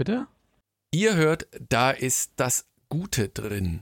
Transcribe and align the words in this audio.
Bitte? 0.00 0.26
Ihr 0.94 1.14
hört, 1.14 1.46
da 1.68 1.90
ist 1.90 2.32
das 2.36 2.64
Gute 2.88 3.28
drin. 3.28 3.80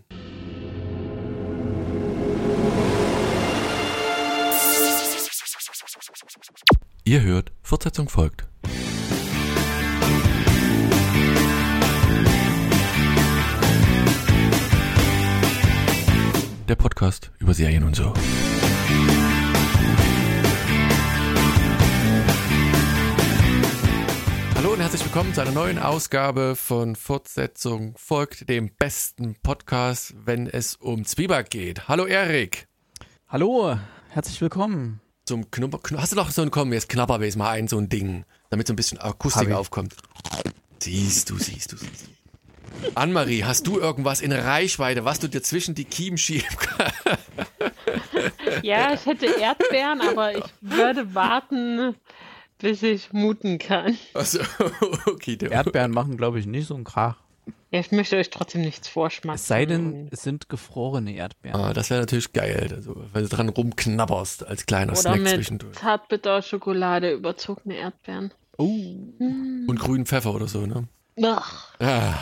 Ihr 7.04 7.22
hört, 7.22 7.52
Fortsetzung 7.62 8.08
folgt. 8.08 8.48
Der 16.68 16.74
Podcast 16.74 17.30
über 17.38 17.54
Serien 17.54 17.84
und 17.84 17.94
so. 17.94 18.12
Herzlich 24.98 25.14
willkommen 25.14 25.32
zu 25.34 25.42
einer 25.42 25.52
neuen 25.52 25.78
Ausgabe 25.78 26.56
von 26.56 26.96
Fortsetzung 26.96 27.94
folgt 27.96 28.48
dem 28.48 28.68
besten 28.74 29.36
Podcast, 29.44 30.12
wenn 30.24 30.48
es 30.48 30.74
um 30.74 31.04
Zwieback 31.04 31.50
geht. 31.50 31.86
Hallo 31.86 32.04
Erik. 32.04 32.66
Hallo, 33.28 33.78
herzlich 34.08 34.40
willkommen. 34.40 35.00
Zum 35.24 35.52
Knubber, 35.52 35.78
Knu- 35.78 35.98
hast 36.00 36.10
du 36.10 36.16
noch 36.16 36.30
so 36.32 36.42
ein 36.42 36.50
komm, 36.50 36.72
jetzt 36.72 36.88
knabber 36.88 37.20
wir 37.20 37.36
mal 37.36 37.50
ein 37.50 37.68
so 37.68 37.78
ein 37.78 37.88
Ding, 37.88 38.24
damit 38.50 38.66
so 38.66 38.72
ein 38.72 38.76
bisschen 38.76 38.98
Akustik 38.98 39.52
aufkommt. 39.52 39.94
Siehst 40.82 41.30
du, 41.30 41.38
siehst 41.38 41.70
du, 41.70 41.76
siehst 41.76 42.06
du. 42.82 42.90
Annemarie, 42.96 43.44
hast 43.44 43.68
du 43.68 43.78
irgendwas 43.78 44.20
in 44.20 44.32
Reichweite, 44.32 45.04
was 45.04 45.20
du 45.20 45.28
dir 45.28 45.42
zwischen 45.44 45.76
die 45.76 45.84
Kiemen 45.84 46.18
schieben 46.18 46.48
kannst? 46.58 46.94
Ja, 48.62 48.92
ich 48.94 49.06
hätte 49.06 49.26
Erdbeeren, 49.26 50.00
aber 50.00 50.36
ich 50.36 50.44
würde 50.60 51.14
warten, 51.14 51.94
bis 52.58 52.82
ich 52.82 53.12
muten 53.12 53.58
kann. 53.58 53.96
Also, 54.14 54.40
okay, 55.06 55.36
der 55.36 55.50
Erdbeeren 55.52 55.90
machen, 55.92 56.16
glaube 56.16 56.38
ich, 56.38 56.46
nicht 56.46 56.66
so 56.66 56.74
einen 56.74 56.84
Krach. 56.84 57.16
Ja, 57.70 57.80
ich 57.80 57.92
möchte 57.92 58.16
euch 58.16 58.30
trotzdem 58.30 58.62
nichts 58.62 58.88
vorschmatzen. 58.88 59.34
Es 59.42 59.46
sei 59.46 59.66
denn, 59.66 60.08
es 60.10 60.22
sind 60.22 60.48
gefrorene 60.48 61.12
Erdbeeren. 61.14 61.60
Ah, 61.60 61.72
das 61.74 61.90
wäre 61.90 62.00
natürlich 62.00 62.32
geil, 62.32 62.72
also, 62.74 62.96
wenn 63.12 63.22
du 63.22 63.28
dran 63.28 63.48
rumknabberst 63.50 64.46
als 64.46 64.64
kleiner 64.66 64.92
Oder 64.92 65.00
Snack 65.02 65.20
mit 65.20 65.28
zwischendurch. 65.34 65.76
Zartbitter-Schokolade 65.76 67.12
überzogene 67.12 67.76
Erdbeeren. 67.76 68.32
Oh, 68.56 68.64
Und 68.64 69.78
grünen 69.78 70.06
Pfeffer 70.06 70.34
oder 70.34 70.48
so, 70.48 70.66
ne? 70.66 70.88
Ach, 71.22 71.74
Ah. 71.78 72.14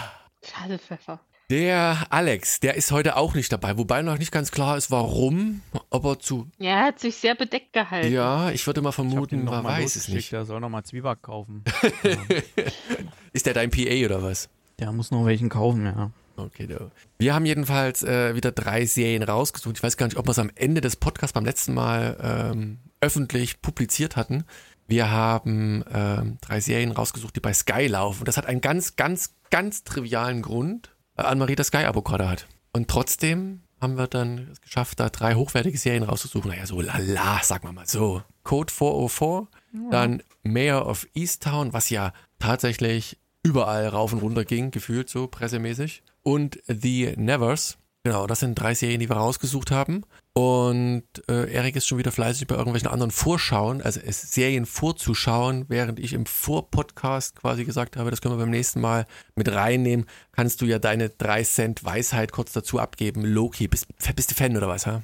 schade 0.44 0.78
Pfeffer. 0.78 1.20
Der 1.48 2.06
Alex, 2.10 2.58
der 2.58 2.75
ist 2.75 2.91
heute 2.91 3.16
auch 3.16 3.34
nicht 3.34 3.53
dabei, 3.53 3.78
wobei 3.78 4.03
noch 4.03 4.19
nicht 4.19 4.32
ganz 4.32 4.50
klar 4.50 4.77
ist, 4.77 4.91
warum, 4.91 5.62
aber 5.97 6.19
zu, 6.19 6.48
Ja, 6.58 6.70
er 6.70 6.84
hat 6.86 7.00
sich 7.00 7.16
sehr 7.16 7.34
bedeckt 7.34 7.72
gehalten. 7.72 8.12
ja, 8.12 8.50
ich 8.50 8.66
würde 8.66 8.80
mal 8.83 8.92
vermuten, 8.92 9.44
man 9.44 9.64
weiß 9.64 9.97
es 9.97 10.08
nicht. 10.08 10.33
Der 10.33 10.44
soll 10.44 10.61
noch 10.61 10.69
mal 10.69 10.84
Zwieback 10.84 11.22
kaufen. 11.22 11.64
Ist 13.33 13.47
der 13.47 13.55
dein 13.55 13.70
PA 13.70 14.05
oder 14.05 14.22
was? 14.22 14.48
Der 14.78 14.92
muss 14.92 15.11
noch 15.11 15.25
welchen 15.25 15.48
kaufen, 15.48 15.86
ja. 15.86 16.11
Okay, 16.36 16.66
da. 16.66 16.91
Wir 17.19 17.34
haben 17.34 17.47
jedenfalls 17.47 18.03
äh, 18.03 18.34
wieder 18.34 18.53
drei 18.53 18.84
Serien 18.84 19.22
rausgesucht. 19.22 19.78
Ich 19.78 19.83
weiß 19.83 19.97
gar 19.97 20.06
nicht, 20.06 20.19
ob 20.19 20.27
wir 20.27 20.33
es 20.33 20.38
am 20.38 20.50
Ende 20.55 20.83
des 20.83 20.97
Podcasts 20.97 21.33
beim 21.33 21.47
letzten 21.47 21.72
Mal 21.72 22.16
ähm, 22.53 22.78
öffentlich 23.00 23.62
publiziert 23.62 24.16
hatten. 24.16 24.44
Wir 24.86 25.10
haben 25.10 25.83
ähm, 25.92 26.36
drei 26.42 26.60
Serien 26.60 26.92
rausgesucht, 26.92 27.34
die 27.36 27.41
bei 27.41 27.55
Sky 27.55 27.86
laufen. 27.86 28.25
Das 28.27 28.36
hat 28.36 28.47
einen 28.47 28.60
ganz, 28.60 28.97
ganz, 28.97 29.34
ganz 29.50 29.83
trivialen 29.84 30.42
Grund. 30.42 30.94
Weil 31.14 31.27
Anne-Marie 31.27 31.55
das 31.56 31.69
Sky-Abo 31.69 32.03
gerade 32.03 32.28
hat. 32.28 32.47
Und 32.75 32.88
trotzdem 32.88 33.62
haben 33.80 33.98
wir 33.98 34.06
dann 34.06 34.48
es 34.50 34.60
geschafft, 34.60 35.00
da 35.00 35.08
drei 35.08 35.34
hochwertige 35.34 35.77
Serien 35.77 36.02
rauszusuchen. 36.02 36.50
Naja, 36.50 36.66
so 36.66 36.80
lala, 36.80 37.42
sagen 37.42 37.69
wir 37.69 37.72
mal 37.72 37.86
so. 37.86 38.22
Code 38.42 38.72
404, 38.72 39.48
dann 39.91 40.22
Mayor 40.42 40.86
of 40.86 41.06
Easttown, 41.14 41.72
was 41.72 41.91
ja 41.91 42.12
tatsächlich 42.38 43.19
überall 43.42 43.86
rauf 43.88 44.12
und 44.12 44.20
runter 44.20 44.44
ging, 44.44 44.70
gefühlt 44.70 45.08
so 45.08 45.27
pressemäßig. 45.27 46.02
Und 46.22 46.58
The 46.66 47.14
Nevers. 47.16 47.78
Genau, 48.02 48.27
das 48.27 48.41
sind 48.41 48.54
drei 48.54 48.74
Serien, 48.74 49.00
die 49.00 49.08
wir 49.08 49.16
rausgesucht 49.16 49.70
haben. 49.70 50.02
Und 50.36 51.04
äh, 51.30 51.50
Erik 51.50 51.76
ist 51.76 51.86
schon 51.86 51.97
wieder 51.97 52.12
fleißig 52.12 52.47
bei 52.47 52.56
irgendwelchen 52.56 52.91
anderen 52.91 53.10
Vorschauen, 53.10 53.80
also 53.80 54.00
es 54.04 54.20
Serien 54.20 54.66
vorzuschauen, 54.66 55.64
während 55.69 55.98
ich 55.98 56.12
im 56.12 56.26
Vorpodcast 56.26 57.36
quasi 57.36 57.64
gesagt 57.64 57.97
habe, 57.97 58.10
das 58.10 58.20
können 58.20 58.34
wir 58.34 58.44
beim 58.44 58.50
nächsten 58.50 58.82
Mal 58.82 59.06
mit 59.34 59.50
reinnehmen. 59.50 60.04
Kannst 60.32 60.60
du 60.60 60.66
ja 60.66 60.78
deine 60.78 61.08
3 61.08 61.42
Cent 61.42 61.84
Weisheit 61.86 62.32
kurz 62.32 62.52
dazu 62.52 62.78
abgeben. 62.78 63.25
Loki, 63.25 63.66
bist, 63.66 63.86
bist 64.14 64.30
du 64.30 64.34
Fan 64.34 64.54
oder 64.58 64.69
was, 64.69 64.86
ha? 64.86 65.00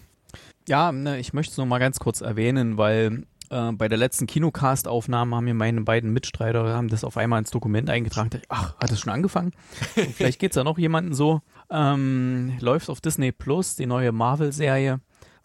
Ja, 0.68 0.92
ne, 0.92 1.18
ich 1.18 1.32
möchte 1.32 1.52
es 1.52 1.56
noch 1.56 1.64
mal 1.64 1.78
ganz 1.78 1.98
kurz 1.98 2.20
erwähnen, 2.20 2.76
weil 2.76 3.24
äh, 3.48 3.72
bei 3.72 3.88
der 3.88 3.96
letzten 3.96 4.26
Kinocast-Aufnahme 4.26 5.34
haben 5.34 5.44
mir 5.44 5.54
meine 5.54 5.80
beiden 5.80 6.12
Mitstreiter 6.12 6.74
haben 6.74 6.88
das 6.88 7.04
auf 7.04 7.16
einmal 7.16 7.38
ins 7.38 7.50
Dokument 7.50 7.88
eingetragen. 7.88 8.28
Da 8.28 8.36
ich, 8.36 8.44
Ach, 8.50 8.76
hat 8.76 8.90
es 8.90 9.00
schon 9.00 9.14
angefangen? 9.14 9.52
Und 9.96 10.08
vielleicht 10.14 10.40
geht's 10.40 10.56
ja 10.56 10.62
noch 10.62 10.76
jemanden 10.76 11.14
so. 11.14 11.40
Ähm, 11.70 12.58
läuft 12.60 12.90
auf 12.90 13.00
Disney 13.00 13.32
Plus, 13.32 13.76
die 13.76 13.86
neue 13.86 14.12
Marvel-Serie. 14.12 15.00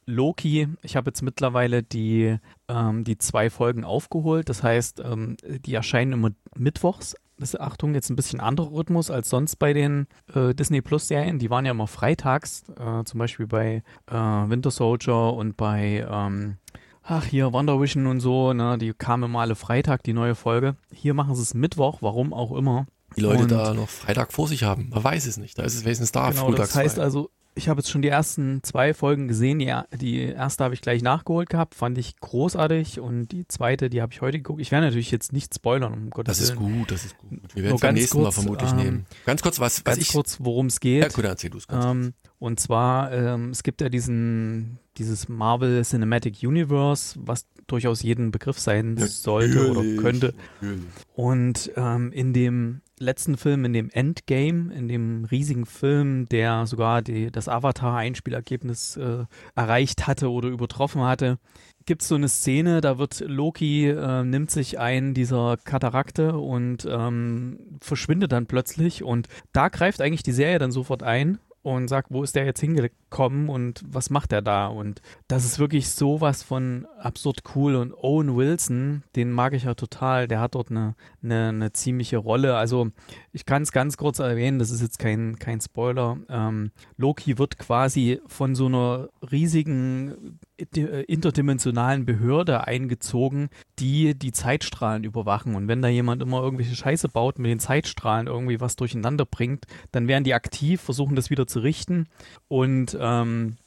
Loki, 0.07 0.69
ich 0.81 0.95
habe 0.95 1.09
jetzt 1.09 1.21
mittlerweile 1.21 1.83
die, 1.83 2.37
ähm, 2.69 3.03
die 3.03 3.17
zwei 3.17 3.49
Folgen 3.49 3.83
aufgeholt. 3.83 4.47
Das 4.49 4.63
heißt, 4.63 5.01
ähm, 5.05 5.35
die 5.65 5.73
erscheinen 5.73 6.13
immer 6.13 6.31
mittwochs. 6.55 7.15
Das 7.37 7.53
ist, 7.53 7.59
Achtung, 7.59 7.93
jetzt 7.93 8.09
ein 8.09 8.15
bisschen 8.15 8.39
anderer 8.39 8.71
Rhythmus 8.71 9.11
als 9.11 9.29
sonst 9.29 9.57
bei 9.57 9.73
den 9.73 10.07
äh, 10.33 10.55
Disney 10.55 10.81
Plus 10.81 11.07
Serien. 11.07 11.37
Die 11.39 11.49
waren 11.51 11.65
ja 11.65 11.71
immer 11.71 11.85
freitags, 11.87 12.63
äh, 12.79 13.03
zum 13.03 13.19
Beispiel 13.19 13.45
bei 13.45 13.83
äh, 14.09 14.13
Winter 14.15 14.71
Soldier 14.71 15.33
und 15.33 15.55
bei, 15.57 16.07
ähm, 16.09 16.55
ach 17.03 17.25
hier, 17.25 17.53
Wonder 17.53 17.79
Vision 17.79 18.07
und 18.07 18.21
so, 18.21 18.53
ne, 18.53 18.77
die 18.79 18.93
kamen 18.93 19.23
immer 19.23 19.41
alle 19.41 19.55
Freitag, 19.55 20.01
die 20.03 20.13
neue 20.13 20.33
Folge. 20.33 20.77
Hier 20.91 21.13
machen 21.13 21.35
sie 21.35 21.43
es 21.43 21.53
Mittwoch, 21.53 21.97
warum 22.01 22.33
auch 22.33 22.55
immer. 22.55 22.87
Die 23.15 23.21
Leute 23.21 23.43
Und- 23.43 23.51
da 23.51 23.73
noch 23.73 23.87
Freitag 23.89 24.33
vor 24.33 24.47
sich 24.47 24.63
haben. 24.63 24.89
Man 24.89 25.03
weiß 25.03 25.27
es 25.27 25.37
nicht. 25.37 25.59
Da 25.59 25.63
ist 25.63 25.75
es 25.75 25.83
wenigstens 25.83 26.11
da, 26.11 26.31
Genau, 26.31 26.51
das 26.53 26.75
heißt 26.75 26.97
also, 26.97 27.29
ich 27.57 27.67
habe 27.69 27.79
jetzt 27.79 27.89
schon 27.89 28.01
die 28.01 28.07
ersten 28.07 28.61
zwei 28.63 28.93
Folgen 28.93 29.27
gesehen. 29.27 29.59
Die, 29.59 29.73
die 29.97 30.21
erste 30.21 30.63
habe 30.63 30.73
ich 30.73 30.81
gleich 30.81 31.01
nachgeholt 31.01 31.49
gehabt, 31.49 31.75
fand 31.75 31.97
ich 31.97 32.17
großartig. 32.19 32.99
Und 32.99 33.29
die 33.29 33.47
zweite, 33.47 33.89
die 33.89 34.01
habe 34.01 34.13
ich 34.13 34.21
heute 34.21 34.37
geguckt. 34.37 34.61
Ich 34.61 34.71
werde 34.71 34.85
natürlich 34.85 35.11
jetzt 35.11 35.33
nicht 35.33 35.53
spoilern, 35.53 35.93
um 35.93 36.09
Gottes 36.09 36.37
das 36.39 36.49
ist 36.49 36.59
Willen. 36.59 36.79
gut, 36.79 36.91
das 36.91 37.05
ist 37.05 37.17
gut. 37.17 37.39
Wir 37.53 37.63
werden 37.63 37.75
es 37.75 37.81
beim 37.81 37.95
nächsten 37.95 38.17
Mal 38.17 38.23
kurz, 38.25 38.35
vermutlich 38.35 38.71
ähm, 38.71 38.77
nehmen. 38.77 39.05
Ganz 39.25 39.41
kurz, 39.41 39.59
was, 39.59 39.79
was 39.79 39.83
Ganz 39.83 39.97
ich. 39.97 40.13
kurz, 40.13 40.37
worum 40.39 40.67
es 40.67 40.79
geht. 40.79 41.03
ja, 41.03 41.09
gut, 41.09 41.25
erzähl 41.25 41.49
du 41.49 41.57
es. 41.57 41.65
Ähm, 41.71 42.13
und 42.39 42.59
zwar, 42.59 43.11
ähm, 43.11 43.49
es 43.49 43.63
gibt 43.63 43.81
ja 43.81 43.89
diesen, 43.89 44.77
dieses 44.97 45.27
Marvel 45.27 45.83
Cinematic 45.83 46.43
Universe, 46.43 47.19
was 47.21 47.47
durchaus 47.65 48.01
jeden 48.03 48.31
Begriff 48.31 48.59
sein 48.59 48.97
sollte 48.97 49.71
oder 49.71 49.81
Natürlich, 49.81 50.01
könnte. 50.01 50.33
natürlich. 50.61 50.85
Und 51.15 51.71
ähm, 51.75 52.11
in 52.11 52.33
dem 52.33 52.81
letzten 52.99 53.37
Film, 53.37 53.65
in 53.65 53.73
dem 53.73 53.89
Endgame, 53.89 54.73
in 54.73 54.87
dem 54.87 55.25
riesigen 55.25 55.65
Film, 55.65 56.27
der 56.29 56.65
sogar 56.65 57.01
die, 57.01 57.31
das 57.31 57.47
Avatar-Einspielergebnis 57.47 58.97
äh, 58.97 59.25
erreicht 59.55 60.07
hatte 60.07 60.31
oder 60.31 60.49
übertroffen 60.49 61.01
hatte, 61.01 61.37
gibt 61.85 62.01
es 62.01 62.07
so 62.09 62.15
eine 62.15 62.29
Szene, 62.29 62.81
da 62.81 62.97
wird 62.97 63.21
Loki, 63.21 63.87
äh, 63.87 64.23
nimmt 64.23 64.51
sich 64.51 64.77
einen 64.77 65.13
dieser 65.13 65.57
Katarakte 65.63 66.37
und 66.37 66.87
ähm, 66.89 67.79
verschwindet 67.81 68.31
dann 68.31 68.45
plötzlich. 68.45 69.03
Und 69.03 69.27
da 69.53 69.69
greift 69.69 70.01
eigentlich 70.01 70.23
die 70.23 70.31
Serie 70.31 70.59
dann 70.59 70.71
sofort 70.71 71.01
ein 71.01 71.39
und 71.63 71.87
sagt, 71.87 72.11
wo 72.11 72.23
ist 72.23 72.35
der 72.35 72.45
jetzt 72.45 72.59
hingekommen 73.07 73.49
und 73.49 73.83
was 73.87 74.09
macht 74.09 74.31
er 74.31 74.41
da? 74.41 74.67
Und 74.67 75.01
das 75.27 75.45
ist 75.45 75.59
wirklich 75.59 75.89
sowas 75.89 76.43
von 76.43 76.87
absurd 76.99 77.41
cool. 77.55 77.75
Und 77.75 77.93
Owen 77.93 78.35
Wilson, 78.35 79.03
den 79.15 79.31
mag 79.31 79.53
ich 79.53 79.63
ja 79.63 79.73
total, 79.73 80.27
der 80.27 80.39
hat 80.39 80.55
dort 80.55 80.71
eine, 80.71 80.95
eine, 81.23 81.49
eine 81.49 81.73
ziemliche 81.73 82.17
Rolle. 82.17 82.55
Also 82.55 82.89
ich 83.31 83.45
kann 83.45 83.63
es 83.63 83.71
ganz 83.71 83.97
kurz 83.97 84.19
erwähnen, 84.19 84.59
das 84.59 84.71
ist 84.71 84.81
jetzt 84.81 84.99
kein, 84.99 85.37
kein 85.39 85.61
Spoiler. 85.61 86.17
Ähm, 86.29 86.71
Loki 86.97 87.37
wird 87.37 87.57
quasi 87.57 88.19
von 88.27 88.55
so 88.55 88.67
einer 88.67 89.09
riesigen 89.31 90.39
äh, 90.57 91.03
interdimensionalen 91.03 92.05
Behörde 92.05 92.65
eingezogen, 92.65 93.49
die 93.79 94.17
die 94.17 94.31
Zeitstrahlen 94.31 95.03
überwachen. 95.03 95.55
Und 95.55 95.67
wenn 95.67 95.81
da 95.81 95.87
jemand 95.87 96.21
immer 96.21 96.41
irgendwelche 96.41 96.75
Scheiße 96.75 97.09
baut, 97.09 97.39
mit 97.39 97.51
den 97.51 97.59
Zeitstrahlen 97.59 98.27
irgendwie 98.27 98.59
was 98.59 98.75
durcheinander 98.75 99.25
bringt, 99.25 99.65
dann 99.91 100.07
werden 100.07 100.23
die 100.23 100.33
aktiv, 100.33 100.81
versuchen 100.81 101.15
das 101.15 101.29
wieder 101.29 101.47
zu 101.47 101.59
richten. 101.59 102.07
Und 102.47 102.96
ähm, 102.99 103.57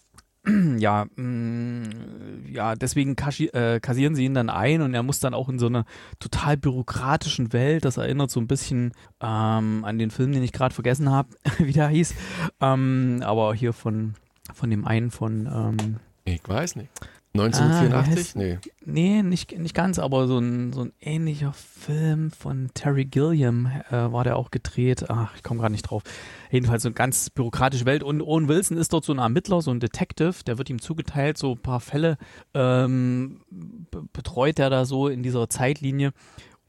ja, 0.79 1.06
mh, 1.17 1.88
ja, 2.50 2.75
deswegen 2.75 3.15
äh, 3.15 3.81
kassieren 3.81 4.15
sie 4.15 4.25
ihn 4.25 4.35
dann 4.35 4.49
ein 4.49 4.81
und 4.81 4.94
er 4.94 5.03
muss 5.03 5.21
dann 5.21 5.35
auch 5.35 5.49
in 5.49 5.59
so 5.59 5.67
einer 5.67 5.85
total 6.19 6.56
bürokratischen 6.56 7.53
Welt, 7.53 7.85
das 7.85 7.99
erinnert 7.99 8.31
so 8.31 8.41
ein 8.41 8.47
bisschen 8.47 8.93
ähm, 9.21 9.85
an 9.85 9.99
den 9.99 10.11
Film, 10.11 10.32
den 10.32 10.43
ich 10.43 10.53
gerade 10.53 10.75
vergessen 10.75 11.11
habe, 11.11 11.29
wie 11.59 11.73
der 11.73 11.88
hieß, 11.88 12.15
ähm, 12.61 13.23
aber 13.25 13.55
hier 13.55 13.73
von, 13.73 14.15
von 14.55 14.71
dem 14.71 14.87
einen 14.87 15.11
von, 15.11 15.47
ähm, 15.47 15.97
Ich 16.25 16.49
weiß 16.49 16.76
nicht. 16.76 16.91
Ah, 17.32 17.43
1984? 17.43 18.35
wie 18.35 18.38
nee. 18.38 18.59
nee, 18.85 19.23
nicht, 19.23 19.56
nicht 19.56 19.75
ganz, 19.75 20.00
aber 20.00 20.27
so 20.27 20.38
ein, 20.38 20.73
so 20.73 20.82
ein 20.82 20.93
ähnlicher 21.00 21.53
Film 21.53 22.32
von 22.32 22.71
Terry 22.75 23.05
Gilliam 23.05 23.67
äh, 23.91 23.93
war 24.12 24.25
der 24.25 24.37
auch 24.37 24.50
gedreht. 24.50 25.05
Ach, 25.09 25.32
ich 25.37 25.43
komme 25.44 25.61
gerade 25.61 25.73
nicht 25.73 25.82
drauf. 25.85 26.03
Jedenfalls 26.50 26.82
so 26.82 26.88
eine 26.88 26.94
ganz 26.94 27.31
bürokratische 27.31 27.87
Welt. 27.87 28.03
Und 28.03 28.21
Owen 28.21 28.49
Wilson 28.49 28.77
ist 28.77 28.93
dort 28.93 29.05
so 29.05 29.12
ein 29.12 29.19
Ermittler, 29.19 29.62
so 29.62 29.71
ein 29.71 29.79
Detective, 29.79 30.35
der 30.44 30.59
wird 30.59 30.71
ihm 30.71 30.81
zugeteilt, 30.81 31.38
so 31.38 31.53
ein 31.53 31.59
paar 31.62 31.79
Fälle 31.81 32.19
ähm, 32.53 33.41
be- 33.50 34.05
betreut 34.12 34.59
er 34.59 34.69
da 34.71 34.85
so 34.85 35.06
in 35.06 35.23
dieser 35.23 35.49
Zeitlinie. 35.49 36.12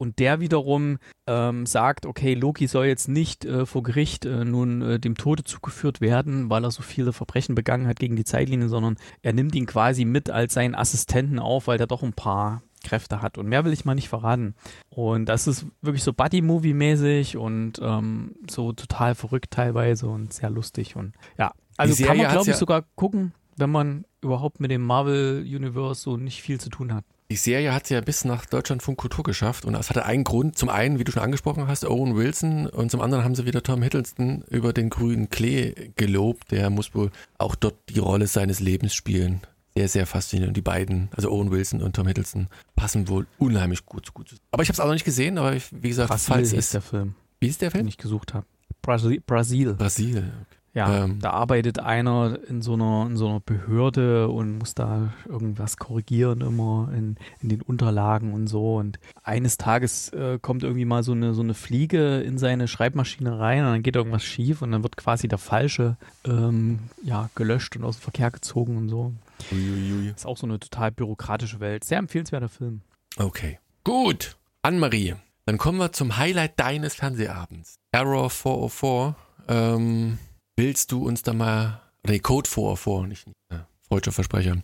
Und 0.02 0.18
der 0.18 0.40
wiederum 0.40 0.98
ähm, 1.28 1.64
sagt, 1.64 2.06
okay, 2.06 2.34
Loki 2.34 2.66
soll 2.66 2.86
jetzt 2.86 3.06
nicht 3.06 3.44
äh, 3.44 3.66
vor 3.66 3.84
Gericht 3.84 4.24
äh, 4.24 4.44
nun 4.44 4.82
äh, 4.82 4.98
dem 4.98 5.16
Tode 5.16 5.44
zugeführt 5.44 6.00
werden, 6.00 6.50
weil 6.50 6.64
er 6.64 6.72
so 6.72 6.82
viele 6.82 7.12
Verbrechen 7.12 7.54
begangen 7.54 7.86
hat 7.86 8.00
gegen 8.00 8.16
die 8.16 8.24
Zeitlinie, 8.24 8.68
sondern 8.68 8.96
er 9.22 9.32
nimmt 9.32 9.54
ihn 9.54 9.64
quasi 9.64 10.04
mit 10.04 10.28
als 10.28 10.54
seinen 10.54 10.74
Assistenten 10.74 11.38
auf, 11.38 11.68
weil 11.68 11.78
der 11.78 11.86
doch 11.86 12.02
ein 12.02 12.14
paar 12.14 12.62
Kräfte 12.82 13.22
hat. 13.22 13.38
Und 13.38 13.46
mehr 13.46 13.64
will 13.64 13.72
ich 13.72 13.84
mal 13.84 13.94
nicht 13.94 14.08
verraten. 14.08 14.56
Und 14.90 15.26
das 15.26 15.46
ist 15.46 15.66
wirklich 15.82 16.02
so 16.02 16.12
Buddy-Movie-mäßig 16.12 17.36
und 17.36 17.78
ähm, 17.80 18.34
so 18.50 18.72
total 18.72 19.14
verrückt 19.14 19.52
teilweise 19.52 20.08
und 20.08 20.32
sehr 20.32 20.50
lustig. 20.50 20.96
Und 20.96 21.14
ja, 21.38 21.52
also 21.76 21.94
kann 22.04 22.16
man, 22.16 22.26
glaube 22.26 22.42
ich, 22.42 22.48
ja 22.48 22.54
sogar 22.56 22.82
gucken, 22.96 23.34
wenn 23.56 23.70
man 23.70 24.04
überhaupt 24.20 24.58
mit 24.58 24.72
dem 24.72 24.82
Marvel-Universe 24.82 26.02
so 26.02 26.16
nicht 26.16 26.42
viel 26.42 26.60
zu 26.60 26.70
tun 26.70 26.92
hat. 26.92 27.04
Die 27.32 27.36
Serie 27.36 27.72
hat 27.72 27.84
es 27.84 27.88
ja 27.88 28.02
bis 28.02 28.26
nach 28.26 28.44
Deutschlandfunk 28.44 28.98
Kultur 28.98 29.24
geschafft 29.24 29.64
und 29.64 29.72
das 29.72 29.88
hatte 29.88 30.04
einen 30.04 30.22
Grund. 30.22 30.58
Zum 30.58 30.68
einen, 30.68 30.98
wie 30.98 31.04
du 31.04 31.12
schon 31.12 31.22
angesprochen 31.22 31.66
hast, 31.66 31.82
Owen 31.86 32.14
Wilson 32.14 32.66
und 32.66 32.90
zum 32.90 33.00
anderen 33.00 33.24
haben 33.24 33.34
sie 33.34 33.46
wieder 33.46 33.62
Tom 33.62 33.80
Hiddleston 33.80 34.44
über 34.50 34.74
den 34.74 34.90
grünen 34.90 35.30
Klee 35.30 35.72
gelobt. 35.96 36.50
Der 36.50 36.68
muss 36.68 36.94
wohl 36.94 37.10
auch 37.38 37.54
dort 37.54 37.76
die 37.88 38.00
Rolle 38.00 38.26
seines 38.26 38.60
Lebens 38.60 38.92
spielen. 38.94 39.40
Sehr, 39.74 39.88
sehr 39.88 40.06
faszinierend. 40.06 40.48
Und 40.48 40.56
die 40.58 40.60
beiden, 40.60 41.08
also 41.16 41.30
Owen 41.30 41.50
Wilson 41.50 41.80
und 41.80 41.96
Tom 41.96 42.06
Hiddleston, 42.06 42.48
passen 42.76 43.08
wohl 43.08 43.26
unheimlich 43.38 43.86
gut, 43.86 44.12
gut 44.12 44.34
Aber 44.50 44.62
ich 44.62 44.68
habe 44.68 44.74
es 44.74 44.80
auch 44.80 44.84
noch 44.84 44.92
nicht 44.92 45.06
gesehen, 45.06 45.38
aber 45.38 45.54
ich, 45.54 45.64
wie 45.72 45.88
gesagt, 45.88 46.10
Brasil 46.10 46.34
falls 46.34 46.52
ist 46.52 46.74
der 46.74 46.82
Film. 46.82 47.14
Wie 47.40 47.48
ist 47.48 47.62
der 47.62 47.70
Film? 47.70 47.84
Den 47.84 47.88
ich 47.88 47.96
gesucht 47.96 48.34
habe. 48.34 48.44
Brasil. 48.82 49.22
Brasil. 49.24 49.72
Brasil, 49.72 50.18
okay. 50.18 50.61
Ja, 50.74 51.04
ähm, 51.04 51.18
da 51.20 51.30
arbeitet 51.30 51.80
einer 51.80 52.38
in 52.48 52.62
so 52.62 52.72
einer, 52.74 53.06
in 53.06 53.16
so 53.18 53.28
einer 53.28 53.40
Behörde 53.40 54.28
und 54.28 54.58
muss 54.58 54.74
da 54.74 55.12
irgendwas 55.28 55.76
korrigieren 55.76 56.40
immer 56.40 56.90
in, 56.96 57.16
in 57.42 57.50
den 57.50 57.60
Unterlagen 57.60 58.32
und 58.32 58.46
so. 58.46 58.76
Und 58.76 58.98
eines 59.22 59.58
Tages 59.58 60.08
äh, 60.10 60.38
kommt 60.40 60.62
irgendwie 60.62 60.86
mal 60.86 61.02
so 61.02 61.12
eine, 61.12 61.34
so 61.34 61.42
eine 61.42 61.52
Fliege 61.52 62.20
in 62.20 62.38
seine 62.38 62.68
Schreibmaschine 62.68 63.38
rein 63.38 63.64
und 63.64 63.72
dann 63.72 63.82
geht 63.82 63.96
irgendwas 63.96 64.24
schief 64.24 64.62
und 64.62 64.72
dann 64.72 64.82
wird 64.82 64.96
quasi 64.96 65.28
der 65.28 65.38
falsche 65.38 65.98
ähm, 66.24 66.78
ja, 67.02 67.28
gelöscht 67.34 67.76
und 67.76 67.84
aus 67.84 67.98
dem 67.98 68.02
Verkehr 68.02 68.30
gezogen 68.30 68.78
und 68.78 68.88
so. 68.88 69.12
Uiuiui. 69.50 70.08
Ist 70.08 70.26
auch 70.26 70.38
so 70.38 70.46
eine 70.46 70.58
total 70.58 70.90
bürokratische 70.90 71.60
Welt. 71.60 71.84
Sehr 71.84 71.98
empfehlenswerter 71.98 72.48
Film. 72.48 72.80
Okay. 73.18 73.58
Gut. 73.84 74.36
Anne-Marie, 74.62 75.16
dann 75.44 75.58
kommen 75.58 75.78
wir 75.78 75.92
zum 75.92 76.16
Highlight 76.16 76.58
deines 76.58 76.94
Fernsehabends. 76.94 77.74
Error 77.90 78.30
404. 78.30 79.16
Ähm, 79.48 80.18
Willst 80.56 80.92
du 80.92 81.06
uns 81.06 81.22
da 81.22 81.32
mal, 81.32 81.80
nee, 82.06 82.18
Code 82.18 82.48
404, 82.48 83.06
nicht, 83.06 83.26
äh, 83.50 83.60
freudscher 83.88 84.12
Versprecher. 84.12 84.62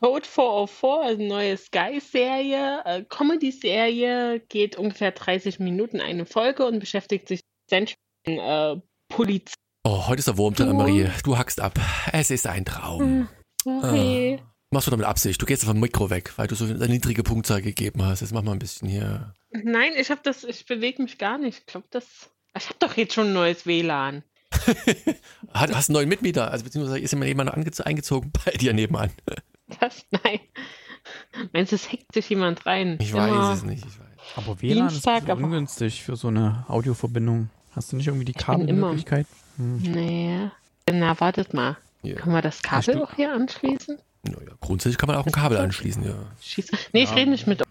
Code 0.00 0.26
404, 0.26 0.88
also 1.02 1.22
neue 1.22 1.56
Sky-Serie, 1.56 2.82
äh, 2.84 3.04
Comedy-Serie, 3.08 4.40
geht 4.48 4.76
ungefähr 4.76 5.12
30 5.12 5.60
Minuten 5.60 6.00
eine 6.00 6.26
Folge 6.26 6.66
und 6.66 6.80
beschäftigt 6.80 7.28
sich 7.28 7.40
mit 7.70 7.96
äh, 8.26 8.76
Polizei. 9.08 9.54
Oh, 9.84 10.06
heute 10.08 10.18
ist 10.18 10.28
der 10.28 10.36
Wurmtag, 10.36 10.72
Marie. 10.72 11.08
Du 11.24 11.38
hackst 11.38 11.60
ab. 11.60 11.78
Es 12.12 12.30
ist 12.30 12.46
ein 12.46 12.64
Traum. 12.64 13.28
Hm, 13.64 13.78
okay. 13.78 14.40
Ah. 14.42 14.52
Machst 14.70 14.86
du 14.86 14.90
damit 14.90 15.06
Absicht? 15.06 15.40
Du 15.40 15.46
gehst 15.46 15.64
vom 15.64 15.80
Mikro 15.80 16.10
weg, 16.10 16.32
weil 16.36 16.46
du 16.46 16.54
so 16.54 16.64
eine 16.66 16.88
niedrige 16.88 17.22
Punktzahl 17.22 17.62
gegeben 17.62 18.04
hast. 18.04 18.20
Jetzt 18.20 18.32
mach 18.32 18.42
mal 18.42 18.52
ein 18.52 18.58
bisschen 18.58 18.88
hier. 18.88 19.32
Nein, 19.50 19.92
ich 19.96 20.10
habe 20.10 20.20
das, 20.22 20.44
ich 20.44 20.66
bewege 20.66 21.02
mich 21.02 21.16
gar 21.18 21.38
nicht. 21.38 21.60
Ich 21.60 21.66
glaube, 21.66 21.86
das. 21.90 22.30
Ich 22.56 22.66
habe 22.66 22.78
doch 22.80 22.96
jetzt 22.96 23.14
schon 23.14 23.28
ein 23.28 23.32
neues 23.32 23.66
WLAN. 23.66 24.24
Hast 25.52 25.88
du 25.88 25.92
einen 25.92 25.94
neuen 25.94 26.08
Mitmieter? 26.08 26.50
Also 26.50 26.64
beziehungsweise 26.64 26.98
ist 26.98 27.12
jemand 27.12 27.52
eingezogen 27.52 28.32
bei 28.44 28.52
dir 28.52 28.72
nebenan? 28.72 29.10
Das? 29.80 30.06
Nein. 30.10 30.40
Meinst 31.52 31.72
du, 31.72 31.76
es 31.76 31.90
hackt 31.92 32.12
sich 32.12 32.28
jemand 32.28 32.66
rein? 32.66 32.98
Ich 33.00 33.10
Immer 33.10 33.30
weiß 33.30 33.58
es 33.58 33.64
nicht. 33.64 33.84
Ich 33.86 33.98
weiß. 33.98 34.06
Aber 34.36 34.60
WLAN 34.60 34.88
Dienstag, 34.88 35.28
ist 35.28 35.36
ungünstig 35.36 36.02
für 36.02 36.16
so 36.16 36.28
eine 36.28 36.64
Audioverbindung. 36.68 37.50
Hast 37.74 37.92
du 37.92 37.96
nicht 37.96 38.06
irgendwie 38.06 38.24
die 38.24 38.32
Kabelmöglichkeit? 38.32 39.26
Hm. 39.56 39.76
Nee. 39.82 40.50
Na, 40.90 41.18
wartet 41.20 41.54
mal. 41.54 41.76
Ja. 42.02 42.16
Kann 42.16 42.32
man 42.32 42.42
das 42.42 42.62
Kabel 42.62 43.02
auch 43.02 43.14
hier 43.14 43.32
anschließen? 43.32 43.98
Naja, 44.22 44.52
grundsätzlich 44.60 44.98
kann 44.98 45.08
man 45.08 45.16
auch 45.16 45.26
ein 45.26 45.32
Kabel 45.32 45.58
anschließen, 45.58 46.04
ja. 46.04 46.14
Schießen. 46.42 46.78
Nee, 46.92 47.04
ich 47.04 47.14
rede 47.14 47.30
nicht 47.30 47.46
mit 47.46 47.62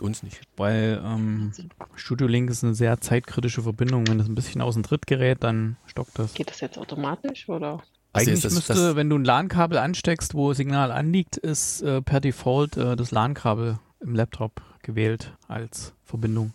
mit 0.00 0.02
uns 0.02 0.22
nicht. 0.22 0.40
Weil 0.56 1.00
ähm, 1.04 1.52
Studio 1.94 2.26
Link 2.26 2.50
ist 2.50 2.64
eine 2.64 2.74
sehr 2.74 3.00
zeitkritische 3.00 3.62
Verbindung. 3.62 4.06
Wenn 4.08 4.18
das 4.18 4.28
ein 4.28 4.34
bisschen 4.34 4.60
aus 4.60 4.74
dem 4.74 4.82
Tritt 4.82 5.06
gerät, 5.06 5.42
dann 5.42 5.76
stockt 5.86 6.18
das. 6.18 6.34
Geht 6.34 6.50
das 6.50 6.60
jetzt 6.60 6.78
automatisch 6.78 7.48
oder? 7.48 7.82
Also 8.12 8.30
Eigentlich 8.30 8.42
das, 8.42 8.54
müsste, 8.54 8.74
das, 8.74 8.96
wenn 8.96 9.08
du 9.08 9.16
ein 9.16 9.24
LAN-Kabel 9.24 9.78
ansteckst, 9.78 10.34
wo 10.34 10.52
Signal 10.52 10.90
anliegt, 10.90 11.36
ist 11.36 11.82
äh, 11.82 12.02
per 12.02 12.20
Default 12.20 12.76
äh, 12.76 12.96
das 12.96 13.12
LAN-Kabel 13.12 13.78
im 14.00 14.14
Laptop 14.14 14.62
gewählt 14.82 15.32
als 15.46 15.92
Verbindung. 16.04 16.52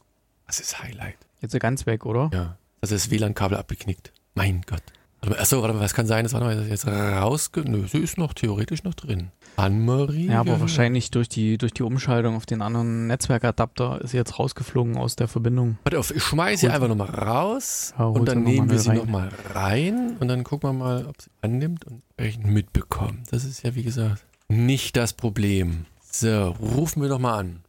Das 0.47 0.59
ist 0.59 0.81
Highlight. 0.83 1.17
Jetzt 1.39 1.51
ist 1.51 1.53
er 1.53 1.59
ganz 1.59 1.85
weg, 1.85 2.05
oder? 2.05 2.29
Ja. 2.33 2.57
Also 2.81 2.95
das 2.95 3.09
WLAN-Kabel 3.09 3.57
abgeknickt. 3.57 4.11
Mein 4.33 4.63
Gott. 4.67 4.83
Achso, 5.37 5.61
warte 5.61 5.73
mal, 5.73 5.81
was 5.81 5.93
kann 5.93 6.07
sein, 6.07 6.23
dass 6.23 6.33
warte 6.33 6.45
mal, 6.45 6.67
jetzt 6.67 6.87
rausge... 6.87 7.61
Nö, 7.61 7.87
sie 7.87 7.99
ist 7.99 8.17
noch 8.17 8.33
theoretisch 8.33 8.83
noch 8.83 8.93
drin. 8.93 9.31
Anne-Marie? 9.55 10.27
Ja, 10.27 10.41
aber 10.41 10.59
wahrscheinlich 10.59 11.11
durch 11.11 11.29
die, 11.29 11.57
durch 11.57 11.73
die 11.73 11.83
Umschaltung 11.83 12.35
auf 12.35 12.45
den 12.45 12.61
anderen 12.61 13.07
Netzwerkadapter 13.07 14.01
ist 14.01 14.11
sie 14.11 14.17
jetzt 14.17 14.37
rausgeflogen 14.37 14.97
aus 14.97 15.15
der 15.15 15.27
Verbindung. 15.27 15.77
Warte 15.83 15.99
auf, 15.99 16.13
ich 16.13 16.23
schmeiße 16.23 16.61
sie 16.61 16.69
einfach 16.69 16.87
nochmal 16.87 17.09
raus 17.09 17.93
ja, 17.97 18.05
und 18.05 18.27
dann 18.27 18.43
nehmen 18.43 18.69
wir 18.69 18.79
sie 18.79 18.93
nochmal 18.93 19.29
rein 19.53 20.17
und 20.19 20.27
dann 20.27 20.43
gucken 20.43 20.69
wir 20.69 20.73
mal, 20.73 21.05
ob 21.05 21.21
sie 21.21 21.29
annimmt 21.41 21.85
und 21.85 22.01
entsprechend 22.17 22.53
mitbekommt. 22.53 23.31
Das 23.31 23.45
ist 23.45 23.63
ja, 23.63 23.75
wie 23.75 23.83
gesagt, 23.83 24.25
nicht 24.47 24.95
das 24.97 25.13
Problem. 25.13 25.85
So, 26.11 26.55
rufen 26.59 27.01
wir 27.01 27.09
doch 27.09 27.19
mal 27.19 27.37
an. 27.39 27.61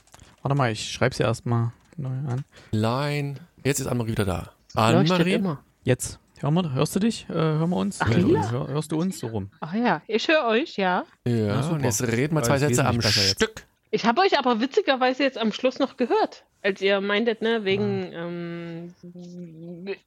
Warte 0.42 0.56
mal, 0.56 0.70
ich 0.72 0.92
schreibe 0.92 1.14
sie 1.14 1.22
erstmal 1.22 1.72
neu 1.96 2.10
an. 2.10 2.44
Line. 2.70 3.34
Jetzt 3.64 3.80
ist 3.80 3.86
Anne-Marie 3.86 4.12
wieder 4.12 4.24
da. 4.24 4.50
Anne-Marie? 4.74 5.40
Jetzt. 5.84 6.18
Hör 6.46 6.52
mal, 6.52 6.72
hörst 6.74 6.94
du 6.94 7.00
dich? 7.00 7.28
Äh, 7.28 7.32
hör 7.32 7.66
mal 7.66 7.78
uns? 7.78 8.00
Ach, 8.00 8.08
ja. 8.08 8.24
uns. 8.24 8.52
Hör, 8.52 8.68
hörst 8.68 8.92
du 8.92 9.00
uns 9.00 9.18
so 9.18 9.26
rum? 9.26 9.50
Ach 9.58 9.74
ja, 9.74 10.00
ich 10.06 10.28
höre 10.28 10.44
euch, 10.44 10.76
ja. 10.76 11.04
Ja, 11.26 11.34
ja 11.34 11.68
und 11.70 11.82
jetzt 11.82 12.00
reden 12.04 12.36
wir 12.36 12.42
zwei 12.44 12.58
Sätze 12.58 12.86
am 12.86 13.02
Stück. 13.02 13.66
Ich 13.90 14.04
habe 14.04 14.20
euch 14.20 14.38
aber 14.38 14.60
witzigerweise 14.60 15.24
jetzt 15.24 15.38
am 15.38 15.50
Schluss 15.50 15.80
noch 15.80 15.96
gehört, 15.96 16.44
als 16.62 16.80
ihr 16.80 17.00
meintet, 17.00 17.42
ne, 17.42 17.64
wegen 17.64 18.14
ah. 18.14 18.26
ähm, 18.26 18.94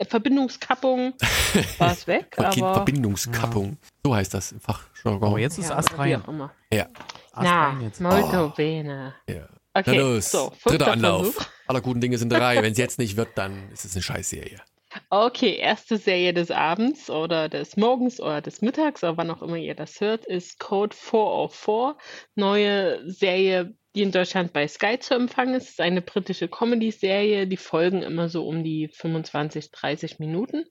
Verbindungskappung 0.08 1.12
war 1.78 1.92
es 1.92 2.08
weg. 2.08 2.34
aber, 2.38 2.74
Verbindungskappung, 2.74 3.76
so 4.06 4.16
heißt 4.16 4.34
das 4.34 4.54
im 4.54 4.62
Fachjargon. 4.62 5.28
Aber 5.28 5.40
jetzt 5.40 5.58
ist 5.60 5.72
ja, 5.72 5.76
Ast 5.76 5.98
rein. 5.98 6.24
Ja. 6.72 6.86
Ast 7.34 7.44
Na, 7.44 7.68
rein 7.68 7.82
jetzt. 7.82 8.00
molto 8.00 8.46
oh. 8.46 8.54
bene. 8.56 9.14
Ja. 9.30 9.46
Okay, 9.74 9.98
Na 9.98 10.04
los, 10.04 10.32
so, 10.32 10.54
dritter 10.64 10.94
Anlauf. 10.94 11.34
Versuch. 11.34 11.52
Aller 11.68 11.82
guten 11.82 12.00
Dinge 12.00 12.18
sind 12.18 12.32
drei. 12.32 12.64
Wenn 12.64 12.72
es 12.72 12.78
jetzt 12.78 12.98
nicht 12.98 13.18
wird, 13.18 13.38
dann 13.38 13.70
ist 13.74 13.84
es 13.84 13.94
eine 13.94 14.04
Scheißserie. 14.04 14.62
Okay, 15.10 15.56
erste 15.56 15.98
Serie 15.98 16.34
des 16.34 16.52
Abends 16.52 17.10
oder 17.10 17.50
des 17.50 17.78
Morgens 17.78 18.20
oder 18.20 18.42
des 18.42 18.62
Mittags, 18.62 19.04
oder 19.04 19.16
wann 19.18 19.30
auch 19.30 19.44
immer 19.44 19.58
ihr 19.58 19.76
das 19.76 20.02
hört, 20.02 20.26
ist 20.26 20.60
Code 20.60 20.96
404. 20.96 21.96
Neue 22.36 23.10
Serie, 23.10 23.76
die 23.96 24.02
in 24.02 24.12
Deutschland 24.12 24.52
bei 24.54 24.68
Sky 24.68 25.00
zu 25.00 25.14
empfangen 25.14 25.54
ist. 25.56 25.66
Es 25.66 25.70
ist 25.72 25.82
eine 25.82 26.02
britische 26.02 26.48
Comedy-Serie. 26.48 27.48
Die 27.48 27.58
folgen 27.58 28.02
immer 28.02 28.30
so 28.30 28.48
um 28.48 28.64
die 28.64 28.88
25, 28.88 29.72
30 29.72 30.20
Minuten. 30.20 30.64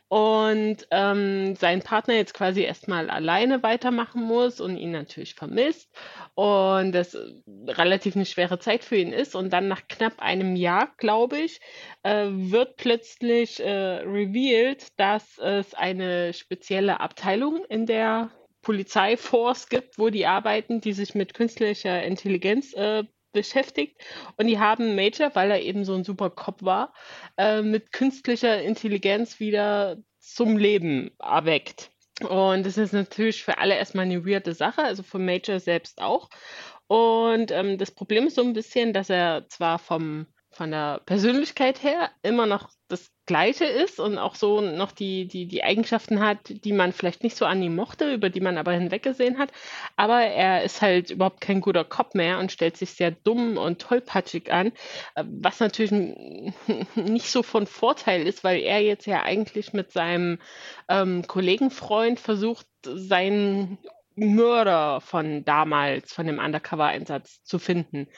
Und 0.08 0.86
ähm, 0.90 1.56
sein 1.56 1.80
Partner 1.80 2.14
jetzt 2.14 2.34
quasi 2.34 2.60
erstmal 2.60 3.08
alleine 3.08 3.62
weitermachen 3.62 4.22
muss 4.22 4.60
und 4.60 4.76
ihn 4.76 4.90
natürlich 4.90 5.34
vermisst 5.34 5.88
und 6.34 6.92
das 6.92 7.16
relativ 7.66 8.14
eine 8.14 8.26
schwere 8.26 8.58
Zeit 8.58 8.84
für 8.84 8.96
ihn 8.96 9.14
ist. 9.14 9.34
Und 9.34 9.50
dann 9.50 9.68
nach 9.68 9.88
knapp 9.88 10.20
einem 10.20 10.54
Jahr, 10.56 10.92
glaube 10.98 11.38
ich, 11.38 11.60
äh, 12.02 12.26
wird 12.28 12.76
plötzlich 12.76 13.60
äh, 13.60 14.02
revealed, 14.04 14.88
dass 14.98 15.38
es 15.38 15.72
eine 15.72 16.34
spezielle 16.34 17.00
Abteilung 17.00 17.64
in 17.70 17.86
der 17.86 18.30
Polizeiforce 18.60 19.68
gibt, 19.68 19.98
wo 19.98 20.10
die 20.10 20.26
arbeiten, 20.26 20.80
die 20.80 20.92
sich 20.92 21.14
mit 21.14 21.34
künstlicher 21.34 22.02
Intelligenz 22.02 22.72
äh, 22.74 23.04
beschäftigt 23.32 24.00
und 24.36 24.46
die 24.46 24.58
haben 24.58 24.94
Major, 24.94 25.34
weil 25.34 25.50
er 25.50 25.62
eben 25.62 25.84
so 25.84 25.94
ein 25.94 26.04
super 26.04 26.30
Cop 26.30 26.62
war, 26.62 26.92
äh, 27.36 27.62
mit 27.62 27.92
künstlicher 27.92 28.62
Intelligenz 28.62 29.40
wieder 29.40 29.96
zum 30.18 30.56
Leben 30.56 31.10
erweckt. 31.18 31.90
Und 32.28 32.66
das 32.66 32.76
ist 32.78 32.92
natürlich 32.92 33.42
für 33.42 33.58
alle 33.58 33.74
erstmal 33.76 34.04
eine 34.04 34.24
weirde 34.26 34.54
Sache, 34.54 34.82
also 34.82 35.02
für 35.02 35.18
Major 35.18 35.58
selbst 35.58 36.00
auch. 36.00 36.28
Und 36.86 37.50
ähm, 37.50 37.78
das 37.78 37.90
Problem 37.90 38.26
ist 38.26 38.36
so 38.36 38.42
ein 38.42 38.52
bisschen, 38.52 38.92
dass 38.92 39.10
er 39.10 39.48
zwar 39.48 39.78
vom 39.78 40.26
von 40.52 40.70
der 40.70 41.00
Persönlichkeit 41.06 41.82
her 41.82 42.10
immer 42.22 42.46
noch 42.46 42.70
das 42.88 43.10
Gleiche 43.24 43.64
ist 43.64 43.98
und 43.98 44.18
auch 44.18 44.34
so 44.34 44.60
noch 44.60 44.92
die, 44.92 45.26
die, 45.26 45.46
die 45.46 45.64
Eigenschaften 45.64 46.20
hat, 46.20 46.38
die 46.48 46.72
man 46.72 46.92
vielleicht 46.92 47.22
nicht 47.22 47.36
so 47.36 47.46
an 47.46 47.62
ihm 47.62 47.74
mochte, 47.74 48.12
über 48.12 48.28
die 48.28 48.40
man 48.40 48.58
aber 48.58 48.72
hinweggesehen 48.72 49.38
hat. 49.38 49.50
Aber 49.96 50.20
er 50.20 50.62
ist 50.62 50.82
halt 50.82 51.10
überhaupt 51.10 51.40
kein 51.40 51.62
guter 51.62 51.84
Kopf 51.84 52.14
mehr 52.14 52.38
und 52.38 52.52
stellt 52.52 52.76
sich 52.76 52.90
sehr 52.90 53.10
dumm 53.10 53.56
und 53.56 53.80
tollpatschig 53.80 54.52
an, 54.52 54.72
was 55.14 55.60
natürlich 55.60 55.92
nicht 56.94 57.30
so 57.30 57.42
von 57.42 57.66
Vorteil 57.66 58.26
ist, 58.26 58.44
weil 58.44 58.60
er 58.60 58.82
jetzt 58.82 59.06
ja 59.06 59.22
eigentlich 59.22 59.72
mit 59.72 59.92
seinem 59.92 60.38
ähm, 60.88 61.26
Kollegenfreund 61.26 62.20
versucht, 62.20 62.66
seinen 62.84 63.78
Mörder 64.14 65.00
von 65.00 65.44
damals, 65.44 66.12
von 66.12 66.26
dem 66.26 66.38
Undercover-Einsatz 66.38 67.42
zu 67.44 67.58
finden 67.58 68.08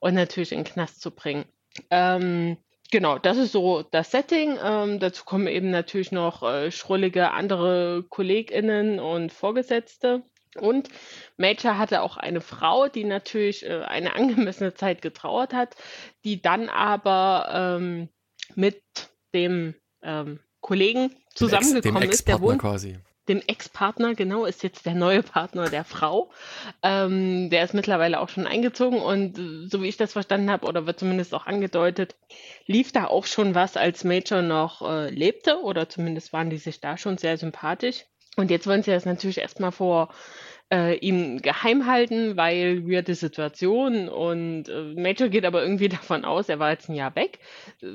und 0.00 0.14
natürlich 0.14 0.52
in 0.52 0.58
den 0.58 0.64
Knast 0.64 1.00
zu 1.00 1.10
bringen. 1.12 1.44
Ähm, 1.90 2.56
genau, 2.90 3.18
das 3.18 3.36
ist 3.36 3.52
so 3.52 3.82
das 3.82 4.10
Setting. 4.10 4.58
Ähm, 4.62 5.00
dazu 5.00 5.24
kommen 5.24 5.46
eben 5.46 5.70
natürlich 5.70 6.12
noch 6.12 6.42
äh, 6.42 6.70
schrullige 6.70 7.32
andere 7.32 8.04
KollegInnen 8.08 9.00
und 9.00 9.32
Vorgesetzte. 9.32 10.22
Und 10.56 10.88
Major 11.36 11.78
hatte 11.78 12.02
auch 12.02 12.16
eine 12.16 12.40
Frau, 12.40 12.88
die 12.88 13.04
natürlich 13.04 13.64
äh, 13.64 13.82
eine 13.82 14.14
angemessene 14.16 14.74
Zeit 14.74 15.02
getrauert 15.02 15.52
hat, 15.52 15.76
die 16.24 16.40
dann 16.40 16.68
aber 16.68 17.78
ähm, 17.80 18.08
mit 18.54 18.82
dem 19.34 19.74
ähm, 20.02 20.40
Kollegen 20.60 21.14
zusammengekommen 21.34 22.02
Ex, 22.02 22.04
dem 22.04 22.10
ist. 22.10 22.28
Der 22.28 22.40
wohnt, 22.40 22.60
quasi 22.60 22.98
dem 23.28 23.42
Ex-Partner, 23.46 24.14
genau, 24.14 24.44
ist 24.44 24.62
jetzt 24.62 24.86
der 24.86 24.94
neue 24.94 25.22
Partner 25.22 25.70
der 25.70 25.84
Frau. 25.84 26.30
Ähm, 26.82 27.50
der 27.50 27.64
ist 27.64 27.74
mittlerweile 27.74 28.20
auch 28.20 28.28
schon 28.28 28.46
eingezogen 28.46 29.00
und 29.00 29.38
äh, 29.38 29.68
so 29.68 29.82
wie 29.82 29.88
ich 29.88 29.96
das 29.96 30.12
verstanden 30.12 30.50
habe, 30.50 30.66
oder 30.66 30.86
wird 30.86 30.98
zumindest 30.98 31.34
auch 31.34 31.46
angedeutet, 31.46 32.16
lief 32.66 32.92
da 32.92 33.06
auch 33.06 33.26
schon 33.26 33.54
was, 33.54 33.76
als 33.76 34.04
Major 34.04 34.42
noch 34.42 34.82
äh, 34.82 35.10
lebte, 35.10 35.62
oder 35.62 35.88
zumindest 35.88 36.32
waren 36.32 36.50
die 36.50 36.58
sich 36.58 36.80
da 36.80 36.96
schon 36.96 37.18
sehr 37.18 37.38
sympathisch. 37.38 38.04
Und 38.36 38.50
jetzt 38.50 38.66
wollen 38.66 38.82
sie 38.82 38.90
das 38.90 39.04
natürlich 39.04 39.38
erstmal 39.38 39.72
vor 39.72 40.12
äh, 40.72 40.96
ihm 40.96 41.42
geheim 41.42 41.86
halten, 41.86 42.36
weil 42.36 42.86
weirde 42.88 43.14
Situation 43.14 44.08
und 44.08 44.68
äh, 44.68 44.94
Major 44.94 45.28
geht 45.28 45.44
aber 45.44 45.62
irgendwie 45.62 45.88
davon 45.90 46.24
aus, 46.24 46.48
er 46.48 46.58
war 46.58 46.70
jetzt 46.70 46.88
ein 46.88 46.94
Jahr 46.94 47.14
weg. 47.14 47.38
Äh, 47.82 47.86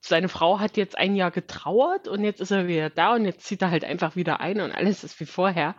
seine 0.00 0.28
Frau 0.28 0.58
hat 0.58 0.76
jetzt 0.76 0.96
ein 0.96 1.14
Jahr 1.14 1.30
getrauert 1.30 2.08
und 2.08 2.24
jetzt 2.24 2.40
ist 2.40 2.50
er 2.50 2.66
wieder 2.66 2.90
da 2.90 3.14
und 3.14 3.24
jetzt 3.24 3.44
zieht 3.44 3.62
er 3.62 3.70
halt 3.70 3.84
einfach 3.84 4.16
wieder 4.16 4.40
ein 4.40 4.60
und 4.60 4.72
alles 4.72 5.04
ist 5.04 5.20
wie 5.20 5.26
vorher. 5.26 5.74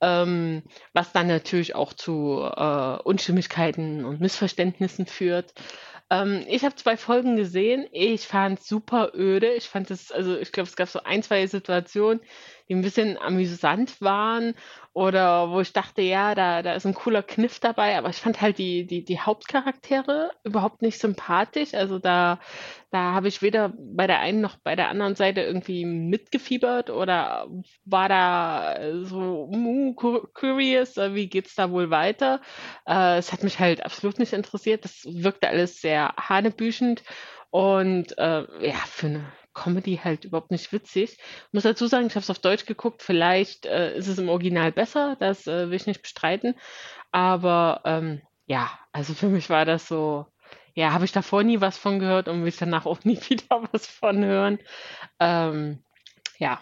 Ähm, 0.00 0.62
was 0.92 1.12
dann 1.12 1.26
natürlich 1.26 1.74
auch 1.74 1.92
zu 1.92 2.42
äh, 2.42 2.98
Unstimmigkeiten 3.02 4.04
und 4.04 4.20
Missverständnissen 4.20 5.06
führt. 5.06 5.54
Ähm, 6.12 6.44
ich 6.46 6.62
habe 6.64 6.76
zwei 6.76 6.98
Folgen 6.98 7.36
gesehen. 7.36 7.86
Ich 7.90 8.26
fand 8.26 8.60
es 8.60 8.68
super 8.68 9.12
öde. 9.14 9.54
Ich 9.54 9.68
fand 9.68 9.90
es, 9.90 10.12
also 10.12 10.36
ich 10.36 10.52
glaube, 10.52 10.68
es 10.68 10.76
gab 10.76 10.88
so 10.88 11.02
ein, 11.02 11.22
zwei 11.22 11.46
Situationen, 11.46 12.20
die 12.72 12.78
ein 12.78 12.82
bisschen 12.82 13.18
amüsant 13.18 14.00
waren 14.00 14.54
oder 14.94 15.50
wo 15.50 15.60
ich 15.60 15.72
dachte, 15.72 16.00
ja, 16.00 16.34
da, 16.34 16.62
da 16.62 16.72
ist 16.74 16.86
ein 16.86 16.94
cooler 16.94 17.22
Kniff 17.22 17.60
dabei, 17.60 17.98
aber 17.98 18.08
ich 18.08 18.16
fand 18.16 18.40
halt 18.40 18.56
die, 18.58 18.86
die, 18.86 19.04
die 19.04 19.20
Hauptcharaktere 19.20 20.30
überhaupt 20.42 20.80
nicht 20.80 20.98
sympathisch. 20.98 21.74
Also 21.74 21.98
da, 21.98 22.38
da 22.90 23.12
habe 23.12 23.28
ich 23.28 23.42
weder 23.42 23.72
bei 23.76 24.06
der 24.06 24.20
einen 24.20 24.40
noch 24.40 24.56
bei 24.56 24.74
der 24.74 24.88
anderen 24.88 25.14
Seite 25.14 25.42
irgendwie 25.42 25.84
mitgefiebert 25.84 26.88
oder 26.90 27.46
war 27.84 28.08
da 28.08 28.76
so 29.02 29.50
uh, 29.52 29.94
curious, 29.94 30.96
äh, 30.96 31.14
wie 31.14 31.28
geht's 31.28 31.54
da 31.54 31.70
wohl 31.70 31.90
weiter. 31.90 32.40
Äh, 32.86 33.18
es 33.18 33.32
hat 33.32 33.42
mich 33.42 33.58
halt 33.58 33.84
absolut 33.84 34.18
nicht 34.18 34.32
interessiert. 34.32 34.84
Das 34.84 35.04
wirkte 35.06 35.48
alles 35.48 35.80
sehr 35.80 36.14
hanebüchend 36.18 37.02
und 37.50 38.16
äh, 38.18 38.66
ja, 38.66 38.76
für 38.86 39.08
eine 39.08 39.32
Comedy 39.54 40.00
halt 40.02 40.24
überhaupt 40.24 40.50
nicht 40.50 40.72
witzig. 40.72 41.18
Ich 41.18 41.52
muss 41.52 41.62
dazu 41.64 41.86
sagen, 41.86 42.06
ich 42.06 42.14
habe 42.14 42.22
es 42.22 42.30
auf 42.30 42.38
Deutsch 42.38 42.66
geguckt. 42.66 43.02
Vielleicht 43.02 43.66
äh, 43.66 43.96
ist 43.96 44.08
es 44.08 44.18
im 44.18 44.28
Original 44.28 44.72
besser, 44.72 45.16
das 45.20 45.46
äh, 45.46 45.68
will 45.68 45.76
ich 45.76 45.86
nicht 45.86 46.02
bestreiten. 46.02 46.54
Aber 47.10 47.82
ähm, 47.84 48.22
ja, 48.46 48.70
also 48.92 49.14
für 49.14 49.28
mich 49.28 49.50
war 49.50 49.64
das 49.64 49.86
so, 49.88 50.26
ja, 50.74 50.92
habe 50.92 51.04
ich 51.04 51.12
davor 51.12 51.42
nie 51.42 51.60
was 51.60 51.76
von 51.76 51.98
gehört 51.98 52.28
und 52.28 52.40
will 52.40 52.48
ich 52.48 52.56
danach 52.56 52.86
auch 52.86 53.00
nie 53.04 53.18
wieder 53.28 53.68
was 53.72 53.86
von 53.86 54.24
hören. 54.24 54.58
Ähm, 55.20 55.82
ja. 56.38 56.60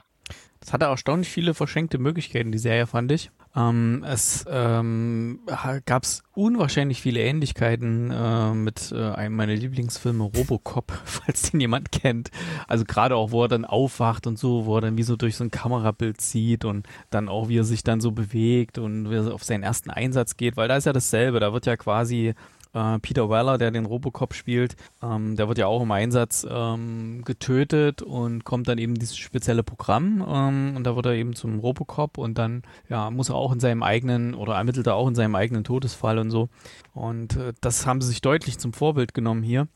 Das 0.60 0.72
hatte 0.72 0.86
erstaunlich 0.86 1.28
viele 1.28 1.54
verschenkte 1.54 1.98
Möglichkeiten, 1.98 2.52
die 2.52 2.58
Serie, 2.58 2.86
fand 2.86 3.12
ich. 3.12 3.30
Ähm, 3.56 4.04
es 4.06 4.44
ähm, 4.48 5.40
gab 5.84 6.06
unwahrscheinlich 6.34 7.02
viele 7.02 7.20
Ähnlichkeiten 7.20 8.10
äh, 8.12 8.54
mit 8.54 8.92
äh, 8.92 9.10
einem 9.10 9.34
meiner 9.34 9.54
Lieblingsfilme 9.54 10.22
Robocop, 10.22 10.92
falls 11.04 11.50
den 11.50 11.60
jemand 11.60 11.90
kennt. 11.90 12.30
Also 12.68 12.84
gerade 12.84 13.16
auch, 13.16 13.32
wo 13.32 13.42
er 13.42 13.48
dann 13.48 13.64
aufwacht 13.64 14.28
und 14.28 14.38
so, 14.38 14.66
wo 14.66 14.76
er 14.76 14.82
dann 14.82 14.96
wie 14.96 15.02
so 15.02 15.16
durch 15.16 15.36
so 15.36 15.42
ein 15.44 15.50
Kamerabild 15.50 16.20
zieht 16.20 16.64
und 16.64 16.86
dann 17.10 17.28
auch, 17.28 17.48
wie 17.48 17.58
er 17.58 17.64
sich 17.64 17.82
dann 17.82 18.00
so 18.00 18.12
bewegt 18.12 18.78
und 18.78 19.10
wie 19.10 19.16
er 19.16 19.34
auf 19.34 19.42
seinen 19.42 19.64
ersten 19.64 19.90
Einsatz 19.90 20.36
geht, 20.36 20.56
weil 20.56 20.68
da 20.68 20.76
ist 20.76 20.86
ja 20.86 20.92
dasselbe. 20.92 21.40
Da 21.40 21.52
wird 21.52 21.66
ja 21.66 21.76
quasi 21.76 22.34
äh, 22.74 22.98
Peter 22.98 23.28
Weller, 23.28 23.58
der 23.58 23.70
den 23.70 23.86
Robocop 23.86 24.34
spielt, 24.34 24.76
ähm, 25.02 25.36
der 25.36 25.48
wird 25.48 25.58
ja 25.58 25.66
auch 25.66 25.82
im 25.82 25.90
Einsatz 25.90 26.46
ähm, 26.48 27.22
getötet 27.24 28.02
und 28.02 28.44
kommt 28.44 28.68
dann 28.68 28.78
eben 28.78 28.94
dieses 28.94 29.16
spezielle 29.16 29.62
Programm 29.62 30.24
ähm, 30.26 30.76
und 30.76 30.84
da 30.84 30.96
wird 30.96 31.06
er 31.06 31.12
eben 31.12 31.34
zum 31.34 31.58
Robocop 31.58 32.18
und 32.18 32.38
dann 32.38 32.62
ja 32.88 33.10
muss 33.10 33.28
er 33.28 33.36
auch 33.36 33.52
in 33.52 33.60
seinem 33.60 33.82
eigenen 33.82 34.34
oder 34.34 34.54
ermittelt 34.54 34.86
er 34.86 34.94
auch 34.94 35.08
in 35.08 35.14
seinem 35.14 35.34
eigenen 35.34 35.64
Todesfall 35.64 36.18
und 36.18 36.30
so. 36.30 36.48
Und 36.94 37.36
äh, 37.36 37.52
das 37.60 37.86
haben 37.86 38.00
sie 38.00 38.08
sich 38.08 38.20
deutlich 38.20 38.58
zum 38.58 38.72
Vorbild 38.72 39.14
genommen 39.14 39.42
hier. 39.42 39.68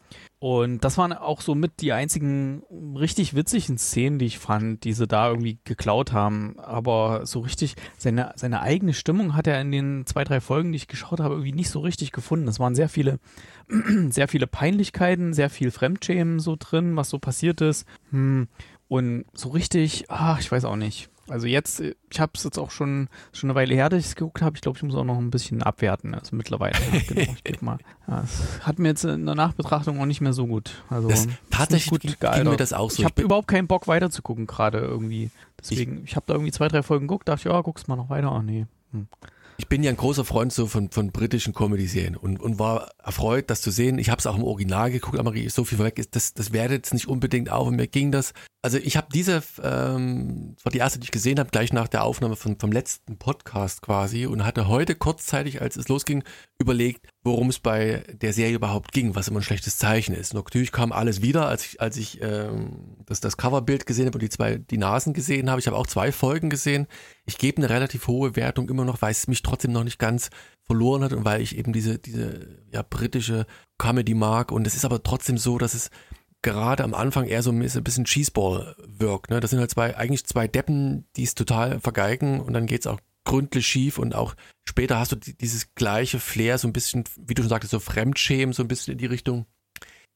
Und 0.44 0.84
das 0.84 0.98
waren 0.98 1.14
auch 1.14 1.40
so 1.40 1.54
mit 1.54 1.80
die 1.80 1.94
einzigen 1.94 2.64
richtig 2.98 3.34
witzigen 3.34 3.78
Szenen, 3.78 4.18
die 4.18 4.26
ich 4.26 4.38
fand, 4.38 4.84
die 4.84 4.92
sie 4.92 5.06
da 5.06 5.30
irgendwie 5.30 5.58
geklaut 5.64 6.12
haben. 6.12 6.58
Aber 6.58 7.24
so 7.24 7.40
richtig, 7.40 7.76
seine, 7.96 8.34
seine 8.36 8.60
eigene 8.60 8.92
Stimmung 8.92 9.34
hat 9.34 9.46
er 9.46 9.58
in 9.58 9.72
den 9.72 10.04
zwei, 10.04 10.22
drei 10.22 10.42
Folgen, 10.42 10.72
die 10.72 10.76
ich 10.76 10.86
geschaut 10.86 11.20
habe, 11.20 11.32
irgendwie 11.32 11.52
nicht 11.52 11.70
so 11.70 11.80
richtig 11.80 12.12
gefunden. 12.12 12.46
Es 12.46 12.60
waren 12.60 12.74
sehr 12.74 12.90
viele, 12.90 13.20
sehr 14.10 14.28
viele 14.28 14.46
Peinlichkeiten, 14.46 15.32
sehr 15.32 15.48
viel 15.48 15.70
Fremdschämen 15.70 16.40
so 16.40 16.56
drin, 16.58 16.94
was 16.94 17.08
so 17.08 17.18
passiert 17.18 17.62
ist. 17.62 17.86
Hm. 18.10 18.48
Und 18.86 19.24
so 19.32 19.48
richtig, 19.48 20.10
ach, 20.10 20.40
ich 20.40 20.52
weiß 20.52 20.66
auch 20.66 20.76
nicht. 20.76 21.08
Also 21.28 21.46
jetzt, 21.46 21.80
ich 21.80 22.20
habe 22.20 22.32
es 22.34 22.44
jetzt 22.44 22.58
auch 22.58 22.70
schon 22.70 23.08
schon 23.32 23.50
eine 23.50 23.54
Weile 23.54 23.74
her, 23.74 23.88
dass 23.88 24.00
ich 24.00 24.06
es 24.06 24.14
geguckt 24.14 24.42
habe. 24.42 24.56
Ich 24.56 24.62
glaube, 24.62 24.76
ich 24.76 24.82
muss 24.82 24.94
auch 24.94 25.04
noch 25.04 25.18
ein 25.18 25.30
bisschen 25.30 25.62
abwerten. 25.62 26.14
Also 26.14 26.36
mittlerweile. 26.36 26.74
genau, 27.08 27.32
ich 27.34 27.44
gebe 27.44 27.64
mal. 27.64 27.78
Ja, 28.06 28.22
es 28.22 28.60
hat 28.60 28.78
mir 28.78 28.88
jetzt 28.88 29.04
in 29.04 29.26
der 29.26 29.34
Nachbetrachtung 29.34 30.00
auch 30.00 30.06
nicht 30.06 30.20
mehr 30.20 30.32
so 30.32 30.46
gut. 30.46 30.82
Also 30.90 31.08
das, 31.08 31.26
tatsächlich 31.50 31.90
gut 31.90 32.00
ging, 32.02 32.14
ging 32.18 32.44
mir 32.44 32.56
das 32.56 32.72
auch 32.72 32.90
so. 32.90 33.00
Ich 33.00 33.04
habe 33.04 33.22
überhaupt 33.22 33.48
keinen 33.48 33.66
Bock 33.66 33.88
weiter 33.88 34.10
zu 34.10 34.22
gucken 34.22 34.46
gerade 34.46 34.78
irgendwie. 34.78 35.30
Deswegen, 35.58 35.98
ich, 35.98 36.10
ich 36.10 36.16
habe 36.16 36.26
da 36.26 36.34
irgendwie 36.34 36.52
zwei, 36.52 36.68
drei 36.68 36.82
Folgen 36.82 37.06
geguckt, 37.06 37.28
dachte 37.28 37.48
ich, 37.48 37.52
ja, 37.52 37.60
guck's 37.62 37.86
mal 37.86 37.96
noch 37.96 38.10
weiter. 38.10 38.30
Ach 38.30 38.42
nee. 38.42 38.66
Hm. 38.92 39.08
Ich 39.56 39.68
bin 39.68 39.82
ja 39.82 39.90
ein 39.90 39.96
großer 39.96 40.24
Freund 40.24 40.52
so 40.52 40.66
von, 40.66 40.90
von 40.90 41.12
britischen 41.12 41.54
Comedy-Serien 41.54 42.16
und, 42.16 42.40
und 42.40 42.58
war 42.58 42.90
erfreut, 43.02 43.50
das 43.50 43.60
zu 43.60 43.70
sehen. 43.70 43.98
Ich 43.98 44.10
habe 44.10 44.18
es 44.18 44.26
auch 44.26 44.36
im 44.36 44.42
Original 44.42 44.90
geguckt, 44.90 45.18
aber 45.18 45.32
so 45.48 45.64
viel 45.64 45.78
vorweg 45.78 46.00
das, 46.10 46.34
das 46.34 46.52
wertet 46.52 46.78
jetzt 46.78 46.94
nicht 46.94 47.08
unbedingt 47.08 47.50
auf. 47.50 47.68
Und 47.68 47.76
mir 47.76 47.86
ging 47.86 48.10
das 48.10 48.32
also 48.64 48.78
ich 48.78 48.96
habe 48.96 49.08
diese, 49.12 49.42
ähm, 49.62 50.54
das 50.56 50.64
war 50.64 50.72
die 50.72 50.78
erste, 50.78 50.98
die 50.98 51.04
ich 51.04 51.10
gesehen 51.10 51.38
habe, 51.38 51.50
gleich 51.50 51.74
nach 51.74 51.86
der 51.86 52.02
Aufnahme 52.02 52.34
von, 52.34 52.58
vom 52.58 52.72
letzten 52.72 53.18
Podcast 53.18 53.82
quasi 53.82 54.24
und 54.24 54.46
hatte 54.46 54.68
heute 54.68 54.94
kurzzeitig, 54.94 55.60
als 55.60 55.76
es 55.76 55.88
losging, 55.88 56.24
überlegt, 56.58 57.06
worum 57.24 57.48
es 57.48 57.58
bei 57.58 58.04
der 58.12 58.34
Serie 58.34 58.54
überhaupt 58.54 58.92
ging, 58.92 59.14
was 59.14 59.28
immer 59.28 59.40
ein 59.40 59.44
schlechtes 59.44 59.78
Zeichen 59.78 60.14
ist. 60.14 60.34
Natürlich 60.34 60.72
kam 60.72 60.92
alles 60.92 61.22
wieder, 61.22 61.48
als 61.48 61.64
ich, 61.64 61.80
als 61.80 61.96
ich 61.96 62.20
ähm, 62.20 62.98
das, 63.06 63.20
das 63.20 63.38
Coverbild 63.38 63.86
gesehen 63.86 64.06
habe 64.06 64.16
und 64.16 64.22
die 64.22 64.28
zwei, 64.28 64.58
die 64.58 64.76
Nasen 64.76 65.14
gesehen 65.14 65.48
habe. 65.50 65.58
Ich 65.58 65.66
habe 65.66 65.76
auch 65.76 65.86
zwei 65.86 66.12
Folgen 66.12 66.50
gesehen. 66.50 66.86
Ich 67.24 67.38
gebe 67.38 67.56
eine 67.56 67.70
relativ 67.70 68.06
hohe 68.08 68.36
Wertung 68.36 68.68
immer 68.68 68.84
noch, 68.84 69.00
weil 69.00 69.12
es 69.12 69.26
mich 69.26 69.42
trotzdem 69.42 69.72
noch 69.72 69.84
nicht 69.84 69.98
ganz 69.98 70.28
verloren 70.64 71.02
hat 71.02 71.14
und 71.14 71.24
weil 71.24 71.40
ich 71.40 71.56
eben 71.56 71.72
diese, 71.72 71.98
diese 71.98 72.58
ja, 72.70 72.82
britische 72.82 73.46
Comedy 73.78 74.14
mag. 74.14 74.52
Und 74.52 74.66
es 74.66 74.74
ist 74.74 74.84
aber 74.84 75.02
trotzdem 75.02 75.38
so, 75.38 75.56
dass 75.56 75.72
es 75.72 75.90
gerade 76.42 76.84
am 76.84 76.92
Anfang 76.92 77.24
eher 77.24 77.42
so 77.42 77.50
ein 77.50 77.58
bisschen 77.58 78.04
Cheeseball 78.04 78.76
wirkt. 78.86 79.30
Ne? 79.30 79.40
Das 79.40 79.50
sind 79.50 79.60
halt 79.60 79.70
zwei, 79.70 79.96
eigentlich 79.96 80.26
zwei 80.26 80.46
Deppen, 80.46 81.06
die 81.16 81.22
es 81.22 81.34
total 81.34 81.80
vergeigen 81.80 82.40
und 82.40 82.52
dann 82.52 82.66
geht 82.66 82.80
es 82.80 82.86
auch 82.86 83.00
gründlich 83.24 83.66
schief 83.66 83.98
und 83.98 84.14
auch 84.14 84.34
später 84.68 84.98
hast 84.98 85.12
du 85.12 85.16
dieses 85.16 85.74
gleiche 85.74 86.20
Flair, 86.20 86.58
so 86.58 86.68
ein 86.68 86.72
bisschen, 86.72 87.04
wie 87.16 87.34
du 87.34 87.42
schon 87.42 87.48
sagtest, 87.48 87.72
so 87.72 87.80
Fremdschämen, 87.80 88.52
so 88.52 88.62
ein 88.62 88.68
bisschen 88.68 88.92
in 88.92 88.98
die 88.98 89.06
Richtung. 89.06 89.46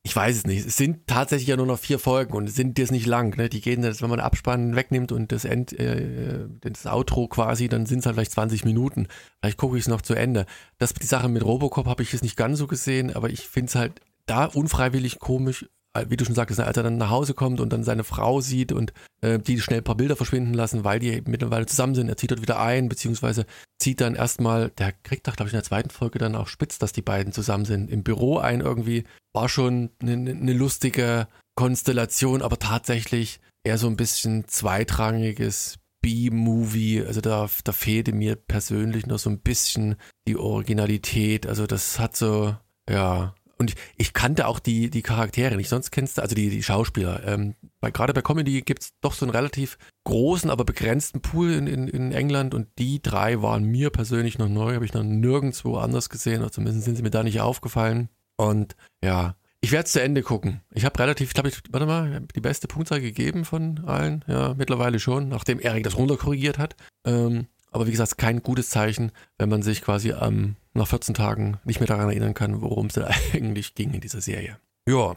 Ich 0.05 0.15
weiß 0.15 0.37
es 0.37 0.47
nicht. 0.47 0.65
Es 0.65 0.77
sind 0.77 1.07
tatsächlich 1.07 1.49
ja 1.49 1.57
nur 1.57 1.67
noch 1.67 1.79
vier 1.79 1.99
Folgen 1.99 2.35
und 2.35 2.49
sind 2.49 2.79
jetzt 2.79 2.93
nicht 2.93 3.05
lang. 3.05 3.37
Ne? 3.37 3.49
Die 3.49 3.61
gehen, 3.61 3.83
wenn 3.83 4.11
man 4.11 4.21
Abspann 4.21 4.77
wegnimmt 4.77 5.13
und 5.13 5.33
das 5.33 5.45
End, 5.45 5.73
äh, 5.73 6.47
das 6.61 6.87
Outro 6.87 7.27
quasi, 7.29 7.69
dann 7.69 7.85
sind 7.85 7.99
es 7.99 8.07
halt 8.07 8.15
vielleicht 8.15 8.33
20 8.33 8.65
Minuten. 8.65 9.09
Vielleicht 9.41 9.59
gucke 9.59 9.77
ich 9.77 9.83
es 9.83 9.89
noch 9.89 10.01
zu 10.01 10.15
Ende. 10.15 10.47
Das 10.79 10.95
die 10.95 11.07
Sache 11.07 11.29
mit 11.29 11.45
Robocop 11.45 11.87
habe 11.87 12.03
ich 12.03 12.13
jetzt 12.13 12.23
nicht 12.23 12.37
ganz 12.37 12.59
so 12.59 12.67
gesehen, 12.67 13.15
aber 13.15 13.29
ich 13.29 13.49
finde 13.49 13.69
es 13.69 13.75
halt 13.75 14.01
da 14.27 14.45
unfreiwillig 14.45 15.19
komisch, 15.19 15.67
wie 16.09 16.17
du 16.17 16.25
schon 16.25 16.35
sagtest, 16.35 16.61
als 16.61 16.77
er 16.77 16.83
dann 16.83 16.99
nach 16.99 17.11
Hause 17.11 17.35
kommt 17.35 17.61
und 17.61 17.73
dann 17.73 17.85
seine 17.85 18.05
Frau 18.05 18.41
sieht 18.41 18.73
und 18.73 18.93
äh, 19.21 19.39
die 19.39 19.61
schnell 19.61 19.81
ein 19.81 19.85
paar 19.85 19.97
Bilder 19.97 20.17
verschwinden 20.17 20.55
lassen, 20.55 20.85
weil 20.85 20.99
die 20.99 21.23
mittlerweile 21.27 21.67
zusammen 21.67 21.95
sind. 21.95 22.09
Er 22.09 22.17
zieht 22.17 22.31
dort 22.31 22.43
wieder 22.43 22.61
ein, 22.61 22.89
beziehungsweise 22.89 23.47
zieht 23.79 24.01
dann 24.01 24.15
erstmal, 24.15 24.71
der 24.71 24.93
kriegt 24.93 25.27
doch, 25.29 25.37
glaube 25.37 25.49
ich, 25.49 25.55
in 25.55 25.59
der 25.59 25.65
zweiten 25.65 25.91
Folge 25.91 26.19
dann 26.19 26.35
auch 26.35 26.49
spitz, 26.49 26.79
dass 26.79 26.93
die 26.93 27.03
beiden 27.03 27.33
zusammen 27.33 27.65
sind, 27.65 27.91
im 27.91 28.03
Büro 28.03 28.39
ein 28.39 28.61
irgendwie. 28.61 29.05
War 29.33 29.49
schon 29.49 29.91
eine, 30.01 30.13
eine 30.13 30.53
lustige 30.53 31.29
Konstellation, 31.55 32.43
aber 32.43 32.59
tatsächlich 32.59 33.41
eher 33.65 33.79
so 33.79 33.89
ein 33.89 33.97
bisschen 33.97 34.47
zweitrangiges 34.47 35.79
B-Movie. 36.03 37.05
Also 37.07 37.21
da, 37.21 37.49
da 37.65 37.73
fehlte 37.73 38.13
mir 38.13 38.37
persönlich 38.37 39.07
noch 39.07 39.19
so 39.19 39.31
ein 39.31 39.41
bisschen 39.41 39.97
die 40.27 40.37
Originalität. 40.37 41.47
Also 41.47 41.67
das 41.67 41.99
hat 41.99 42.17
so, 42.17 42.57
ja. 42.89 43.35
Und 43.59 43.71
ich, 43.71 43.77
ich 43.97 44.13
kannte 44.13 44.47
auch 44.47 44.61
die, 44.61 44.89
die 44.89 45.03
Charaktere 45.03 45.57
nicht. 45.57 45.69
Sonst 45.69 45.91
kennst 45.91 46.17
du, 46.17 46.23
also 46.23 46.35
die, 46.35 46.49
die 46.49 46.63
Schauspieler. 46.63 47.27
Ähm, 47.27 47.55
bei, 47.81 47.91
gerade 47.91 48.15
bei 48.15 48.23
Comedy 48.23 48.63
gibt 48.63 48.83
es 48.83 48.93
doch 49.01 49.13
so 49.13 49.27
einen 49.27 49.35
relativ 49.35 49.79
großen, 50.05 50.49
aber 50.49 50.65
begrenzten 50.65 51.21
Pool 51.21 51.53
in, 51.53 51.67
in, 51.67 51.89
in 51.89 52.13
England. 52.13 52.55
Und 52.55 52.69
die 52.79 53.03
drei 53.03 53.43
waren 53.43 53.65
mir 53.65 53.91
persönlich 53.91 54.39
noch 54.39 54.49
neu. 54.49 54.75
Habe 54.75 54.85
ich 54.85 54.95
noch 54.95 55.03
nirgendwo 55.03 55.77
anders 55.77 56.09
gesehen. 56.09 56.41
Oder 56.43 56.53
zumindest 56.53 56.85
sind 56.85 56.97
sie 56.97 57.03
mir 57.03 57.11
da 57.11 57.25
nicht 57.25 57.41
aufgefallen. 57.41 58.09
Und 58.37 58.77
ja, 59.03 59.35
ich 59.61 59.73
werde 59.73 59.87
es 59.87 59.93
zu 59.93 60.01
Ende 60.01 60.23
gucken. 60.23 60.61
Ich 60.73 60.85
habe 60.85 60.99
relativ, 61.01 61.35
glaube 61.35 61.49
ich, 61.49 61.59
warte 61.71 61.87
mal, 61.87 62.23
die 62.35 62.41
beste 62.41 62.69
Punktzahl 62.69 63.01
gegeben 63.01 63.45
von 63.45 63.81
allen. 63.87 64.25
Ja, 64.29 64.55
mittlerweile 64.57 65.01
schon, 65.01 65.29
nachdem 65.29 65.59
Erik 65.59 65.83
das 65.83 65.97
runterkorrigiert 65.97 66.59
hat. 66.59 66.77
Ähm, 67.05 67.49
aber 67.71 67.87
wie 67.87 67.91
gesagt, 67.91 68.19
kein 68.19 68.43
gutes 68.43 68.71
Zeichen, 68.71 69.13
wenn 69.37 69.49
man 69.49 69.63
sich 69.63 69.83
quasi 69.83 70.11
ähm, 70.13 70.57
nach 70.79 70.89
14 70.89 71.15
Tagen 71.15 71.59
nicht 71.65 71.81
mehr 71.81 71.87
daran 71.87 72.09
erinnern 72.09 72.35
kann, 72.35 72.61
worum 72.61 72.87
es 72.87 72.95
denn 72.95 73.05
eigentlich 73.33 73.75
ging 73.75 73.93
in 73.93 74.01
dieser 74.01 74.21
Serie. 74.21 74.59
Ja, 74.89 75.17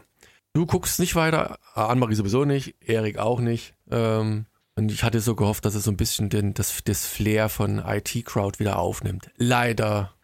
du 0.52 0.66
guckst 0.66 1.00
nicht 1.00 1.14
weiter, 1.14 1.58
Annemarie 1.74 2.14
sowieso 2.14 2.44
nicht, 2.44 2.74
Erik 2.80 3.18
auch 3.18 3.40
nicht. 3.40 3.74
Ähm, 3.90 4.46
und 4.74 4.90
ich 4.90 5.02
hatte 5.02 5.20
so 5.20 5.34
gehofft, 5.34 5.64
dass 5.64 5.74
es 5.74 5.84
so 5.84 5.90
ein 5.90 5.96
bisschen 5.96 6.30
den, 6.30 6.54
das, 6.54 6.82
das 6.84 7.06
Flair 7.06 7.48
von 7.48 7.78
IT-Crowd 7.78 8.58
wieder 8.58 8.78
aufnimmt. 8.78 9.30
Leider 9.36 10.14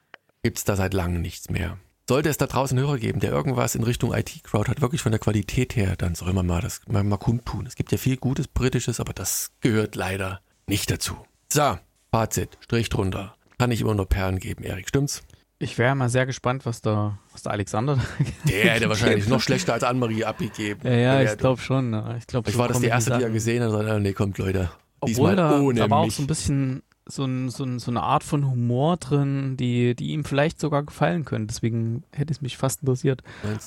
gibt 0.42 0.58
es 0.58 0.64
da 0.64 0.76
seit 0.76 0.94
langem 0.94 1.20
nichts 1.20 1.50
mehr. 1.50 1.78
Sollte 2.08 2.30
es 2.30 2.38
da 2.38 2.46
draußen 2.46 2.78
Hörer 2.78 2.96
geben, 2.96 3.20
der 3.20 3.32
irgendwas 3.32 3.74
in 3.74 3.82
Richtung 3.82 4.14
IT-Crowd 4.14 4.70
hat, 4.70 4.80
wirklich 4.80 5.02
von 5.02 5.12
der 5.12 5.18
Qualität 5.18 5.76
her, 5.76 5.94
dann 5.96 6.14
soll 6.14 6.32
man 6.32 6.46
mal 6.46 6.62
das 6.62 6.80
mal, 6.88 7.04
mal 7.04 7.18
kundtun. 7.18 7.66
Es 7.66 7.74
gibt 7.74 7.92
ja 7.92 7.98
viel 7.98 8.16
gutes 8.16 8.48
Britisches, 8.48 9.00
aber 9.00 9.12
das 9.12 9.50
gehört 9.60 9.94
leider 9.94 10.40
nicht 10.66 10.90
dazu. 10.90 11.16
So, 11.52 11.78
Fazit, 12.10 12.56
Strich 12.60 12.88
drunter. 12.88 13.34
Kann 13.58 13.70
ich 13.70 13.82
immer 13.82 13.94
nur 13.94 14.08
Perlen 14.08 14.38
geben, 14.38 14.64
Erik, 14.64 14.88
stimmt's? 14.88 15.22
Ich 15.60 15.76
wäre 15.76 15.94
mal 15.96 16.08
sehr 16.08 16.24
gespannt, 16.24 16.66
was 16.66 16.82
der, 16.82 17.18
was 17.32 17.42
der 17.42 17.52
Alexander. 17.52 17.98
Der 18.48 18.64
hätte 18.74 18.88
wahrscheinlich 18.88 19.26
noch 19.26 19.40
schlechter 19.40 19.72
als 19.72 19.82
Anne-Marie 19.82 20.24
abgegeben. 20.24 20.80
Ja, 20.84 20.94
ja 20.94 21.22
ich 21.22 21.36
glaube 21.36 21.60
schon. 21.60 21.94
Ich, 22.16 22.28
glaub, 22.28 22.46
ich 22.46 22.56
war 22.56 22.68
das 22.68 22.80
die 22.80 22.86
erste, 22.86 23.18
die 23.18 23.24
er 23.24 23.30
gesehen 23.30 23.64
hat. 23.64 23.72
Und, 23.72 24.02
nee, 24.02 24.12
kommt, 24.12 24.38
Leute. 24.38 24.70
Obwohl 25.00 25.34
da, 25.34 25.60
da 25.60 25.90
war 25.90 25.98
auch 25.98 26.10
so 26.10 26.22
ein 26.22 26.28
bisschen 26.28 26.82
so, 27.06 27.24
ein, 27.24 27.50
so, 27.50 27.64
ein, 27.64 27.78
so 27.78 27.90
eine 27.90 28.02
Art 28.02 28.22
von 28.22 28.48
Humor 28.48 28.98
drin, 28.98 29.56
die, 29.56 29.96
die 29.96 30.12
ihm 30.12 30.24
vielleicht 30.24 30.60
sogar 30.60 30.84
gefallen 30.84 31.24
könnte. 31.24 31.48
Deswegen 31.48 32.04
hätte 32.12 32.32
es 32.32 32.40
mich 32.40 32.56
fast 32.56 32.82
interessiert. 32.82 33.22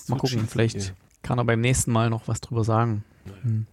Mal 0.08 0.18
gucken, 0.18 0.48
vielleicht 0.48 0.78
ja. 0.78 0.92
kann 1.24 1.40
er 1.40 1.46
beim 1.46 1.60
nächsten 1.60 1.92
Mal 1.92 2.10
noch 2.10 2.28
was 2.28 2.40
drüber 2.40 2.64
sagen. 2.64 3.04
Hm. 3.42 3.66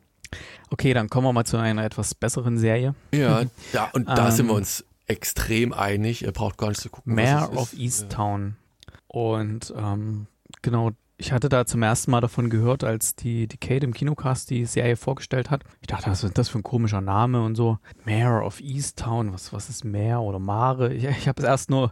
Okay, 0.71 0.93
dann 0.93 1.09
kommen 1.09 1.27
wir 1.27 1.33
mal 1.33 1.45
zu 1.45 1.57
einer 1.57 1.85
etwas 1.85 2.15
besseren 2.15 2.59
Serie. 2.59 2.95
Ja, 3.13 3.43
ja 3.73 3.91
und 3.93 4.09
da 4.09 4.29
ähm, 4.29 4.35
sind 4.35 4.47
wir 4.47 4.55
uns 4.55 4.85
extrem 5.09 5.73
einig. 5.73 6.25
Er 6.25 6.33
braucht 6.33 6.59
gar 6.59 6.69
nicht 6.69 6.81
zu 6.81 6.91
gucken. 6.91 7.15
Mayor 7.15 7.57
of 7.57 7.73
Easttown. 7.73 8.57
Ja. 8.87 8.95
Und 9.09 9.75
ähm, 9.77 10.27
genau, 10.63 10.91
ich 11.21 11.33
hatte 11.33 11.49
da 11.49 11.67
zum 11.67 11.83
ersten 11.83 12.13
Mal 12.13 12.21
davon 12.21 12.49
gehört, 12.49 12.85
als 12.85 13.17
die, 13.17 13.49
die 13.49 13.57
Kate 13.57 13.85
im 13.85 13.93
Kinocast 13.93 14.51
die 14.51 14.65
Serie 14.65 14.97
vorgestellt 14.97 15.51
hat. 15.51 15.65
Ich 15.81 15.89
dachte, 15.89 16.09
was 16.09 16.23
ist 16.23 16.39
das 16.39 16.49
für 16.49 16.61
ein 16.61 16.63
komischer 16.63 17.01
Name 17.01 17.43
und 17.43 17.57
so. 17.57 17.79
Mayor 18.05 18.45
of 18.47 18.61
Easttown, 18.61 19.33
was, 19.33 19.53
was 19.53 19.69
ist 19.69 19.85
Mayor 19.85 20.23
oder 20.23 20.39
Mare? 20.39 20.95
Ich, 20.95 21.05
ich 21.05 21.27
habe 21.27 21.43
es 21.43 21.49
erst 21.49 21.71
nur 21.71 21.91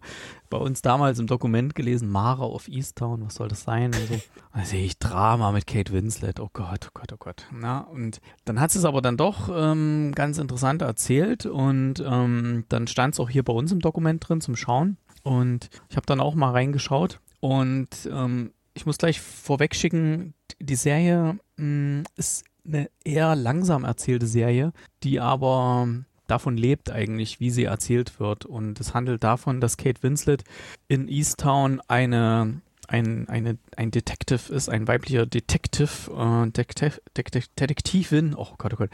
bei 0.49 0.59
uns 0.59 0.80
damals 0.80 1.18
im 1.18 1.26
Dokument 1.26 1.75
gelesen, 1.75 2.09
Mare 2.09 2.49
of 2.49 2.68
Easttown, 2.68 3.26
was 3.26 3.35
soll 3.35 3.49
das 3.49 3.64
sein? 3.64 3.87
Und 3.87 4.06
so. 4.06 4.21
Da 4.54 4.64
sehe 4.64 4.85
ich 4.85 4.97
Drama 4.99 5.50
mit 5.50 5.66
Kate 5.66 5.92
Winslet. 5.92 6.38
Oh 6.38 6.49
Gott, 6.52 6.87
oh 6.87 6.90
Gott, 6.95 7.12
oh 7.12 7.18
Gott. 7.18 7.47
Na, 7.52 7.80
und 7.80 8.21
dann 8.45 8.61
hat 8.61 8.71
sie 8.71 8.78
es 8.78 8.85
aber 8.85 9.02
dann 9.02 9.16
doch 9.16 9.50
ähm, 9.52 10.12
ganz 10.14 10.38
interessant 10.38 10.83
erzählt 10.83 11.47
und 11.47 11.95
ähm, 11.99 12.64
dann 12.68 12.87
stand 12.87 13.14
es 13.14 13.20
auch 13.20 13.29
hier 13.29 13.42
bei 13.42 13.53
uns 13.53 13.72
im 13.72 13.81
Dokument 13.81 14.27
drin 14.27 14.40
zum 14.40 14.55
Schauen. 14.55 14.98
Und 15.24 15.68
ich 15.88 15.96
habe 15.96 16.07
dann 16.07 16.20
auch 16.20 16.37
mal 16.37 16.53
reingeschaut 16.53 17.18
und 17.40 17.88
ähm, 18.09 18.53
ich 18.77 18.87
muss 18.87 18.99
gleich 18.99 19.21
vorwegschicken, 19.21 20.35
die 20.61 20.77
Serie 20.77 21.39
mh, 21.57 21.65
hm, 21.65 22.05
ist 22.17 22.45
eine 22.67 22.91
eher 23.05 23.35
langsam 23.35 23.85
erzählte 23.85 24.27
Serie, 24.27 24.73
die 25.03 25.21
aber 25.21 25.89
davon 26.27 26.57
lebt 26.57 26.91
eigentlich, 26.91 27.41
wie 27.41 27.51
sie 27.51 27.65
erzählt 27.65 28.21
wird. 28.21 28.45
Und 28.45 28.81
es 28.81 28.93
handelt 28.93 29.25
davon, 29.25 29.61
dass 29.61 29.77
Kate 29.77 30.03
Winslet 30.03 30.45
in 30.89 31.09
Easttown 31.09 31.81
eine 31.89 32.61
ein, 32.89 33.29
eine, 33.29 33.59
ein 33.77 33.91
Detective 33.91 34.55
ist, 34.55 34.69
ein 34.69 34.87
weiblicher 34.87 35.27
Detective, 35.27 36.12
äh, 36.12 36.51
Detektiv, 36.51 37.01
Detektiv, 37.17 37.49
Detektivin, 37.59 38.35
oh 38.37 38.55
Gott, 38.59 38.75
oh 38.75 38.77
Gott, 38.77 38.91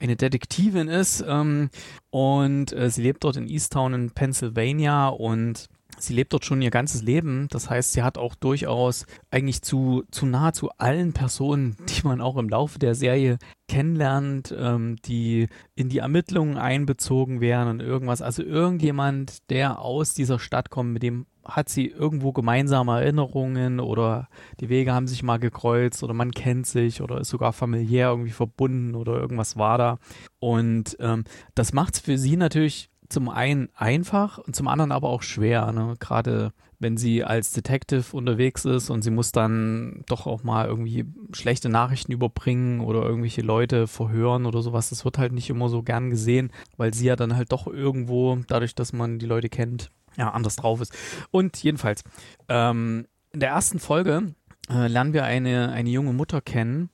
eine 0.00 0.16
Detektivin 0.16 0.88
ist 0.88 1.24
ähm, 1.26 1.70
und 2.10 2.72
äh, 2.72 2.90
sie 2.90 3.02
lebt 3.02 3.22
dort 3.22 3.36
in 3.36 3.48
Easttown 3.48 3.94
in 3.94 4.10
Pennsylvania 4.10 5.08
und 5.08 5.68
sie 5.98 6.14
lebt 6.14 6.32
dort 6.32 6.44
schon 6.44 6.62
ihr 6.62 6.70
ganzes 6.70 7.02
Leben. 7.02 7.48
Das 7.50 7.70
heißt, 7.70 7.92
sie 7.92 8.02
hat 8.02 8.18
auch 8.18 8.34
durchaus 8.34 9.06
eigentlich 9.30 9.62
zu, 9.62 10.04
zu 10.10 10.26
nahezu 10.26 10.70
allen 10.78 11.12
Personen, 11.12 11.76
die 11.88 12.06
man 12.06 12.20
auch 12.20 12.36
im 12.36 12.48
Laufe 12.48 12.78
der 12.78 12.94
Serie 12.94 13.38
kennenlernt, 13.68 14.54
ähm, 14.56 14.96
die 15.04 15.48
in 15.74 15.88
die 15.88 15.98
Ermittlungen 15.98 16.56
einbezogen 16.56 17.40
werden 17.40 17.68
und 17.68 17.80
irgendwas. 17.80 18.22
Also 18.22 18.42
irgendjemand, 18.42 19.50
der 19.50 19.80
aus 19.80 20.14
dieser 20.14 20.38
Stadt 20.38 20.70
kommt, 20.70 20.92
mit 20.92 21.02
dem 21.02 21.26
hat 21.44 21.68
sie 21.68 21.86
irgendwo 21.86 22.32
gemeinsame 22.32 23.00
Erinnerungen 23.00 23.78
oder 23.78 24.28
die 24.60 24.68
Wege 24.68 24.92
haben 24.92 25.06
sich 25.06 25.22
mal 25.22 25.38
gekreuzt 25.38 26.02
oder 26.02 26.12
man 26.12 26.32
kennt 26.32 26.66
sich 26.66 27.02
oder 27.02 27.20
ist 27.20 27.28
sogar 27.28 27.52
familiär 27.52 28.08
irgendwie 28.08 28.32
verbunden 28.32 28.94
oder 28.96 29.14
irgendwas 29.14 29.56
war 29.56 29.78
da. 29.78 29.98
Und 30.40 30.96
ähm, 30.98 31.24
das 31.54 31.72
macht 31.72 31.94
es 31.94 32.00
für 32.00 32.18
sie 32.18 32.36
natürlich 32.36 32.90
zum 33.08 33.28
einen 33.28 33.68
einfach 33.74 34.38
und 34.38 34.54
zum 34.54 34.68
anderen 34.68 34.92
aber 34.92 35.08
auch 35.08 35.22
schwer. 35.22 35.72
Ne? 35.72 35.94
Gerade 35.98 36.52
wenn 36.78 36.96
sie 36.96 37.24
als 37.24 37.52
Detective 37.52 38.14
unterwegs 38.14 38.64
ist 38.64 38.90
und 38.90 39.02
sie 39.02 39.10
muss 39.10 39.32
dann 39.32 40.04
doch 40.06 40.26
auch 40.26 40.42
mal 40.42 40.66
irgendwie 40.66 41.06
schlechte 41.32 41.68
Nachrichten 41.68 42.12
überbringen 42.12 42.80
oder 42.80 43.02
irgendwelche 43.02 43.42
Leute 43.42 43.86
verhören 43.86 44.46
oder 44.46 44.62
sowas. 44.62 44.90
Das 44.90 45.04
wird 45.04 45.18
halt 45.18 45.32
nicht 45.32 45.48
immer 45.48 45.68
so 45.68 45.82
gern 45.82 46.10
gesehen, 46.10 46.50
weil 46.76 46.92
sie 46.92 47.06
ja 47.06 47.16
dann 47.16 47.36
halt 47.36 47.52
doch 47.52 47.66
irgendwo, 47.66 48.38
dadurch, 48.46 48.74
dass 48.74 48.92
man 48.92 49.18
die 49.18 49.26
Leute 49.26 49.48
kennt, 49.48 49.90
ja, 50.16 50.30
anders 50.30 50.56
drauf 50.56 50.80
ist. 50.80 50.94
Und 51.30 51.56
jedenfalls, 51.62 52.04
ähm, 52.48 53.06
in 53.32 53.40
der 53.40 53.50
ersten 53.50 53.78
Folge 53.78 54.34
äh, 54.70 54.88
lernen 54.88 55.12
wir 55.12 55.24
eine, 55.24 55.70
eine 55.70 55.90
junge 55.90 56.12
Mutter 56.12 56.40
kennen, 56.40 56.90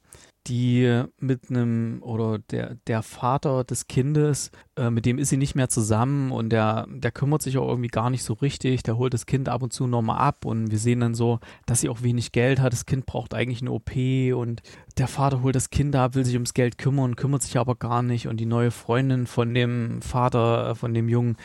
die 0.47 1.05
mit 1.19 1.51
einem 1.51 2.03
oder 2.03 2.39
der, 2.39 2.77
der 2.87 3.03
Vater 3.03 3.65
des 3.65 3.87
Kindes, 3.87 4.51
äh, 4.77 4.91
mit 4.91 5.07
dem 5.07 5.19
ist 5.19 5.29
sie 5.29 5.37
nicht 5.37 5.55
mehr 5.55 5.69
zusammen 5.69 6.33
und 6.33 6.51
der, 6.51 6.87
der 6.91 7.13
kümmert 7.13 7.43
sich 7.43 7.59
auch 7.59 7.69
irgendwie 7.69 7.89
gar 7.89 8.11
nicht 8.11 8.25
so 8.25 8.35
richtig. 8.35 8.83
Der 8.83 8.97
holt 8.97 9.15
das 9.15 9.27
Kind 9.27 9.49
ab 9.49 9.63
und 9.63 9.73
zu 9.73 9.87
nochmal 9.87 10.19
ab 10.19 10.45
und 10.45 10.71
wir 10.71 10.79
sehen 10.79 11.01
dann 11.01 11.15
so, 11.15 11.39
dass 11.67 11.81
sie 11.81 11.89
auch 11.89 12.03
wenig 12.03 12.33
Geld 12.33 12.61
hat. 12.61 12.73
Das 12.73 12.87
Kind 12.87 13.07
braucht 13.07 13.35
eigentlich 13.35 13.61
eine 13.61 13.71
OP 13.71 13.93
und 14.35 14.63
der 14.99 15.09
Vater 15.09 15.43
holt 15.43 15.55
das 15.55 15.71
Kind 15.71 15.95
ab, 15.95 16.15
will 16.15 16.25
sich 16.25 16.35
ums 16.35 16.55
Geld 16.55 16.77
kümmern, 16.77 17.17
kümmert 17.17 17.43
sich 17.43 17.59
aber 17.59 17.77
gar 17.77 18.03
nicht 18.03 18.27
und 18.27 18.39
die 18.39 18.47
neue 18.47 18.71
Freundin 18.71 19.27
von 19.27 19.55
dem 19.55 20.03
Vater, 20.03 20.71
äh, 20.71 20.75
von 20.75 20.93
dem 20.93 21.09
Jungen, 21.09 21.37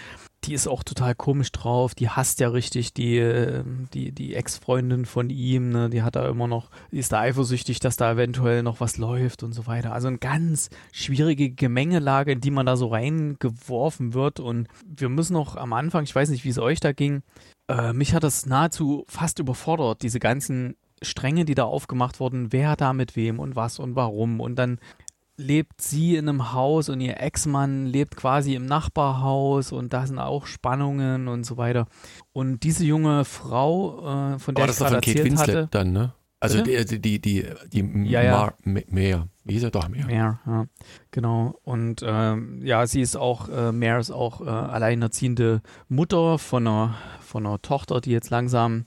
die 0.48 0.54
ist 0.54 0.68
auch 0.68 0.84
total 0.84 1.14
komisch 1.14 1.52
drauf. 1.52 1.94
Die 1.94 2.10
hasst 2.10 2.40
ja 2.40 2.48
richtig 2.48 2.94
die, 2.94 3.18
ähm, 3.18 3.88
die, 3.94 4.12
die 4.12 4.34
Ex-Freundin 4.34 5.06
von 5.06 5.30
ihm. 5.30 5.70
Ne? 5.70 5.90
Die 5.90 6.02
hat 6.02 6.16
da 6.16 6.28
immer 6.28 6.48
noch, 6.48 6.70
die 6.92 7.00
ist 7.00 7.12
da 7.12 7.20
eifersüchtig, 7.20 7.80
dass 7.80 7.98
da 7.98 8.14
eventuell 8.14 8.64
noch 8.64 8.80
was 8.80 8.98
läuft 8.98 9.44
und 9.44 9.54
so 9.54 9.68
weiter. 9.68 9.94
Also 9.94 10.08
eine 10.08 10.18
ganz 10.18 10.70
schwierige 10.94 11.50
Gemengelage, 11.50 12.32
in 12.32 12.42
die 12.42 12.52
man 12.52 12.66
da 12.66 12.78
so 12.78 12.88
reingeworfen 12.88 14.14
wird. 14.14 14.40
Und 14.40 14.68
wir 14.86 15.10
müssen 15.10 15.34
noch 15.34 15.58
am 15.58 15.74
Anfang, 15.74 16.06
ich 16.06 16.16
weiß 16.16 16.30
nicht, 16.30 16.46
wie 16.46 16.50
es 16.50 16.60
euch 16.60 16.80
da 16.80 16.94
ging, 16.94 17.24
äh, 17.68 17.92
mich 17.92 18.14
hat 18.14 18.24
das 18.24 18.46
nahezu 18.46 19.04
fast 19.10 19.40
überfordert, 19.40 20.02
diese 20.02 20.20
ganzen 20.20 20.78
Stränge, 21.02 21.46
die 21.46 21.56
da 21.56 21.66
aufgemacht 21.66 22.20
wurden, 22.20 22.52
wer 22.52 22.76
da 22.76 22.94
mit 22.94 23.16
wem 23.16 23.40
und 23.40 23.56
was 23.56 23.80
und 23.80 23.96
warum. 23.96 24.40
Und 24.40 24.56
dann 24.56 24.80
lebt 25.38 25.82
sie 25.82 26.16
in 26.16 26.28
einem 26.28 26.54
Haus 26.54 26.90
und 26.90 27.00
ihr 27.00 27.22
Ex-Mann 27.22 27.86
lebt 27.86 28.16
quasi 28.16 28.56
im 28.56 28.66
Nachbarhaus 28.66 29.72
und 29.72 29.94
da 29.94 30.06
sind 30.08 30.20
auch 30.20 30.48
Spannungen 30.48 31.28
und 31.28 31.46
so 31.46 31.58
weiter. 31.58 31.86
Und 32.34 32.64
diese 32.64 32.84
junge 32.84 33.24
Frau, 33.24 34.34
äh, 34.34 34.40
von 34.40 34.56
der 34.56 34.66
oh, 34.66 34.70
ich 34.70 34.78
gerade 34.78 34.96
erzählt 34.96 35.18
Kate 35.18 35.26
Winslet 35.26 35.56
hatte, 35.56 35.68
dann, 35.72 35.92
ne? 35.92 36.14
Also 36.40 36.62
die, 36.62 36.86
die, 36.86 37.20
die, 37.20 37.46
die 37.74 38.10
ja, 38.10 38.22
ja. 38.22 38.54
Mehr. 38.64 39.28
Wie 39.44 39.54
hieß 39.54 39.64
er 39.64 39.72
doch 39.72 39.88
Mehr? 39.88 40.06
Mehr, 40.06 40.40
ja. 40.46 40.68
Genau. 41.10 41.56
Und 41.64 42.04
ähm, 42.06 42.62
ja, 42.64 42.86
sie 42.86 43.02
ist 43.02 43.16
auch, 43.16 43.50
äh, 43.50 43.72
Mehr 43.72 43.98
ist 43.98 44.12
auch 44.12 44.42
äh, 44.42 44.50
alleinerziehende 44.50 45.62
Mutter 45.88 46.38
von 46.38 46.68
einer, 46.68 46.96
von 47.22 47.46
einer 47.46 47.60
Tochter, 47.62 48.02
die 48.02 48.12
jetzt 48.12 48.30
langsam 48.30 48.86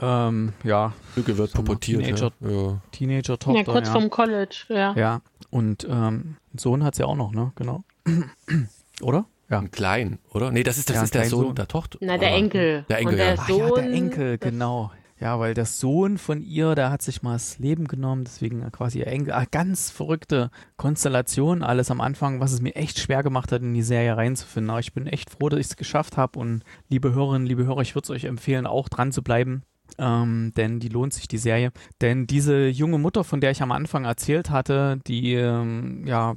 Ähm, 0.00 0.52
ja. 0.64 0.92
Lücke 1.14 1.36
wird 1.38 1.52
pubertiert. 1.52 2.02
Teenager, 2.04 2.32
ja. 2.40 2.80
Teenager-Tochter. 2.92 3.58
Ja, 3.58 3.64
kurz 3.64 3.86
ja. 3.88 3.92
vom 3.92 4.10
College, 4.10 4.56
ja. 4.68 4.94
Ja, 4.94 5.20
und 5.50 5.84
ähm, 5.84 5.90
einen 5.92 6.36
Sohn 6.58 6.84
hat 6.84 6.94
sie 6.94 7.04
auch 7.04 7.16
noch, 7.16 7.32
ne? 7.32 7.52
Genau. 7.56 7.84
Oder? 9.02 9.26
Ja. 9.48 9.60
Ein 9.60 9.70
Klein, 9.70 10.18
oder? 10.30 10.50
Nee, 10.50 10.64
das 10.64 10.76
ist, 10.76 10.90
das 10.90 10.96
Ja, 10.96 11.02
ist 11.04 11.14
der 11.14 11.24
Sohn 11.26 11.46
Sohn. 11.46 11.54
der 11.54 11.68
Tochter. 11.68 11.98
Na, 12.02 12.18
der 12.18 12.32
Enkel. 12.32 12.84
Der 12.88 12.98
Enkel, 12.98 13.12
Und 13.12 13.18
der 13.18 13.34
ja. 13.34 13.34
Ach 13.38 13.48
Sohn. 13.48 13.58
ja, 13.60 13.74
der 13.76 13.92
Enkel, 13.92 14.38
genau. 14.38 14.90
Ja, 15.20 15.38
weil 15.38 15.54
der 15.54 15.64
Sohn 15.64 16.18
von 16.18 16.42
ihr, 16.42 16.74
der 16.74 16.90
hat 16.90 17.00
sich 17.00 17.22
mal 17.22 17.34
das 17.34 17.58
Leben 17.58 17.86
genommen, 17.88 18.24
deswegen 18.24 18.70
quasi 18.72 18.98
ihr 18.98 19.06
Enkel. 19.06 19.32
Ah, 19.32 19.44
ganz 19.50 19.90
verrückte 19.90 20.50
Konstellation 20.76 21.62
alles 21.62 21.90
am 21.90 22.00
Anfang, 22.02 22.40
was 22.40 22.52
es 22.52 22.60
mir 22.60 22.74
echt 22.74 22.98
schwer 22.98 23.22
gemacht 23.22 23.50
hat, 23.52 23.62
in 23.62 23.72
die 23.72 23.82
Serie 23.82 24.16
reinzufinden. 24.16 24.70
Aber 24.70 24.80
ich 24.80 24.92
bin 24.92 25.06
echt 25.06 25.30
froh, 25.30 25.48
dass 25.48 25.60
ich 25.60 25.66
es 25.68 25.76
geschafft 25.76 26.16
habe 26.16 26.38
und 26.38 26.64
liebe 26.88 27.14
Hörerinnen, 27.14 27.46
liebe 27.46 27.64
Hörer, 27.64 27.80
ich 27.80 27.94
würde 27.94 28.04
es 28.04 28.10
euch 28.10 28.24
empfehlen, 28.24 28.66
auch 28.66 28.88
dran 28.88 29.10
zu 29.12 29.22
bleiben. 29.22 29.62
Ähm, 29.98 30.52
denn 30.56 30.80
die 30.80 30.88
lohnt 30.88 31.14
sich 31.14 31.28
die 31.28 31.38
Serie. 31.38 31.72
Denn 32.00 32.26
diese 32.26 32.68
junge 32.68 32.98
Mutter, 32.98 33.24
von 33.24 33.40
der 33.40 33.50
ich 33.50 33.62
am 33.62 33.72
Anfang 33.72 34.04
erzählt 34.04 34.50
hatte, 34.50 34.98
die 35.06 35.34
ähm, 35.34 36.06
ja, 36.06 36.34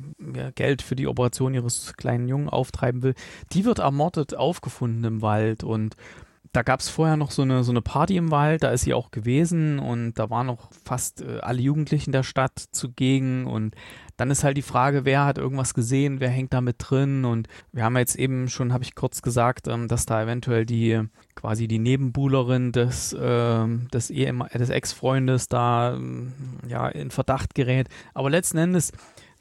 Geld 0.56 0.82
für 0.82 0.96
die 0.96 1.08
Operation 1.08 1.54
ihres 1.54 1.94
kleinen 1.98 2.28
Jungen 2.28 2.50
auftreiben 2.50 3.04
will, 3.04 3.16
die 3.52 3.66
wird 3.66 3.80
ermordet 3.80 4.36
aufgefunden 4.36 5.04
im 5.04 5.22
Wald. 5.22 5.64
Und 5.64 5.96
da 6.54 6.64
gab 6.64 6.80
es 6.80 6.90
vorher 6.90 7.18
noch 7.18 7.32
so 7.32 7.44
eine, 7.44 7.64
so 7.64 7.72
eine 7.72 7.82
Party 7.82 8.18
im 8.18 8.32
Wald, 8.32 8.64
da 8.64 8.72
ist 8.72 8.82
sie 8.82 8.94
auch 8.94 9.12
gewesen. 9.12 9.80
Und 9.80 10.14
da 10.14 10.30
waren 10.30 10.48
noch 10.48 10.72
fast 10.84 11.22
äh, 11.22 11.40
alle 11.42 11.62
Jugendlichen 11.62 12.12
der 12.12 12.24
Stadt 12.24 12.58
zugegen. 12.72 13.46
Und 13.46 13.76
dann 14.20 14.32
ist 14.32 14.44
halt 14.44 14.58
die 14.58 14.62
Frage, 14.62 15.06
wer 15.06 15.24
hat 15.24 15.38
irgendwas 15.38 15.74
gesehen, 15.74 16.20
wer 16.20 16.30
hängt 16.30 16.52
da 16.54 16.60
mit 16.60 16.76
drin 16.80 17.24
und 17.24 17.48
wir 17.72 17.86
haben 17.86 17.96
jetzt 17.96 18.18
eben 18.18 18.50
schon, 18.50 18.74
habe 18.74 18.84
ich 18.84 18.94
kurz 18.94 19.22
gesagt, 19.22 19.70
ähm, 19.70 19.88
dass 19.88 20.06
da 20.06 20.22
eventuell 20.22 20.66
die 20.66 21.02
quasi 21.36 21.70
die 21.70 21.80
Nebenbuhlerin 21.80 22.74
des, 22.74 23.16
ähm, 23.18 23.88
des, 23.94 24.10
Ehem 24.10 24.44
des 24.54 24.70
Ex-Freundes 24.70 25.48
da 25.48 25.94
ähm, 25.94 26.34
ja 26.68 26.90
in 26.90 27.12
Verdacht 27.12 27.56
gerät, 27.56 27.88
aber 28.14 28.30
letzten 28.30 28.58
Endes 28.58 28.92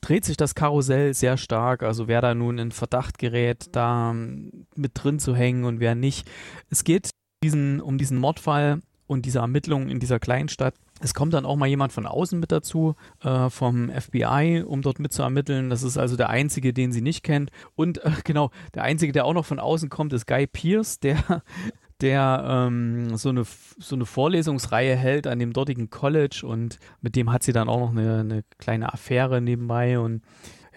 dreht 0.00 0.24
sich 0.24 0.36
das 0.36 0.54
Karussell 0.54 1.12
sehr 1.12 1.36
stark. 1.38 1.82
Also 1.82 2.06
wer 2.06 2.20
da 2.20 2.32
nun 2.32 2.58
in 2.58 2.70
Verdacht 2.70 3.18
gerät, 3.18 3.66
da 3.72 4.12
ähm, 4.12 4.66
mit 4.76 4.92
drin 4.94 5.18
zu 5.18 5.34
hängen 5.34 5.64
und 5.64 5.80
wer 5.80 5.96
nicht. 5.96 6.30
Es 6.70 6.84
geht 6.84 7.10
diesen, 7.42 7.80
um 7.80 7.98
diesen 7.98 8.16
Mordfall 8.16 8.80
und 9.08 9.26
diese 9.26 9.40
Ermittlungen 9.40 9.88
in 9.88 9.98
dieser 9.98 10.20
Kleinstadt. 10.20 10.74
Es 11.00 11.14
kommt 11.14 11.34
dann 11.34 11.46
auch 11.46 11.56
mal 11.56 11.66
jemand 11.66 11.92
von 11.92 12.06
außen 12.06 12.38
mit 12.38 12.52
dazu, 12.52 12.94
äh, 13.22 13.50
vom 13.50 13.90
FBI, 13.90 14.64
um 14.66 14.82
dort 14.82 14.98
mit 14.98 15.12
zu 15.12 15.22
ermitteln. 15.22 15.70
Das 15.70 15.82
ist 15.82 15.98
also 15.98 16.16
der 16.16 16.30
einzige, 16.30 16.72
den 16.72 16.92
sie 16.92 17.00
nicht 17.00 17.22
kennt. 17.22 17.50
Und 17.74 18.04
äh, 18.04 18.10
genau, 18.24 18.50
der 18.74 18.82
einzige, 18.82 19.12
der 19.12 19.24
auch 19.24 19.34
noch 19.34 19.46
von 19.46 19.60
außen 19.60 19.88
kommt, 19.88 20.12
ist 20.12 20.26
Guy 20.26 20.46
Pierce, 20.46 21.00
der 21.00 21.42
der 22.00 22.44
ähm, 22.48 23.16
so, 23.16 23.30
eine, 23.30 23.44
so 23.44 23.96
eine 23.96 24.06
Vorlesungsreihe 24.06 24.94
hält 24.94 25.26
an 25.26 25.40
dem 25.40 25.52
dortigen 25.52 25.90
College 25.90 26.42
und 26.46 26.78
mit 27.00 27.16
dem 27.16 27.32
hat 27.32 27.42
sie 27.42 27.52
dann 27.52 27.68
auch 27.68 27.80
noch 27.80 27.90
eine, 27.90 28.20
eine 28.20 28.44
kleine 28.58 28.92
Affäre 28.92 29.40
nebenbei 29.40 29.98
und 29.98 30.22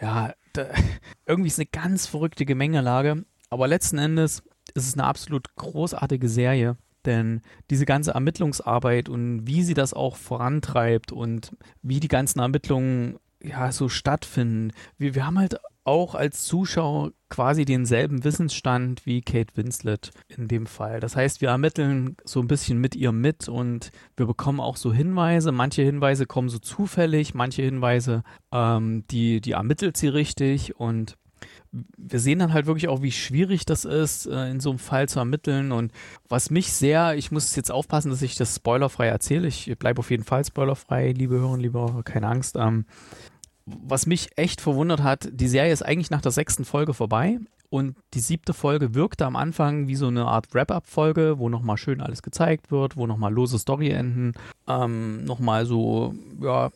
ja, 0.01 0.33
da, 0.53 0.65
irgendwie 1.27 1.49
ist 1.49 1.59
eine 1.59 1.67
ganz 1.67 2.07
verrückte 2.07 2.45
Gemengelage, 2.45 3.23
aber 3.51 3.67
letzten 3.67 3.99
Endes 3.99 4.41
ist 4.73 4.87
es 4.87 4.93
eine 4.95 5.03
absolut 5.03 5.55
großartige 5.55 6.27
Serie, 6.27 6.77
denn 7.05 7.41
diese 7.69 7.85
ganze 7.85 8.11
Ermittlungsarbeit 8.11 9.09
und 9.09 9.47
wie 9.47 9.63
sie 9.63 9.73
das 9.73 9.93
auch 9.93 10.15
vorantreibt 10.15 11.11
und 11.11 11.55
wie 11.81 11.99
die 11.99 12.07
ganzen 12.07 12.39
Ermittlungen 12.39 13.17
ja 13.43 13.71
so 13.71 13.89
stattfinden. 13.89 14.71
Wir, 14.97 15.15
wir 15.15 15.25
haben 15.25 15.39
halt 15.39 15.57
auch 15.83 16.13
als 16.13 16.43
Zuschauer 16.43 17.11
quasi 17.29 17.65
denselben 17.65 18.23
Wissensstand 18.23 19.05
wie 19.05 19.21
Kate 19.21 19.55
Winslet 19.55 20.11
in 20.27 20.47
dem 20.47 20.67
Fall. 20.67 20.99
Das 20.99 21.15
heißt, 21.15 21.41
wir 21.41 21.49
ermitteln 21.49 22.17
so 22.23 22.39
ein 22.39 22.47
bisschen 22.47 22.77
mit 22.77 22.95
ihr 22.95 23.11
mit 23.11 23.49
und 23.49 23.91
wir 24.15 24.27
bekommen 24.27 24.59
auch 24.59 24.77
so 24.77 24.93
Hinweise. 24.93 25.51
Manche 25.51 25.81
Hinweise 25.81 26.27
kommen 26.27 26.49
so 26.49 26.59
zufällig, 26.59 27.33
manche 27.33 27.63
Hinweise, 27.63 28.23
ähm, 28.51 29.05
die, 29.09 29.41
die 29.41 29.53
ermittelt 29.53 29.97
sie 29.97 30.09
richtig 30.09 30.79
und 30.79 31.17
wir 31.71 32.19
sehen 32.19 32.39
dann 32.39 32.53
halt 32.53 32.65
wirklich 32.65 32.89
auch, 32.89 33.01
wie 33.01 33.11
schwierig 33.11 33.65
das 33.65 33.85
ist, 33.85 34.25
äh, 34.25 34.49
in 34.49 34.59
so 34.59 34.71
einem 34.71 34.79
Fall 34.79 35.07
zu 35.07 35.19
ermitteln. 35.19 35.71
Und 35.71 35.91
was 36.27 36.49
mich 36.49 36.73
sehr, 36.73 37.15
ich 37.15 37.31
muss 37.31 37.55
jetzt 37.55 37.71
aufpassen, 37.71 38.09
dass 38.09 38.21
ich 38.21 38.35
das 38.35 38.55
spoilerfrei 38.55 39.07
erzähle. 39.07 39.47
Ich 39.47 39.73
bleibe 39.79 39.99
auf 39.99 40.11
jeden 40.11 40.23
Fall 40.23 40.43
spoilerfrei, 40.43 41.11
liebe 41.11 41.35
Hörerinnen, 41.35 41.61
liebe 41.61 41.79
Hörer, 41.79 42.03
keine 42.03 42.27
Angst. 42.27 42.55
Ähm, 42.57 42.85
was 43.65 44.05
mich 44.05 44.37
echt 44.37 44.59
verwundert 44.59 45.01
hat, 45.01 45.29
die 45.31 45.47
Serie 45.47 45.71
ist 45.71 45.83
eigentlich 45.83 46.09
nach 46.11 46.21
der 46.21 46.31
sechsten 46.31 46.65
Folge 46.65 46.93
vorbei 46.93 47.39
und 47.69 47.95
die 48.13 48.19
siebte 48.19 48.53
Folge 48.53 48.95
wirkte 48.95 49.25
am 49.25 49.37
Anfang 49.37 49.87
wie 49.87 49.95
so 49.95 50.07
eine 50.07 50.25
Art 50.25 50.53
Wrap-up-Folge, 50.53 51.39
wo 51.39 51.47
nochmal 51.47 51.77
schön 51.77 52.01
alles 52.01 52.21
gezeigt 52.21 52.69
wird, 52.69 52.97
wo 52.97 53.07
nochmal 53.07 53.33
lose 53.33 53.57
Story-Enden 53.57 54.33
ähm, 54.67 55.23
nochmal 55.23 55.65
so, 55.65 56.13
ja, 56.41 56.69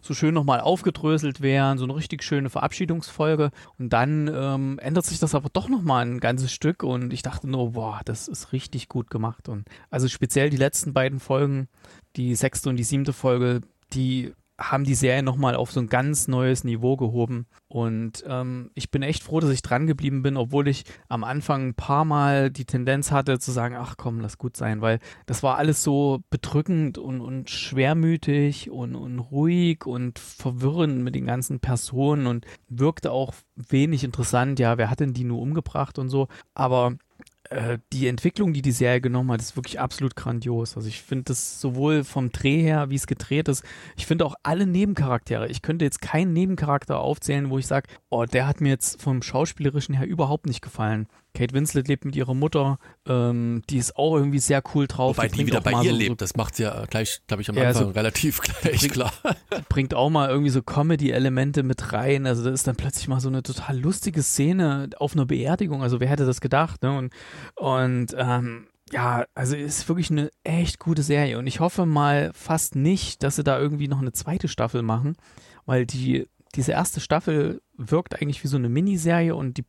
so 0.00 0.14
schön 0.14 0.34
nochmal 0.34 0.60
aufgedröselt 0.60 1.40
werden, 1.40 1.78
so 1.78 1.84
eine 1.84 1.94
richtig 1.94 2.22
schöne 2.22 2.50
Verabschiedungsfolge. 2.50 3.50
Und 3.78 3.92
dann 3.92 4.30
ähm, 4.32 4.78
ändert 4.80 5.06
sich 5.06 5.18
das 5.18 5.34
aber 5.34 5.48
doch 5.52 5.68
nochmal 5.68 6.04
ein 6.04 6.20
ganzes 6.20 6.52
Stück 6.52 6.82
und 6.82 7.12
ich 7.12 7.22
dachte 7.22 7.48
nur, 7.48 7.72
boah, 7.72 8.00
das 8.04 8.28
ist 8.28 8.52
richtig 8.52 8.88
gut 8.88 9.10
gemacht. 9.10 9.48
Und 9.48 9.66
also 9.90 10.08
speziell 10.08 10.50
die 10.50 10.56
letzten 10.56 10.92
beiden 10.92 11.20
Folgen, 11.20 11.68
die 12.16 12.34
sechste 12.34 12.68
und 12.68 12.76
die 12.76 12.84
siebte 12.84 13.12
Folge, 13.12 13.60
die 13.92 14.32
haben 14.70 14.84
die 14.84 14.94
Serie 14.94 15.22
nochmal 15.22 15.54
auf 15.54 15.72
so 15.72 15.80
ein 15.80 15.88
ganz 15.88 16.28
neues 16.28 16.64
Niveau 16.64 16.96
gehoben. 16.96 17.46
Und 17.68 18.24
ähm, 18.26 18.70
ich 18.74 18.90
bin 18.90 19.02
echt 19.02 19.22
froh, 19.22 19.40
dass 19.40 19.50
ich 19.50 19.62
dran 19.62 19.86
geblieben 19.86 20.22
bin, 20.22 20.36
obwohl 20.36 20.68
ich 20.68 20.84
am 21.08 21.24
Anfang 21.24 21.68
ein 21.68 21.74
paar 21.74 22.04
Mal 22.04 22.50
die 22.50 22.64
Tendenz 22.64 23.10
hatte 23.10 23.38
zu 23.38 23.50
sagen, 23.50 23.76
ach 23.76 23.96
komm, 23.96 24.20
lass 24.20 24.38
gut 24.38 24.56
sein, 24.56 24.80
weil 24.80 24.98
das 25.26 25.42
war 25.42 25.56
alles 25.56 25.82
so 25.82 26.22
bedrückend 26.30 26.98
und, 26.98 27.20
und 27.20 27.50
schwermütig 27.50 28.70
und, 28.70 28.94
und 28.94 29.18
ruhig 29.18 29.86
und 29.86 30.18
verwirrend 30.18 31.02
mit 31.02 31.14
den 31.14 31.26
ganzen 31.26 31.60
Personen 31.60 32.26
und 32.26 32.46
wirkte 32.68 33.10
auch 33.10 33.34
wenig 33.56 34.04
interessant. 34.04 34.58
Ja, 34.58 34.78
wer 34.78 34.90
hat 34.90 35.00
denn 35.00 35.14
die 35.14 35.24
nur 35.24 35.40
umgebracht 35.40 35.98
und 35.98 36.08
so. 36.08 36.28
Aber 36.54 36.96
äh, 37.52 37.78
die 37.92 38.06
Entwicklung, 38.08 38.52
die 38.52 38.62
die 38.62 38.72
Serie 38.72 39.00
genommen 39.00 39.32
hat, 39.32 39.40
ist 39.40 39.56
wirklich 39.56 39.80
absolut 39.80 40.16
grandios. 40.16 40.76
Also 40.76 40.88
ich 40.88 41.02
finde 41.02 41.24
das 41.24 41.60
sowohl 41.60 42.04
vom 42.04 42.30
Dreh 42.32 42.62
her, 42.62 42.90
wie 42.90 42.94
es 42.94 43.06
gedreht 43.06 43.48
ist, 43.48 43.64
ich 43.96 44.06
finde 44.06 44.26
auch 44.26 44.34
alle 44.42 44.66
Nebencharaktere. 44.66 45.48
Ich 45.48 45.62
könnte 45.62 45.84
jetzt 45.84 46.00
keinen 46.00 46.32
Nebencharakter 46.32 46.98
aufzählen, 46.98 47.50
wo 47.50 47.58
ich 47.58 47.66
sage, 47.66 47.88
oh, 48.10 48.24
der 48.24 48.46
hat 48.46 48.60
mir 48.60 48.70
jetzt 48.70 49.00
vom 49.02 49.22
Schauspielerischen 49.22 49.94
her 49.94 50.06
überhaupt 50.06 50.46
nicht 50.46 50.62
gefallen. 50.62 51.06
Kate 51.34 51.54
Winslet 51.54 51.88
lebt 51.88 52.04
mit 52.04 52.14
ihrer 52.14 52.34
Mutter, 52.34 52.78
ähm, 53.08 53.62
die 53.70 53.78
ist 53.78 53.96
auch 53.96 54.16
irgendwie 54.16 54.38
sehr 54.38 54.62
cool 54.74 54.86
drauf. 54.86 55.16
Wobei 55.16 55.28
die 55.28 55.36
bringt 55.36 55.46
wieder 55.48 55.60
bei 55.62 55.72
ihr 55.82 55.90
so, 55.92 55.96
lebt, 55.96 56.20
das 56.20 56.36
macht 56.36 56.56
sie 56.56 56.64
ja 56.64 56.84
gleich, 56.86 57.20
glaube 57.26 57.42
ich, 57.42 57.48
am 57.48 57.56
Ja, 57.56 57.68
Anfang 57.68 57.84
so- 57.84 57.90
relativ 57.90 58.40
gleich 58.40 58.80
bringt- 58.80 58.92
klar. 58.92 59.12
Bringt 59.70 59.94
auch 59.94 60.10
mal 60.10 60.28
irgendwie 60.28 60.50
so 60.50 60.62
Comedy-Elemente 60.62 61.62
mit 61.62 61.92
rein. 61.92 62.26
Also 62.26 62.44
da 62.44 62.50
ist 62.50 62.66
dann 62.66 62.76
plötzlich 62.76 63.08
mal 63.08 63.20
so 63.20 63.28
eine 63.28 63.42
total 63.42 63.78
lustige 63.78 64.22
Szene 64.22 64.90
auf 64.98 65.14
einer 65.14 65.24
Beerdigung. 65.26 65.82
Also 65.82 66.00
wer 66.00 66.08
hätte 66.08 66.26
das 66.26 66.40
gedacht? 66.42 66.82
Ne? 66.82 66.96
Und, 66.98 67.12
und 67.56 68.14
ähm, 68.18 68.66
ja, 68.92 69.24
also 69.34 69.56
ist 69.56 69.88
wirklich 69.88 70.10
eine 70.10 70.30
echt 70.44 70.78
gute 70.78 71.02
Serie. 71.02 71.38
Und 71.38 71.46
ich 71.46 71.60
hoffe 71.60 71.86
mal 71.86 72.30
fast 72.34 72.76
nicht, 72.76 73.22
dass 73.22 73.36
sie 73.36 73.44
da 73.44 73.58
irgendwie 73.58 73.88
noch 73.88 74.00
eine 74.02 74.12
zweite 74.12 74.48
Staffel 74.48 74.82
machen, 74.82 75.16
weil 75.64 75.86
die 75.86 76.26
diese 76.54 76.72
erste 76.72 77.00
Staffel 77.00 77.62
wirkt 77.78 78.20
eigentlich 78.20 78.44
wie 78.44 78.48
so 78.48 78.58
eine 78.58 78.68
Miniserie 78.68 79.34
und 79.34 79.56
die 79.56 79.64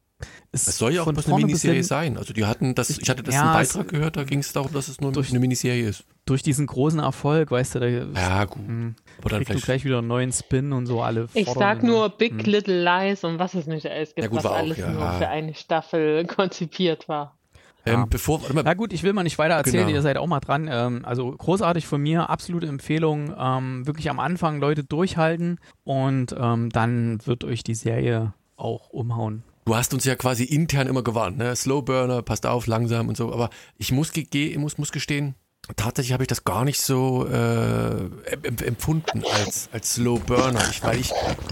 Es 0.52 0.66
soll 0.78 0.94
ja 0.94 1.02
auch 1.02 1.12
bloß 1.12 1.28
eine 1.28 1.38
Miniserie 1.38 1.84
sein. 1.84 2.18
Also 2.18 2.34
die 2.34 2.46
hatten 2.46 2.76
das, 2.76 2.90
ich 2.92 3.10
hatte 3.10 3.24
das 3.24 3.34
Ja, 3.36 3.56
im 3.56 3.62
es- 3.62 3.74
Beitrag 3.74 3.88
gehört, 3.90 4.18
da 4.18 4.24
ging 4.24 4.40
es 4.40 4.54
darum, 4.54 4.72
dass 4.74 4.88
es 4.88 5.02
nur 5.02 5.12
Durch- 5.12 5.30
eine 5.32 5.40
Miniserie 5.40 5.88
ist. 5.90 6.04
durch 6.26 6.44
diesen 6.44 6.68
großen 6.68 7.00
Erfolg, 7.00 7.52
weißt 7.52 7.76
du, 7.76 7.80
da 7.80 7.88
Ja, 7.88 8.46
gut. 8.46 8.62
mh, 8.68 8.94
Aber 9.20 9.30
dann 9.30 9.40
kriegst 9.40 9.50
du 9.50 9.54
vielleicht. 9.54 9.66
gleich 9.66 9.86
wieder 9.86 9.98
einen 10.00 10.08
neuen 10.08 10.32
Spin 10.32 10.72
und 10.72 10.86
so 10.86 11.02
alle. 11.02 11.28
Ich 11.34 11.50
sag 11.50 11.84
nur 11.84 12.10
Big 12.10 12.32
Hm. 12.34 12.40
Little 12.40 12.84
Lies 12.84 13.24
und 13.24 13.40
was 13.40 13.54
es 13.56 13.66
nicht 13.68 13.86
alles 13.88 14.10
gibt, 14.16 14.24
Ja, 14.26 14.28
gut, 14.30 14.38
was 14.38 14.44
war 14.46 14.52
auch, 14.52 14.58
alles 14.58 14.78
ja. 14.78 14.90
nur 14.90 15.12
für 15.14 15.28
eine 15.28 15.54
Staffel 15.54 16.26
konzipiert 16.28 17.10
war. 17.10 17.36
Ja. 17.86 17.96
Ähm, 17.96 18.06
bevor, 18.10 18.42
warte 18.42 18.54
mal, 18.54 18.62
Na 18.64 18.76
gut, 18.76 18.94
ich 18.94 19.04
will 19.04 19.12
mal 19.12 19.24
nicht 19.24 19.38
weiter 19.38 19.56
erzählen, 19.56 19.88
Genau. 19.88 19.98
ihr 19.98 20.02
seid 20.02 20.16
auch 20.18 20.28
mal 20.28 20.40
dran. 20.40 20.70
Ähm, 20.72 21.04
also 21.04 21.30
großartig 21.32 21.86
von 21.86 22.00
mir, 22.02 22.30
absolute 22.30 22.68
Empfehlung. 22.68 23.34
Ähm, 23.38 23.86
wirklich 23.86 24.10
am 24.10 24.20
Anfang 24.22 24.62
Leute 24.62 24.86
durchhalten 24.86 25.60
und 25.84 26.34
ähm, 26.40 26.70
dann 26.70 27.20
wird 27.26 27.44
euch 27.44 27.62
die 27.64 27.76
Serie 27.76 28.34
auch 28.56 28.88
umhauen. 28.92 29.44
Du 29.65 29.76
hast 29.76 29.93
uns 29.93 30.04
ja 30.06 30.15
quasi 30.15 30.43
intern 30.43 30.88
immer 30.88 31.04
gewarnt, 31.04 31.38
ne? 31.38 31.56
Slow 31.56 31.82
Burner, 31.82 32.21
passt 32.21 32.45
auf, 32.45 32.67
langsam 32.67 33.08
und 33.08 33.17
so. 33.17 33.32
Aber 33.32 33.49
ich 33.78 33.91
muss, 33.91 34.12
ge 34.12 34.58
muss, 34.58 34.78
muss 34.78 34.91
gestehen, 34.91 35.36
tatsächlich 35.78 36.12
habe 36.12 36.23
ich 36.23 36.28
das 36.28 36.43
gar 36.43 36.65
nicht 36.65 36.82
so 36.82 37.26
äh, 37.26 38.06
em 38.43 38.58
empfunden 38.65 39.23
als, 39.34 39.69
als 39.71 39.93
Slow 39.93 40.19
Burner. 40.19 40.62
Ich, 40.69 40.84
weil 40.84 40.99
ich, 40.99 41.12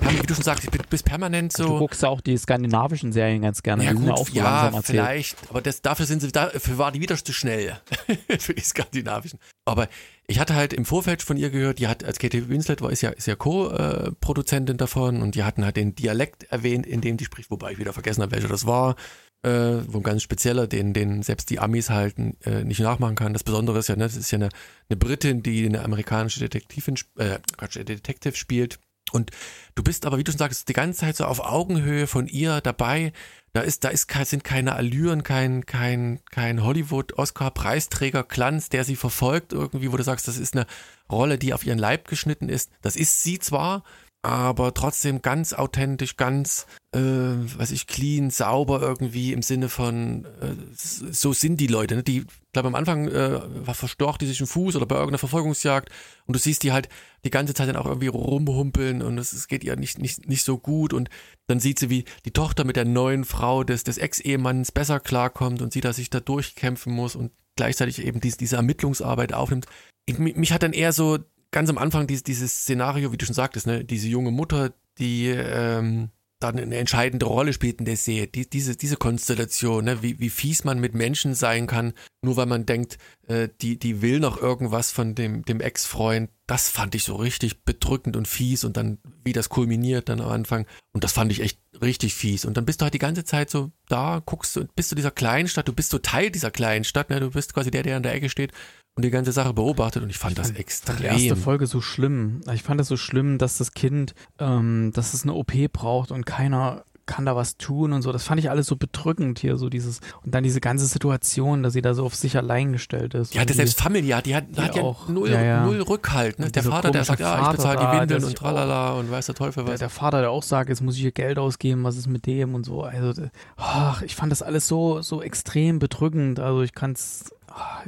wie 0.10 0.18
du 0.18 0.34
schon 0.34 0.44
sagst, 0.44 0.64
ich 0.66 0.70
bin 0.70 0.82
bis 0.90 1.04
permanent 1.04 1.58
Du 1.58 1.64
so. 1.64 1.78
guckst 1.80 2.02
ja 2.02 2.10
auch 2.10 2.20
die 2.22 2.38
skandinavischen 2.38 3.14
Serien 3.14 3.42
ganz 3.42 3.64
gerne. 3.64 3.86
Ja 3.86 3.94
gut, 3.94 4.10
auch 4.10 4.28
so 4.28 4.34
ja, 4.34 4.72
vielleicht, 4.84 5.38
aber 5.50 5.62
das, 5.62 5.82
dafür 5.82 6.06
sind 6.06 6.22
sie, 6.22 6.32
dafür 6.32 6.78
war 6.78 6.92
die 6.92 7.00
wieder 7.00 7.16
zu 7.16 7.32
schnell 7.32 7.80
für 8.40 8.54
die 8.54 8.62
skandinavischen. 8.62 9.40
Aber 9.64 9.88
ich 10.32 10.40
hatte 10.40 10.56
halt 10.56 10.74
im 10.74 10.86
Vorfeld 10.86 11.22
von 11.22 11.38
ihr 11.38 11.50
gehört, 11.50 11.80
die 11.80 11.88
hat, 11.88 12.04
als 12.04 12.18
Katie 12.18 12.48
Winslet 12.48 12.82
war, 12.82 12.92
ist 12.92 13.02
ja, 13.02 13.10
ist 13.10 13.28
ja 13.28 13.36
Co-Produzentin 13.36 14.78
davon 14.78 15.22
und 15.22 15.36
die 15.36 15.44
hatten 15.44 15.66
halt 15.66 15.76
den 15.76 15.94
Dialekt 15.94 16.44
erwähnt, 16.44 16.88
in 16.88 17.02
dem 17.02 17.18
die 17.18 17.26
spricht, 17.26 17.52
wobei 17.52 17.74
ich 17.74 17.80
wieder 17.80 17.94
vergessen 17.94 18.22
habe, 18.22 18.32
welcher 18.32 18.48
das 18.48 18.66
war. 18.66 18.96
äh, 19.44 19.82
wo 19.88 19.98
ein 19.98 20.04
ganz 20.04 20.22
spezieller, 20.22 20.68
den, 20.68 20.94
den 20.94 21.24
selbst 21.24 21.50
die 21.50 21.60
Amis 21.60 21.90
halten, 21.90 22.38
äh, 22.46 22.64
nicht 22.64 22.80
nachmachen 22.80 23.16
kann. 23.16 23.34
Das 23.34 23.44
Besondere 23.44 23.80
ist 23.80 23.90
ja, 23.90 23.96
ne, 23.96 24.04
das 24.04 24.16
ist 24.16 24.32
ja 24.32 24.38
eine, 24.38 24.50
eine 24.90 24.98
Britin, 24.98 25.42
die 25.42 25.66
eine 25.66 25.84
amerikanische 25.84 26.40
Detektivin, 26.40 26.96
äh, 27.18 27.40
Detective 27.84 28.36
spielt. 28.36 28.80
Und 29.12 29.32
du 29.76 29.84
bist 29.84 30.06
aber, 30.06 30.18
wie 30.18 30.24
du 30.24 30.32
schon 30.32 30.40
sagst, 30.40 30.70
die 30.70 30.74
ganze 30.74 31.02
Zeit 31.02 31.18
so 31.18 31.26
auf 31.26 31.40
Augenhöhe 31.40 32.08
von 32.08 32.28
ihr 32.28 32.62
dabei. 32.62 33.12
Da 33.54 33.62
ist, 33.62 33.84
da 33.84 33.90
ist, 33.90 34.10
sind 34.24 34.46
keine 34.46 34.76
Allüren, 34.76 35.24
kein, 35.24 35.66
kein, 35.66 36.22
kein 36.32 36.64
Hollywood-Oscar-Preisträger-Glanz, 36.64 38.70
der 38.70 38.86
sie 38.86 38.96
verfolgt 38.96 39.52
irgendwie, 39.52 39.92
wo 39.92 39.98
du 39.98 40.04
sagst, 40.04 40.30
das 40.30 40.38
ist 40.38 40.56
eine 40.56 40.66
Rolle, 41.12 41.38
die 41.38 41.54
auf 41.54 41.66
ihren 41.66 41.78
Leib 41.78 42.08
geschnitten 42.08 42.48
ist. 42.48 42.72
Das 42.82 42.96
ist 42.96 43.24
sie 43.24 43.40
zwar, 43.40 43.84
aber 44.24 44.74
trotzdem 44.74 45.22
ganz 45.22 45.54
authentisch, 45.54 46.16
ganz, 46.16 46.68
äh, 46.94 47.00
weiß 47.00 47.72
ich, 47.72 47.88
clean, 47.88 48.30
sauber 48.30 48.82
irgendwie 48.82 49.34
im 49.34 49.42
Sinne 49.42 49.68
von, 49.68 50.26
äh, 50.42 50.56
so 50.76 51.34
sind 51.34 51.60
die 51.60 51.68
Leute. 51.68 51.96
Ne? 51.96 52.04
Die, 52.04 52.26
glaube, 52.54 52.68
am 52.68 52.76
Anfang 52.76 53.08
äh, 53.08 53.42
verstorcht 53.74 54.22
die 54.22 54.28
sich 54.28 54.40
einen 54.40 54.48
Fuß 54.48 54.76
oder 54.76 54.86
bei 54.86 54.96
irgendeiner 54.96 55.18
Verfolgungsjagd 55.18 55.90
und 56.28 56.36
du 56.36 56.40
siehst 56.40 56.62
die 56.64 56.72
halt 56.72 56.88
die 57.24 57.32
ganze 57.32 57.54
Zeit 57.54 57.68
dann 57.68 57.78
auch 57.78 57.86
irgendwie 57.86 58.08
rumhumpeln 58.08 59.02
und 59.02 59.18
es, 59.18 59.34
es 59.34 59.48
geht 59.48 59.64
ihr 59.64 59.76
nicht, 59.76 59.98
nicht, 60.00 60.28
nicht 60.28 60.44
so 60.44 60.58
gut 60.58 60.94
und 60.94 61.10
dann 61.48 61.60
sieht 61.60 61.80
sie, 61.80 61.90
wie 61.90 62.06
die 62.26 62.32
Tochter 62.32 62.64
mit 62.64 62.76
der 62.76 62.86
neuen 62.86 63.26
Frau 63.26 63.64
des, 63.64 63.84
des 63.84 63.98
Ex-Ehemanns 63.98 64.72
besser 64.72 65.00
klarkommt 65.00 65.62
und 65.62 65.74
sie, 65.74 65.82
dass 65.82 65.96
sich 65.96 66.10
da 66.10 66.20
durchkämpfen 66.20 66.94
muss 66.94 67.16
und 67.16 67.32
gleichzeitig 67.56 68.06
eben 68.06 68.22
diese, 68.22 68.38
diese 68.38 68.56
Ermittlungsarbeit 68.58 69.34
aufnimmt. 69.34 69.66
Ich, 70.06 70.18
mich 70.18 70.52
hat 70.52 70.64
dann 70.64 70.74
eher 70.74 70.94
so 70.94 71.20
ganz 71.52 71.70
am 71.70 71.78
Anfang 71.78 72.08
dieses, 72.08 72.24
dieses 72.24 72.62
Szenario, 72.62 73.12
wie 73.12 73.18
du 73.18 73.26
schon 73.26 73.36
sagtest, 73.36 73.68
ne, 73.68 73.84
diese 73.84 74.08
junge 74.08 74.32
Mutter, 74.32 74.74
die 74.98 75.28
ähm, 75.28 76.10
dann 76.42 76.58
eine 76.58 76.78
entscheidende 76.78 77.26
Rolle 77.26 77.54
spielt 77.54 77.80
in 77.80 77.86
der 77.86 77.98
Serie. 77.98 78.28
Die, 78.28 78.50
diese, 78.50 78.76
diese 78.76 78.98
Konstellation, 78.98 79.86
ne, 79.86 80.02
wie, 80.02 80.20
wie 80.20 80.30
fies 80.30 80.64
man 80.64 80.80
mit 80.80 80.94
Menschen 80.94 81.36
sein 81.36 81.68
kann, 81.68 81.94
nur 82.22 82.36
weil 82.36 82.48
man 82.48 82.66
denkt, 82.66 82.98
äh, 83.28 83.48
die, 83.62 83.78
die 83.78 84.02
will 84.02 84.20
noch 84.20 84.42
irgendwas 84.42 84.92
von 84.92 85.14
dem, 85.14 85.46
dem 85.46 85.62
Ex-Freund, 85.62 86.30
das 86.48 86.70
fand 86.70 86.96
ich 86.96 87.04
so 87.04 87.16
richtig 87.16 87.64
bedrückend 87.64 88.16
und 88.16 88.28
fies 88.28 88.64
und 88.64 88.76
dann, 88.76 88.98
wie 89.24 89.34
das 89.34 89.50
kulminiert 89.50 90.10
dann 90.10 90.20
am 90.20 90.30
Anfang. 90.30 90.66
Und 90.94 91.04
das 91.04 91.14
fand 91.14 91.32
ich 91.32 91.42
echt 91.42 91.60
richtig 91.82 92.14
fies. 92.14 92.44
Und 92.44 92.58
dann 92.58 92.66
bist 92.66 92.82
du 92.82 92.84
halt 92.84 92.94
die 92.94 93.00
ganze 93.00 93.24
Zeit 93.24 93.50
so 93.50 93.72
da, 93.88 94.22
guckst 94.26 94.56
du, 94.56 94.66
bist 94.76 94.92
du 94.92 94.96
dieser 94.96 95.12
kleinen 95.12 95.48
Stadt, 95.48 95.68
du 95.68 95.74
bist 95.74 95.92
so 95.92 96.00
Teil 96.00 96.32
dieser 96.32 96.52
kleinen 96.52 96.84
Stadt, 96.84 97.10
ne? 97.10 97.20
du 97.20 97.32
bist 97.32 97.54
quasi 97.54 97.72
der, 97.72 97.84
der 97.84 97.98
an 97.98 98.04
der 98.04 98.14
Ecke 98.14 98.30
steht 98.30 98.52
und 98.96 99.06
die 99.06 99.10
ganze 99.10 99.32
Sache 99.32 99.54
beobachtet 99.54 100.04
und 100.04 100.10
ich 100.10 100.18
fand 100.18 100.34
ich 100.34 100.38
das 100.38 100.52
extrem. 100.52 100.98
Die 100.98 101.06
erste 101.06 101.36
Folge 101.36 101.66
so 101.66 101.82
schlimm. 101.82 102.42
Ich 102.54 102.64
fand 102.64 102.82
es 102.82 102.88
so 102.88 102.98
schlimm, 102.98 103.38
dass 103.38 103.58
das 103.58 103.74
Kind, 103.74 104.14
ähm, 104.38 104.92
dass 104.94 105.14
es 105.14 105.24
eine 105.24 105.34
OP 105.34 105.54
braucht 105.72 106.12
und 106.12 106.26
keiner 106.26 106.84
kann 107.06 107.26
da 107.26 107.36
was 107.36 107.58
tun 107.58 107.94
und 107.94 108.02
so. 108.02 108.12
Das 108.12 108.24
fand 108.24 108.40
ich 108.40 108.50
alles 108.50 108.68
so 108.68 108.76
bedrückend 108.76 109.40
hier, 109.40 109.58
so 109.58 109.70
dieses 109.70 110.00
und 110.24 110.34
dann 110.34 110.44
diese 110.44 110.62
ganze 110.62 110.86
Situation, 110.86 111.64
dass 111.64 111.74
sie 111.74 111.82
da 111.82 111.94
so 111.94 112.06
auf 112.06 112.16
sich 112.16 112.38
allein 112.38 112.72
gestellt 112.72 113.14
ist. 113.14 113.34
Die 113.34 113.40
hatte 113.40 113.54
selbst 113.54 113.82
familiär, 113.82 114.22
die 114.22 114.36
hat, 114.36 114.46
die 114.50 114.62
hat 114.62 114.76
ja 114.76 114.84
auch, 114.84 115.10
null, 115.10 115.30
ja, 115.30 115.42
ja. 115.42 115.66
null 115.66 115.82
Rückhalt. 115.82 116.40
Ne? 116.40 116.52
Der 116.52 116.64
Vater, 116.64 116.92
der 116.92 117.04
sagt, 117.04 117.20
ja, 117.20 117.52
ich 117.52 117.58
bezahle 117.58 117.80
die 117.80 118.00
Windeln 118.00 118.24
und 118.24 118.36
tralala 118.36 118.94
und 118.94 119.12
weiß 119.12 119.26
der 119.26 119.36
Teufel 119.36 119.64
was. 119.64 119.72
Der, 119.72 119.78
der, 119.80 119.90
Vater, 119.90 120.22
der 120.22 120.32
auch 120.32 120.44
sagt, 120.44 120.70
jetzt 120.70 120.82
muss 120.82 120.96
ich 120.96 121.02
hier 121.02 121.12
Geld 121.12 121.38
ausgeben, 121.38 121.84
was 121.84 121.98
ist 121.98 122.08
mit 122.08 122.26
dem 122.26 122.56
und 122.56 122.66
so. 122.66 122.84
Also, 122.84 123.24
ach, 123.58 124.02
ich 124.04 124.16
fand 124.16 124.32
das 124.32 124.42
alles 124.42 124.68
so, 124.68 125.02
so 125.02 125.22
extrem 125.22 125.80
bedrückend. 125.80 126.40
Also 126.40 126.62
ich 126.62 126.74
kann 126.74 126.92
es 126.92 127.34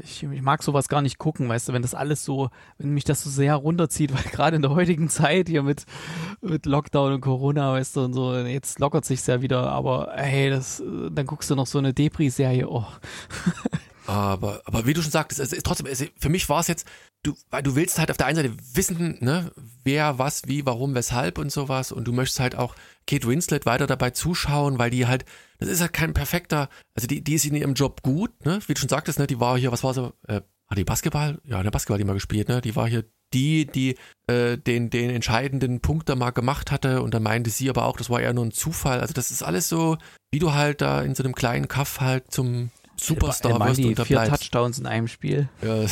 ich, 0.04 0.24
ich, 0.24 0.42
mag 0.42 0.64
sowas 0.64 0.88
gar 0.88 1.02
nicht 1.02 1.18
gucken, 1.18 1.50
weißt 1.50 1.70
du, 1.70 1.74
wenn 1.74 1.82
das 1.82 1.94
alles 1.94 2.24
so, 2.24 2.50
wenn 2.78 2.92
mich 2.92 3.04
das 3.04 3.24
so 3.24 3.30
sehr 3.30 3.56
runterzieht, 3.56 4.14
weil 4.14 4.32
gerade 4.32 4.56
in 4.56 4.62
der 4.62 4.72
heutigen 4.72 5.10
Zeit 5.10 5.50
hier 5.50 5.64
mit, 5.64 5.86
mit 6.42 6.66
Lockdown 6.66 7.14
und 7.14 7.22
Corona, 7.22 7.74
weißt 7.74 7.96
du, 7.96 8.02
und 8.02 8.14
so, 8.14 8.36
jetzt 8.36 8.80
lockert 8.80 9.06
sich's 9.06 9.28
ja 9.28 9.42
wieder, 9.42 9.70
aber 9.72 10.12
hey, 10.16 10.50
das, 10.50 10.84
dann 11.12 11.26
guckst 11.26 11.50
du 11.50 11.56
noch 11.56 11.68
so 11.68 11.80
eine 11.80 11.94
Depri-Serie, 11.94 12.70
oh. 12.70 12.86
aber, 14.14 14.62
aber 14.66 14.86
wie 14.86 14.94
du 14.94 15.02
schon 15.02 15.12
sagtest, 15.12 15.40
es 15.40 15.54
ist 15.54 15.66
trotzdem, 15.66 15.88
es, 15.88 16.04
für 16.18 16.30
mich 16.30 16.48
war 16.50 16.60
es 16.60 16.68
jetzt, 16.68 16.88
du, 17.24 17.36
weil 17.50 17.64
du 17.64 17.76
willst 17.76 18.00
halt 18.00 18.12
auf 18.12 18.18
der 18.18 18.28
einen 18.28 18.36
Seite 18.36 18.54
wissen, 18.74 19.18
ne, 19.22 19.52
wer, 19.84 20.20
was, 20.20 20.44
wie, 20.48 20.66
warum, 20.66 20.94
weshalb 20.94 21.38
und 21.38 21.52
sowas. 21.52 21.92
Und 21.92 22.06
du 22.06 22.14
möchtest 22.14 22.40
halt 22.40 22.56
auch 22.56 22.76
Kate 23.08 23.28
Winslet 23.28 23.66
weiter 23.66 23.88
dabei 23.88 24.12
zuschauen, 24.12 24.78
weil 24.78 24.90
die 24.90 25.08
halt, 25.08 25.26
das 25.60 25.70
ist 25.70 25.82
halt 25.82 25.94
kein 25.94 26.14
perfekter, 26.14 26.70
also 26.96 27.08
die, 27.08 27.24
die 27.24 27.36
ist 27.36 27.46
in 27.46 27.56
ihrem 27.56 27.74
Job 27.74 28.04
gut, 28.04 28.46
ne, 28.46 28.60
wie 28.68 28.74
du 28.74 28.80
schon 28.80 28.90
sagtest, 28.90 29.20
ne, 29.20 29.28
die 29.28 29.40
war 29.40 29.58
hier, 29.58 29.72
was 29.72 29.84
war 29.84 29.94
so, 29.94 30.14
äh, 30.28 30.42
hat 30.68 30.78
die 30.78 30.84
Basketball? 30.84 31.40
Ja, 31.46 31.60
eine 31.60 31.72
Basketball 31.72 31.98
die 31.98 32.04
mal 32.04 32.14
gespielt, 32.14 32.50
ne, 32.50 32.62
die 32.62 32.76
war 32.76 32.88
hier 32.88 33.06
die, 33.34 33.66
die 33.66 33.96
äh, 34.28 34.58
den, 34.58 34.90
den 34.90 35.10
entscheidenden 35.10 35.80
Punkt 35.80 36.08
da 36.08 36.16
mal 36.16 36.30
gemacht 36.30 36.72
hatte. 36.72 37.02
Und 37.02 37.16
dann 37.16 37.24
meinte 37.24 37.50
sie 37.50 37.68
aber 37.70 37.86
auch, 37.86 37.98
das 37.98 38.12
war 38.12 38.22
eher 38.22 38.34
nur 38.34 38.46
ein 38.46 38.52
Zufall, 38.52 39.00
also 39.00 39.14
das 39.14 39.32
ist 39.32 39.42
alles 39.42 39.70
so, 39.70 39.98
wie 40.32 40.40
du 40.40 40.54
halt 40.54 40.82
da 40.82 41.02
in 41.02 41.16
so 41.16 41.24
einem 41.24 41.34
kleinen 41.34 41.68
Kaff 41.68 42.00
halt 42.00 42.32
zum 42.32 42.70
Superstar 42.96 43.60
wirst 43.60 43.80
und 43.80 44.00
da 44.00 44.06
vier 44.06 44.24
Touchdowns 44.24 44.80
in 44.80 44.86
einem 44.86 45.08
Spiel. 45.08 45.50
Ja. 45.62 45.86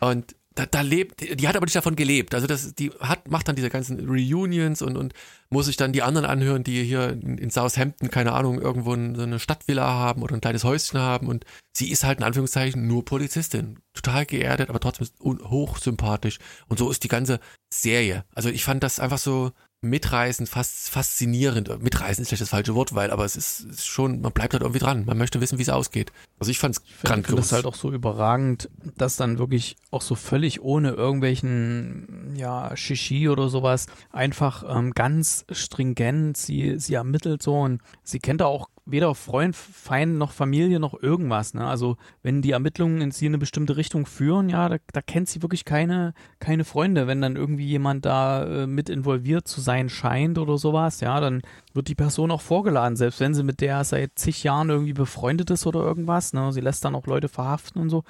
Und 0.00 0.34
da, 0.54 0.66
da 0.66 0.80
lebt, 0.80 1.20
die 1.20 1.46
hat 1.46 1.56
aber 1.56 1.66
nicht 1.66 1.76
davon 1.76 1.94
gelebt. 1.94 2.34
Also 2.34 2.46
das, 2.46 2.74
die 2.74 2.90
hat, 3.00 3.30
macht 3.30 3.46
dann 3.48 3.56
diese 3.56 3.70
ganzen 3.70 4.08
Reunions 4.08 4.82
und, 4.82 4.96
und 4.96 5.14
muss 5.48 5.66
sich 5.66 5.76
dann 5.76 5.92
die 5.92 6.02
anderen 6.02 6.26
anhören, 6.26 6.64
die 6.64 6.82
hier 6.82 7.10
in, 7.10 7.38
in 7.38 7.50
Southampton, 7.50 8.10
keine 8.10 8.32
Ahnung, 8.32 8.60
irgendwo 8.60 8.90
so 8.90 9.22
eine 9.22 9.38
Stadtvilla 9.38 9.86
haben 9.86 10.22
oder 10.22 10.34
ein 10.34 10.40
kleines 10.40 10.64
Häuschen 10.64 10.98
haben. 10.98 11.28
Und 11.28 11.44
sie 11.72 11.90
ist 11.90 12.02
halt 12.02 12.18
in 12.18 12.24
Anführungszeichen 12.24 12.86
nur 12.86 13.04
Polizistin. 13.04 13.78
Total 13.94 14.26
geerdet, 14.26 14.70
aber 14.70 14.80
trotzdem 14.80 15.08
hochsympathisch. 15.22 16.38
Und 16.66 16.78
so 16.78 16.90
ist 16.90 17.04
die 17.04 17.08
ganze 17.08 17.38
Serie. 17.72 18.24
Also 18.34 18.48
ich 18.48 18.64
fand 18.64 18.82
das 18.82 18.98
einfach 18.98 19.18
so, 19.18 19.52
mitreißend, 19.82 20.48
fast 20.48 20.90
faszinierend. 20.90 21.82
Mitreißend 21.82 22.22
ist 22.22 22.28
vielleicht 22.28 22.42
das 22.42 22.50
falsche 22.50 22.74
Wort, 22.74 22.94
weil, 22.94 23.10
aber 23.10 23.24
es 23.24 23.36
ist, 23.36 23.60
ist, 23.60 23.86
schon, 23.86 24.20
man 24.20 24.32
bleibt 24.32 24.52
halt 24.52 24.62
irgendwie 24.62 24.80
dran. 24.80 25.04
Man 25.06 25.16
möchte 25.16 25.40
wissen, 25.40 25.58
wie 25.58 25.62
es 25.62 25.70
ausgeht. 25.70 26.12
Also 26.38 26.50
ich 26.50 26.58
fand 26.58 26.76
es 26.76 26.82
grandios. 27.02 27.22
Ich 27.22 27.26
finde 27.28 27.42
es 27.42 27.52
halt 27.52 27.66
auch 27.66 27.74
so 27.74 27.90
überragend, 27.90 28.68
dass 28.96 29.16
dann 29.16 29.38
wirklich 29.38 29.76
auch 29.90 30.02
so 30.02 30.14
völlig 30.14 30.60
ohne 30.60 30.90
irgendwelchen, 30.90 32.34
ja, 32.36 32.76
Shishi 32.76 33.28
oder 33.28 33.48
sowas 33.48 33.86
einfach 34.12 34.64
ähm, 34.68 34.92
ganz 34.92 35.46
stringent 35.50 36.36
sie, 36.36 36.78
sie 36.78 36.94
ermittelt 36.94 37.42
so 37.42 37.58
und 37.58 37.80
sie 38.02 38.18
kennt 38.18 38.42
da 38.42 38.46
auch 38.46 38.68
weder 38.90 39.14
Freund, 39.14 39.56
Feind 39.56 40.16
noch 40.16 40.32
Familie 40.32 40.80
noch 40.80 41.00
irgendwas. 41.00 41.54
Ne? 41.54 41.66
Also 41.66 41.96
wenn 42.22 42.42
die 42.42 42.52
Ermittlungen 42.52 43.00
in 43.00 43.10
sie 43.10 43.26
in 43.26 43.30
eine 43.30 43.38
bestimmte 43.38 43.76
Richtung 43.76 44.06
führen, 44.06 44.48
ja, 44.48 44.68
da, 44.68 44.76
da 44.92 45.02
kennt 45.02 45.28
sie 45.28 45.42
wirklich 45.42 45.64
keine, 45.64 46.14
keine 46.38 46.64
Freunde. 46.64 47.06
Wenn 47.06 47.20
dann 47.20 47.36
irgendwie 47.36 47.66
jemand 47.66 48.04
da 48.04 48.44
äh, 48.44 48.66
mit 48.66 48.88
involviert 48.88 49.48
zu 49.48 49.60
sein 49.60 49.88
scheint 49.88 50.38
oder 50.38 50.58
sowas, 50.58 51.00
ja, 51.00 51.20
dann 51.20 51.42
wird 51.74 51.88
die 51.88 51.94
Person 51.94 52.30
auch 52.30 52.40
vorgeladen, 52.40 52.96
selbst 52.96 53.20
wenn 53.20 53.34
sie 53.34 53.42
mit 53.42 53.60
der 53.60 53.84
seit 53.84 54.18
zig 54.18 54.42
Jahren 54.44 54.70
irgendwie 54.70 54.92
befreundet 54.92 55.50
ist 55.50 55.66
oder 55.66 55.80
irgendwas. 55.80 56.32
Ne? 56.32 56.52
Sie 56.52 56.60
lässt 56.60 56.84
dann 56.84 56.94
auch 56.94 57.06
Leute 57.06 57.28
verhaften 57.28 57.80
und 57.80 57.90
so 57.90 58.04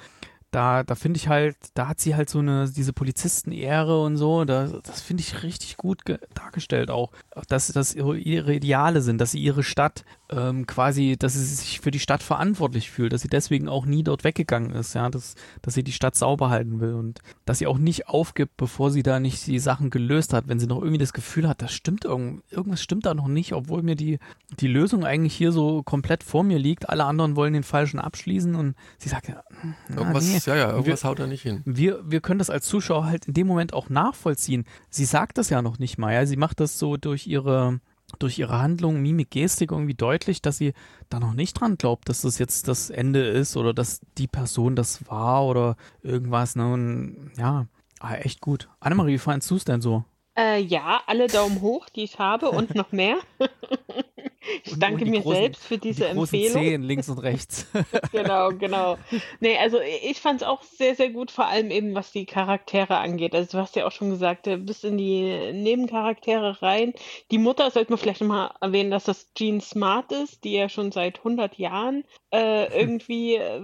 da, 0.51 0.83
da 0.83 0.95
finde 0.95 1.17
ich 1.17 1.29
halt, 1.29 1.55
da 1.73 1.87
hat 1.87 1.99
sie 1.99 2.15
halt 2.15 2.29
so 2.29 2.39
eine, 2.39 2.69
diese 2.69 2.91
Polizistenehre 2.91 4.01
und 4.03 4.17
so, 4.17 4.43
da, 4.43 4.67
das 4.67 5.01
finde 5.01 5.21
ich 5.21 5.43
richtig 5.43 5.77
gut 5.77 6.01
dargestellt 6.33 6.91
auch. 6.91 7.11
Dass 7.47 7.67
das 7.67 7.95
ihre, 7.95 8.53
Ideale 8.53 9.01
sind, 9.01 9.19
dass 9.19 9.31
sie 9.31 9.39
ihre 9.39 9.63
Stadt 9.63 10.03
ähm, 10.29 10.65
quasi, 10.65 11.15
dass 11.17 11.33
sie 11.33 11.43
sich 11.43 11.79
für 11.79 11.91
die 11.91 11.99
Stadt 11.99 12.23
verantwortlich 12.23 12.89
fühlt, 12.89 13.13
dass 13.13 13.21
sie 13.21 13.27
deswegen 13.27 13.67
auch 13.67 13.85
nie 13.85 14.03
dort 14.03 14.23
weggegangen 14.23 14.71
ist, 14.71 14.93
ja, 14.93 15.09
dass, 15.09 15.35
dass 15.61 15.73
sie 15.73 15.83
die 15.83 15.91
Stadt 15.91 16.15
sauber 16.15 16.49
halten 16.49 16.79
will 16.79 16.93
und 16.93 17.19
dass 17.45 17.59
sie 17.59 17.67
auch 17.67 17.77
nicht 17.77 18.07
aufgibt, 18.07 18.55
bevor 18.57 18.91
sie 18.91 19.03
da 19.03 19.19
nicht 19.19 19.45
die 19.47 19.59
Sachen 19.59 19.89
gelöst 19.89 20.33
hat, 20.33 20.47
wenn 20.47 20.59
sie 20.59 20.67
noch 20.67 20.79
irgendwie 20.79 20.97
das 20.97 21.13
Gefühl 21.13 21.47
hat, 21.47 21.61
das 21.61 21.73
stimmt 21.73 22.05
irgend, 22.05 22.43
irgendwas 22.49 22.81
stimmt 22.81 23.05
da 23.05 23.13
noch 23.13 23.27
nicht, 23.27 23.53
obwohl 23.53 23.83
mir 23.83 23.95
die, 23.95 24.19
die 24.59 24.67
Lösung 24.67 25.05
eigentlich 25.05 25.33
hier 25.33 25.51
so 25.51 25.83
komplett 25.83 26.23
vor 26.23 26.43
mir 26.43 26.59
liegt, 26.59 26.89
alle 26.89 27.05
anderen 27.05 27.35
wollen 27.35 27.53
den 27.53 27.63
falschen 27.63 27.99
abschließen 27.99 28.55
und 28.55 28.75
sie 28.97 29.09
sagt, 29.09 29.27
ja, 29.27 29.43
irgendwas, 29.89 30.25
nee. 30.25 30.39
ja, 30.45 30.55
ja, 30.55 30.71
irgendwas 30.71 31.03
wir, 31.03 31.09
haut 31.09 31.19
da 31.19 31.27
nicht 31.27 31.43
hin. 31.43 31.61
Wir, 31.65 31.99
wir 32.09 32.21
können 32.21 32.39
das 32.39 32.49
als 32.49 32.65
Zuschauer 32.65 33.05
halt 33.05 33.25
in 33.25 33.33
dem 33.33 33.47
Moment 33.47 33.73
auch 33.73 33.89
nachvollziehen. 33.89 34.65
Sie 34.89 35.05
sagt 35.05 35.37
das 35.37 35.49
ja 35.49 35.61
noch 35.61 35.79
nicht 35.79 35.97
mal, 35.97 36.13
ja, 36.13 36.25
sie 36.25 36.37
macht 36.37 36.59
das 36.59 36.79
so 36.79 36.97
durch 36.97 37.20
ihre, 37.27 37.79
durch 38.19 38.39
ihre 38.39 38.59
Handlung, 38.59 39.01
Mimik, 39.01 39.31
Gestik 39.31 39.71
irgendwie 39.71 39.93
deutlich, 39.93 40.41
dass 40.41 40.57
sie 40.57 40.73
da 41.09 41.19
noch 41.19 41.33
nicht 41.33 41.59
dran 41.59 41.77
glaubt, 41.77 42.09
dass 42.09 42.21
das 42.21 42.37
jetzt 42.39 42.67
das 42.67 42.89
Ende 42.89 43.27
ist 43.27 43.57
oder 43.57 43.73
dass 43.73 44.01
die 44.17 44.27
Person 44.27 44.75
das 44.75 45.07
war 45.07 45.45
oder 45.45 45.75
irgendwas, 46.03 46.55
ne, 46.55 46.71
und 46.71 47.31
ja, 47.37 47.67
ah, 47.99 48.15
echt 48.15 48.41
gut. 48.41 48.69
Annemarie, 48.79 49.13
wie 49.13 49.17
fandest 49.17 49.51
du 49.51 49.55
es 49.55 49.65
denn 49.65 49.81
so? 49.81 50.03
Äh, 50.37 50.61
ja, 50.61 51.01
alle 51.07 51.27
Daumen 51.27 51.61
hoch, 51.61 51.89
die 51.89 52.03
ich 52.03 52.17
habe 52.17 52.51
und 52.51 52.73
noch 52.73 52.93
mehr. 52.93 53.17
ich 54.63 54.73
und, 54.73 54.81
danke 54.81 55.03
und 55.03 55.11
mir 55.11 55.21
großen, 55.21 55.41
selbst 55.41 55.63
für 55.63 55.77
diese 55.77 56.05
die 56.05 56.13
großen 56.13 56.39
Empfehlung. 56.39 56.63
Zehen 56.63 56.83
links 56.83 57.09
und 57.09 57.17
rechts. 57.19 57.67
genau, 58.13 58.49
genau. 58.51 58.97
Nee, 59.41 59.57
also 59.57 59.79
ich 59.81 60.21
fand 60.21 60.41
es 60.41 60.47
auch 60.47 60.63
sehr, 60.63 60.95
sehr 60.95 61.09
gut, 61.09 61.31
vor 61.31 61.47
allem 61.47 61.69
eben 61.69 61.95
was 61.95 62.13
die 62.13 62.25
Charaktere 62.25 62.97
angeht. 62.97 63.35
Also 63.35 63.57
du 63.57 63.61
hast 63.61 63.75
ja 63.75 63.85
auch 63.85 63.91
schon 63.91 64.09
gesagt, 64.09 64.47
du 64.47 64.57
bist 64.57 64.85
in 64.85 64.97
die 64.97 65.51
Nebencharaktere 65.51 66.61
rein. 66.61 66.93
Die 67.29 67.37
Mutter 67.37 67.69
sollte 67.69 67.91
man 67.91 67.99
vielleicht 67.99 68.21
nochmal 68.21 68.51
erwähnen, 68.61 68.91
dass 68.91 69.03
das 69.03 69.33
Jean 69.33 69.59
Smart 69.59 70.13
ist, 70.13 70.45
die 70.45 70.53
ja 70.53 70.69
schon 70.69 70.93
seit 70.93 71.17
100 71.17 71.57
Jahren 71.57 72.05
äh, 72.33 72.73
irgendwie 72.79 73.35
äh, 73.35 73.57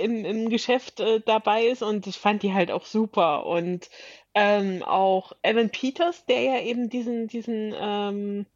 im, 0.00 0.24
im 0.24 0.48
Geschäft 0.50 1.00
äh, 1.00 1.20
dabei 1.20 1.64
ist 1.64 1.82
und 1.82 2.06
ich 2.06 2.16
fand 2.16 2.44
die 2.44 2.54
halt 2.54 2.70
auch 2.70 2.86
super 2.86 3.44
und 3.46 3.88
ähm, 4.34 4.82
auch 4.82 5.32
Evan 5.42 5.70
Peters, 5.70 6.24
der 6.26 6.40
ja 6.40 6.60
eben 6.60 6.88
diesen, 6.88 7.28
diesen 7.28 7.74
ähm, 7.78 8.46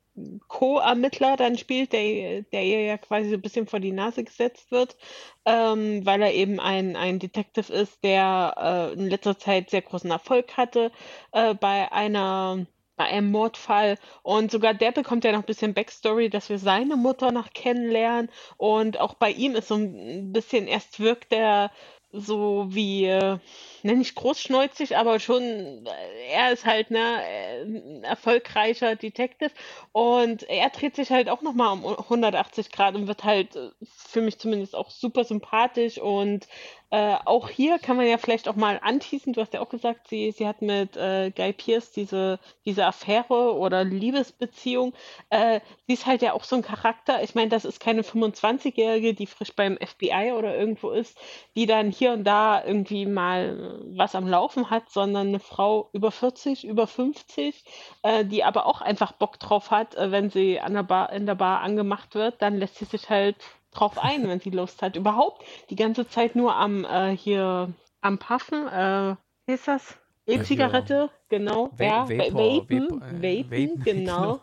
Co-Ermittler 0.49 1.37
dann 1.37 1.59
spielt, 1.59 1.93
der, 1.93 2.43
der 2.43 2.65
ihr 2.65 2.83
ja 2.85 2.97
quasi 2.97 3.29
so 3.29 3.35
ein 3.35 3.43
bisschen 3.43 3.67
vor 3.67 3.81
die 3.81 3.93
Nase 3.93 4.25
gesetzt 4.25 4.71
wird, 4.71 4.97
ähm, 5.45 6.07
weil 6.07 6.23
er 6.23 6.33
eben 6.33 6.59
ein, 6.59 6.97
ein 6.97 7.19
Detective 7.19 7.73
ist, 7.73 8.03
der 8.03 8.93
äh, 8.95 8.95
in 8.95 9.11
letzter 9.11 9.39
Zeit 9.39 9.71
sehr 9.71 9.83
großen 9.83 10.11
Erfolg 10.11 10.57
hatte 10.57 10.91
äh, 11.33 11.55
bei 11.55 11.93
einer 11.93 12.67
bei 12.97 13.05
einem 13.05 13.31
Mordfall. 13.31 13.99
Und 14.23 14.51
sogar 14.51 14.73
der 14.73 14.91
bekommt 14.91 15.25
ja 15.25 15.33
noch 15.33 15.41
ein 15.41 15.45
bisschen 15.47 15.75
Backstory, 15.75 16.31
dass 16.31 16.49
wir 16.49 16.59
seine 16.59 16.97
Mutter 16.97 17.31
noch 17.31 17.53
kennenlernen. 17.53 18.31
Und 18.57 18.99
auch 18.99 19.15
bei 19.15 19.31
ihm 19.31 19.55
ist 19.55 19.69
so 19.69 19.75
ein 19.75 20.33
bisschen, 20.33 20.67
erst 20.67 20.99
wirkt 20.99 21.33
er 21.33 21.71
so 22.13 22.67
wie, 22.71 23.05
äh, 23.05 23.39
nenne 23.85 24.03
ich 24.03 24.15
großschneuzig, 24.15 24.97
aber 24.97 25.21
schon, 25.21 25.43
äh, 25.43 26.33
er 26.33 26.53
ist 26.53 26.65
halt 26.65 26.91
ne, 26.91 27.23
äh, 27.25 27.63
ein 27.63 28.05
erfolgreicher 28.05 28.97
Detective 28.97 29.51
und 29.93 30.43
er 30.49 30.71
dreht 30.71 30.97
sich 30.97 31.11
halt 31.11 31.29
auch 31.29 31.43
nochmal 31.43 31.73
um 31.73 31.85
180 31.85 32.71
Grad 32.71 32.95
und 32.95 33.07
wird 33.07 33.25
halt 33.25 33.57
äh, 33.57 33.71
für 33.85 34.21
mich 34.21 34.39
zumindest 34.39 34.75
auch 34.75 34.91
super 34.91 35.25
sympathisch 35.25 35.99
und 35.99 36.47
äh, 36.91 37.17
auch 37.25 37.49
hier 37.49 37.81
kann 37.81 37.97
man 37.97 38.07
ja 38.07 38.17
vielleicht 38.17 38.49
auch 38.49 38.55
mal 38.55 38.79
anteasen, 38.81 39.33
du 39.33 39.41
hast 39.41 39.53
ja 39.53 39.61
auch 39.61 39.69
gesagt, 39.69 40.07
sie, 40.07 40.31
sie 40.31 40.47
hat 40.47 40.63
mit 40.63 40.97
äh, 40.97 41.33
Guy 41.35 41.53
Pierce 41.53 41.91
diese, 41.91 42.39
diese 42.65 42.87
Affäre 42.87 43.57
oder 43.57 43.83
Liebesbeziehung. 43.83 44.95
Äh, 45.31 45.61
sie 45.87 45.95
ist 45.95 46.07
halt 46.07 46.23
ja 46.23 46.33
auch 46.33 46.45
so 46.45 46.55
ein 46.55 46.63
Charakter. 46.63 47.25
Ich 47.25 47.35
meine, 47.35 47.49
das 47.49 47.65
ist 47.65 47.81
keine 47.81 48.03
25-Jährige, 48.03 49.15
die 49.15 49.27
frisch 49.27 49.53
beim 49.57 49.77
FBI 49.79 50.33
oder 50.37 50.57
irgendwo 50.57 50.91
ist, 50.91 51.19
die 51.57 51.67
dann 51.67 51.91
hier 51.91 52.13
und 52.13 52.23
da 52.23 52.65
irgendwie 52.65 53.05
mal 53.05 53.66
was 53.97 54.15
am 54.15 54.27
Laufen 54.27 54.71
hat, 54.71 54.91
sondern 54.91 55.29
eine 55.29 55.41
Frau 55.41 55.91
über 55.93 56.11
40, 56.11 56.67
über 56.67 56.87
50, 56.87 57.65
äh, 58.03 58.25
die 58.25 58.45
aber 58.45 58.67
auch 58.67 58.81
einfach 58.81 59.13
Bock 59.13 59.39
drauf 59.39 59.71
hat, 59.71 59.95
äh, 59.95 60.11
wenn 60.11 60.31
sie 60.31 60.61
an 60.61 60.75
der 60.75 60.83
Bar, 60.83 61.13
in 61.13 61.27
der 61.27 61.35
Bar 61.35 61.61
angemacht 61.61 62.15
wird, 62.15 62.41
dann 62.43 62.57
lässt 62.57 62.77
sie 62.77 62.85
sich 62.85 63.09
halt 63.11 63.37
drauf 63.73 63.99
ein, 64.03 64.29
wenn 64.29 64.41
sie 64.41 64.51
Lust 64.51 64.83
hat. 64.83 64.97
Überhaupt 64.97 65.45
die 65.71 65.77
ganze 65.77 66.09
Zeit 66.09 66.37
nur 66.37 66.55
am 66.55 66.85
äh, 66.85 67.17
hier 67.17 67.73
am 68.01 68.19
Puffen. 68.19 68.67
Äh, 68.69 69.17
wie 69.47 69.55
ist 69.55 69.69
das? 69.69 69.97
E-Zigarette, 70.27 71.11
genau. 71.29 71.71
Va 71.77 71.85
ja, 71.85 72.09
Vapor, 72.09 72.35
Vapen, 72.35 72.91
Vapor, 72.91 73.23
äh, 73.23 73.45
Vapen, 73.45 73.81
genau. 73.85 74.41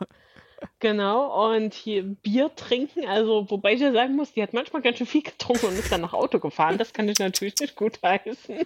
Genau, 0.80 1.52
und 1.52 1.73
hier 1.73 2.04
Bier 2.04 2.54
trinken, 2.56 3.06
also 3.06 3.49
wobei 3.49 3.73
ich 3.73 3.82
ja 3.82 3.91
sagen 3.91 4.15
muss, 4.15 4.34
die 4.34 4.43
hat 4.43 4.54
manchmal 4.54 4.82
ganz 4.82 4.97
schön 4.97 5.08
viel 5.08 5.23
getrunken 5.23 5.67
und 5.67 5.80
ist 5.80 5.91
dann 5.91 6.02
nach 6.02 6.13
Auto 6.13 6.39
gefahren. 6.39 6.78
Das 6.78 6.93
kann 6.93 7.08
ich 7.10 7.19
natürlich 7.19 7.60
nicht 7.60 7.76
gut 7.76 7.99
heißen. 8.04 8.60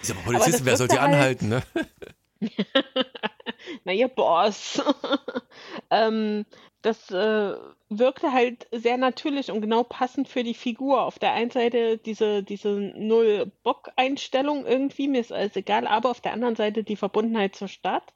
Ist 0.00 0.10
aber 0.10 0.20
Polizistin, 0.24 0.66
wer 0.66 0.76
soll 0.76 0.88
die 0.88 0.98
halt... 0.98 1.14
anhalten, 1.14 1.48
ne? 1.48 1.62
Na, 3.84 3.92
ihr 3.92 4.08
Boss. 4.08 4.82
ähm, 5.90 6.44
das 6.82 7.10
äh, 7.10 7.54
wirkte 7.88 8.32
halt 8.32 8.66
sehr 8.72 8.96
natürlich 8.96 9.50
und 9.50 9.60
genau 9.60 9.84
passend 9.84 10.28
für 10.28 10.42
die 10.42 10.54
Figur. 10.54 11.02
Auf 11.02 11.18
der 11.18 11.32
einen 11.32 11.50
Seite 11.50 11.98
diese, 11.98 12.42
diese 12.42 12.70
Null-Bock-Einstellung 12.70 14.66
irgendwie, 14.66 15.06
mir 15.06 15.20
ist 15.20 15.32
alles 15.32 15.54
egal, 15.54 15.86
aber 15.86 16.10
auf 16.10 16.20
der 16.20 16.32
anderen 16.32 16.56
Seite 16.56 16.82
die 16.82 16.96
Verbundenheit 16.96 17.54
zur 17.54 17.68
Stadt. 17.68 18.12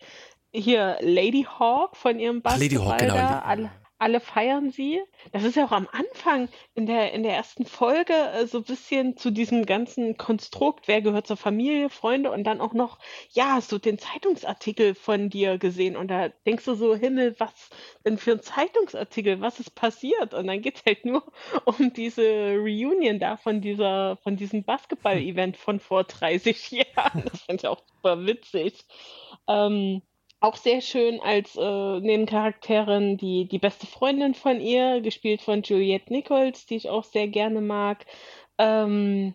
Hier 0.53 0.99
Lady 1.01 1.47
Hawk 1.59 1.97
von 1.97 2.19
ihrem 2.19 2.43
Basketball. 2.43 2.79
Lady 2.79 2.91
Hawk, 2.91 2.99
genau. 2.99 3.41
Alle, 3.45 3.71
alle 3.99 4.21
feiern 4.21 4.71
sie. 4.71 5.01
Das 5.33 5.45
ist 5.45 5.57
ja 5.57 5.65
auch 5.65 5.73
am 5.73 5.89
Anfang 5.91 6.49
in 6.75 6.87
der, 6.87 7.13
in 7.13 7.23
der 7.23 7.35
ersten 7.35 7.65
Folge 7.65 8.13
äh, 8.13 8.47
so 8.47 8.59
ein 8.59 8.65
bisschen 8.65 9.17
zu 9.17 9.31
diesem 9.31 9.65
ganzen 9.65 10.17
Konstrukt, 10.19 10.87
wer 10.87 11.01
gehört 11.01 11.27
zur 11.27 11.37
Familie, 11.37 11.89
Freunde 11.89 12.31
und 12.31 12.45
dann 12.45 12.61
auch 12.61 12.75
noch, 12.75 12.99
ja, 13.31 13.55
hast 13.55 13.73
du 13.73 13.79
den 13.79 13.99
Zeitungsartikel 13.99 14.95
von 14.95 15.31
dir 15.31 15.57
gesehen 15.59 15.97
und 15.97 16.09
da 16.09 16.29
denkst 16.47 16.65
du 16.67 16.75
so, 16.75 16.95
Himmel, 16.95 17.35
was 17.39 17.71
denn 18.05 18.19
für 18.19 18.33
ein 18.33 18.43
Zeitungsartikel, 18.43 19.41
was 19.41 19.61
ist 19.61 19.75
passiert? 19.75 20.35
Und 20.35 20.47
dann 20.47 20.61
geht 20.61 20.77
es 20.77 20.83
halt 20.87 21.05
nur 21.07 21.25
um 21.65 21.93
diese 21.95 22.57
Reunion 22.57 23.19
da 23.19 23.37
von 23.37 23.61
dieser, 23.63 24.19
von 24.19 24.37
diesem 24.37 24.65
Basketball-Event 24.65 25.57
von 25.57 25.81
vor 25.81 26.05
30 26.05 26.71
Jahren. 26.97 27.25
Das 27.31 27.43
finde 27.43 27.63
ich 27.63 27.67
auch 27.67 27.83
super 27.89 28.27
witzig. 28.27 28.85
Ähm, 29.49 30.03
auch 30.41 30.57
sehr 30.57 30.81
schön 30.81 31.21
als 31.21 31.57
äh, 31.57 32.01
Nebencharakterin 32.01 33.17
die, 33.17 33.49
die 33.49 33.59
beste 33.59 33.87
Freundin 33.87 34.35
von 34.35 34.61
ihr, 34.61 35.01
gespielt 35.01 35.43
von 35.43 35.63
Juliette 35.63 36.13
Nichols, 36.13 36.67
die 36.67 36.77
ich 36.77 36.89
auch 36.89 37.05
sehr 37.05 37.29
gerne 37.29 37.61
mag. 37.61 38.05
Ähm, 38.59 39.35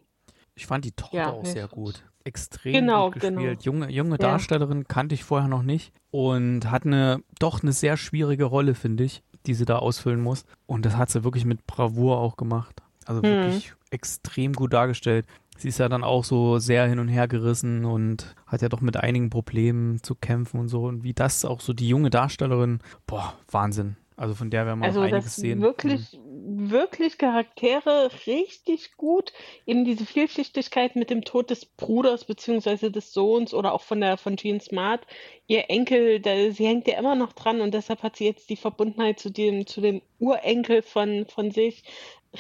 ich 0.56 0.68
fand 0.68 0.86
die 0.86 0.92
Tochter 0.92 1.18
ja, 1.18 1.32
auch 1.32 1.46
sehr 1.46 1.68
gut. 1.68 2.04
Extrem 2.24 2.74
genau, 2.74 3.06
gut 3.06 3.22
gespielt. 3.22 3.38
Genau. 3.38 3.62
Junge, 3.62 3.90
junge 3.90 4.18
Darstellerin 4.18 4.88
kannte 4.88 5.16
ich 5.16 5.24
vorher 5.24 5.48
noch 5.48 5.64
nicht 5.64 5.92
und 6.12 6.70
hat 6.70 6.86
eine 6.86 7.24
doch 7.40 7.64
eine 7.64 7.72
sehr 7.72 7.98
schwierige 7.98 8.46
Rolle, 8.46 8.76
finde 8.76 9.06
ich, 9.06 9.24
die 9.48 9.56
sie 9.56 9.66
da 9.66 9.80
ausfüllen 9.80 10.22
muss. 10.22 10.46
Und 10.68 10.86
das 10.86 10.98
hat 10.98 11.10
sie 11.10 11.24
wirklich 11.24 11.46
mit 11.46 11.66
Bravour 11.66 12.20
auch 12.20 12.38
gemacht. 12.38 12.84
Also 13.08 13.24
hm. 13.24 13.30
wirklich 13.30 13.74
extrem 13.90 14.54
gut 14.54 14.74
dargestellt 14.74 15.26
sie 15.62 15.70
ist 15.70 15.80
ja 15.80 15.90
dann 15.90 16.04
auch 16.04 16.24
so 16.24 16.60
sehr 16.60 16.88
hin 16.88 17.00
und 17.00 17.08
her 17.08 17.28
gerissen 17.28 17.86
und 17.86 18.36
hat 18.48 18.62
ja 18.62 18.70
doch 18.70 18.82
mit 18.82 18.98
einigen 18.98 19.30
Problemen 19.30 20.02
zu 20.04 20.16
kämpfen 20.16 20.60
und 20.60 20.68
so. 20.68 20.84
Und 20.84 21.04
wie 21.04 21.14
das 21.14 21.46
auch 21.46 21.62
so 21.62 21.74
die 21.74 21.88
junge 21.88 22.10
Darstellerin, 22.10 22.80
boah, 23.06 23.34
Wahnsinn. 23.50 23.96
Also 24.18 24.36
von 24.36 24.52
der 24.52 24.68
werden 24.68 24.82
wir 24.82 24.86
also 24.86 25.00
auch 25.00 25.06
einiges 25.06 25.36
sehen. 25.36 25.62
Wirklich, 25.62 26.20
wirklich 26.22 27.18
Charaktere 27.18 28.12
richtig 28.28 28.96
gut. 28.96 29.34
Eben 29.66 29.84
diese 29.84 30.06
Vielschichtigkeit 30.06 30.96
mit 30.96 31.10
dem 31.10 31.24
Tod 31.24 31.50
des 31.50 31.66
Bruders 31.66 32.26
beziehungsweise 32.26 32.92
des 32.92 33.14
Sohns 33.14 33.52
oder 33.52 33.74
auch 33.74 33.82
von 33.82 34.00
der 34.00 34.18
von 34.18 34.38
Jean 34.38 34.60
Smart. 34.60 35.08
Ihr 35.48 35.72
Enkel, 35.72 36.20
da, 36.20 36.52
sie 36.52 36.68
hängt 36.68 36.88
ja 36.88 37.00
immer 37.00 37.16
noch 37.16 37.34
dran 37.34 37.62
und 37.62 37.74
deshalb 37.74 38.04
hat 38.04 38.16
sie 38.16 38.26
jetzt 38.26 38.52
die 38.52 38.58
Verbundenheit 38.58 39.20
zu 39.20 39.32
dem, 39.32 39.66
zu 39.66 39.82
dem 39.82 40.04
Urenkel 40.20 40.84
von, 40.84 41.26
von 41.26 41.50
sich 41.50 41.84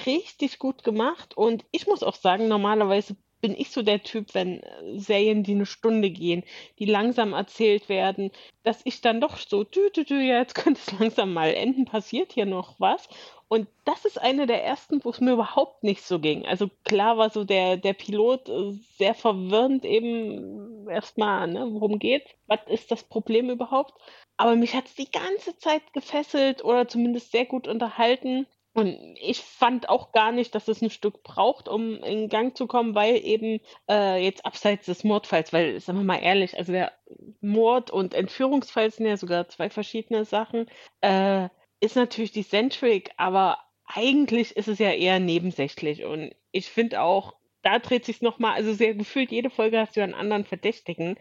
richtig 0.05 0.59
gut 0.59 0.83
gemacht 0.83 1.35
und 1.35 1.65
ich 1.71 1.87
muss 1.87 2.03
auch 2.03 2.15
sagen, 2.15 2.47
normalerweise 2.47 3.15
bin 3.41 3.55
ich 3.57 3.71
so 3.71 3.81
der 3.81 4.03
Typ, 4.03 4.33
wenn 4.33 4.61
Serien, 4.95 5.43
die 5.43 5.53
eine 5.53 5.65
Stunde 5.65 6.11
gehen, 6.11 6.43
die 6.79 6.85
langsam 6.85 7.33
erzählt 7.33 7.89
werden, 7.89 8.31
dass 8.63 8.81
ich 8.85 9.01
dann 9.01 9.19
doch 9.19 9.37
so, 9.37 9.63
dü, 9.63 9.89
dü, 9.89 10.05
dü, 10.05 10.21
ja, 10.21 10.37
jetzt 10.39 10.55
könnte 10.55 10.79
es 10.85 10.99
langsam 10.99 11.33
mal 11.33 11.53
enden, 11.53 11.85
passiert 11.85 12.31
hier 12.33 12.45
noch 12.45 12.75
was. 12.79 13.09
Und 13.47 13.67
das 13.83 14.05
ist 14.05 14.21
eine 14.21 14.47
der 14.47 14.63
ersten, 14.63 15.03
wo 15.03 15.09
es 15.09 15.19
mir 15.19 15.33
überhaupt 15.33 15.83
nicht 15.83 16.03
so 16.03 16.19
ging. 16.19 16.45
Also 16.45 16.69
klar 16.85 17.17
war 17.17 17.29
so 17.31 17.43
der, 17.43 17.75
der 17.75 17.91
Pilot 17.93 18.47
äh, 18.47 18.71
sehr 18.97 19.13
verwirrend 19.13 19.83
eben 19.83 20.87
erstmal, 20.87 21.47
ne, 21.47 21.67
worum 21.71 21.99
geht, 21.99 22.23
was 22.47 22.59
ist 22.67 22.91
das 22.91 23.03
Problem 23.03 23.49
überhaupt. 23.49 23.93
Aber 24.37 24.55
mich 24.55 24.73
hat 24.73 24.85
es 24.85 24.95
die 24.95 25.11
ganze 25.11 25.57
Zeit 25.57 25.91
gefesselt 25.91 26.63
oder 26.63 26.87
zumindest 26.87 27.31
sehr 27.31 27.45
gut 27.45 27.67
unterhalten. 27.67 28.47
Und 28.73 29.17
ich 29.19 29.41
fand 29.41 29.89
auch 29.89 30.13
gar 30.13 30.31
nicht, 30.31 30.55
dass 30.55 30.69
es 30.69 30.81
ein 30.81 30.89
Stück 30.89 31.23
braucht, 31.23 31.67
um 31.67 32.01
in 32.03 32.29
Gang 32.29 32.55
zu 32.55 32.67
kommen, 32.67 32.95
weil 32.95 33.17
eben 33.17 33.59
äh, 33.89 34.23
jetzt 34.23 34.45
abseits 34.45 34.85
des 34.85 35.03
Mordfalls, 35.03 35.51
weil, 35.51 35.79
sagen 35.81 35.99
wir 35.99 36.05
mal 36.05 36.23
ehrlich, 36.23 36.57
also 36.57 36.71
der 36.71 36.93
Mord 37.41 37.91
und 37.91 38.13
Entführungsfall 38.13 38.89
sind 38.89 39.07
ja 39.07 39.17
sogar 39.17 39.49
zwei 39.49 39.69
verschiedene 39.69 40.23
Sachen, 40.23 40.67
äh, 41.01 41.49
ist 41.81 41.97
natürlich 41.97 42.31
die 42.31 42.47
Centric, 42.47 43.11
aber 43.17 43.57
eigentlich 43.85 44.55
ist 44.55 44.69
es 44.69 44.79
ja 44.79 44.91
eher 44.91 45.19
nebensächlich. 45.19 46.05
Und 46.05 46.33
ich 46.51 46.69
finde 46.69 47.01
auch, 47.01 47.35
da 47.63 47.79
dreht 47.79 48.05
sich 48.05 48.21
nochmal, 48.21 48.53
also 48.53 48.73
sehr 48.73 48.93
gefühlt, 48.93 49.31
jede 49.31 49.49
Folge 49.49 49.79
hast 49.79 49.95
du 49.95 50.03
einen 50.03 50.13
anderen 50.13 50.45
Verdächtigen. 50.45 51.17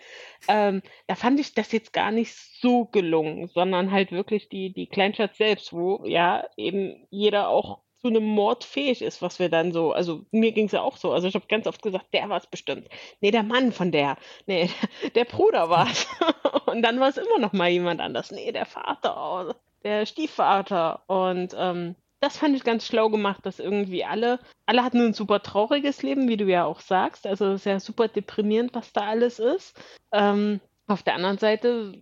Ähm, 0.48 0.82
da 1.06 1.14
fand 1.14 1.40
ich 1.40 1.54
das 1.54 1.72
jetzt 1.72 1.92
gar 1.92 2.10
nicht 2.10 2.34
so 2.60 2.86
gelungen, 2.86 3.48
sondern 3.48 3.90
halt 3.90 4.12
wirklich 4.12 4.48
die, 4.48 4.72
die 4.72 4.86
Kleinstadt 4.86 5.36
selbst, 5.36 5.72
wo 5.72 6.04
ja 6.04 6.46
eben 6.56 7.06
jeder 7.10 7.48
auch 7.48 7.80
zu 8.00 8.08
einem 8.08 8.24
Mord 8.24 8.64
fähig 8.64 9.02
ist, 9.02 9.20
was 9.20 9.38
wir 9.38 9.50
dann 9.50 9.72
so, 9.72 9.92
also 9.92 10.24
mir 10.30 10.52
ging 10.52 10.66
es 10.66 10.72
ja 10.72 10.80
auch 10.80 10.96
so, 10.96 11.12
also 11.12 11.28
ich 11.28 11.34
habe 11.34 11.46
ganz 11.48 11.66
oft 11.66 11.82
gesagt, 11.82 12.06
der 12.14 12.28
war 12.30 12.38
es 12.38 12.46
bestimmt. 12.46 12.88
Nee, 13.20 13.30
der 13.30 13.42
Mann 13.42 13.72
von 13.72 13.92
der. 13.92 14.16
Nee, 14.46 14.70
der 15.14 15.24
Bruder 15.24 15.68
war 15.68 15.86
es. 15.90 16.06
Und 16.66 16.82
dann 16.82 16.98
war 16.98 17.08
es 17.08 17.18
immer 17.18 17.38
noch 17.38 17.52
mal 17.52 17.68
jemand 17.68 18.00
anders. 18.00 18.30
Nee, 18.30 18.52
der 18.52 18.64
Vater, 18.64 19.56
der 19.84 20.06
Stiefvater. 20.06 21.02
Und 21.08 21.54
ähm, 21.58 21.94
das 22.20 22.36
fand 22.36 22.54
ich 22.54 22.64
ganz 22.64 22.86
schlau 22.86 23.08
gemacht, 23.08 23.44
dass 23.44 23.58
irgendwie 23.58 24.04
alle, 24.04 24.38
alle 24.66 24.84
hatten 24.84 25.00
ein 25.00 25.14
super 25.14 25.42
trauriges 25.42 26.02
Leben, 26.02 26.28
wie 26.28 26.36
du 26.36 26.44
ja 26.44 26.64
auch 26.64 26.80
sagst. 26.80 27.26
Also 27.26 27.56
sehr 27.56 27.80
super 27.80 28.08
deprimierend, 28.08 28.74
was 28.74 28.92
da 28.92 29.02
alles 29.02 29.38
ist. 29.38 29.74
Ähm, 30.12 30.60
auf 30.86 31.02
der 31.02 31.14
anderen 31.14 31.38
Seite 31.38 31.94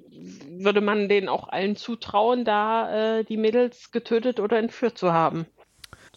würde 0.48 0.80
man 0.80 1.08
denen 1.08 1.28
auch 1.28 1.48
allen 1.48 1.76
zutrauen, 1.76 2.44
da 2.44 3.18
äh, 3.18 3.24
die 3.24 3.36
Mädels 3.36 3.92
getötet 3.92 4.40
oder 4.40 4.58
entführt 4.58 4.98
zu 4.98 5.12
haben. 5.12 5.46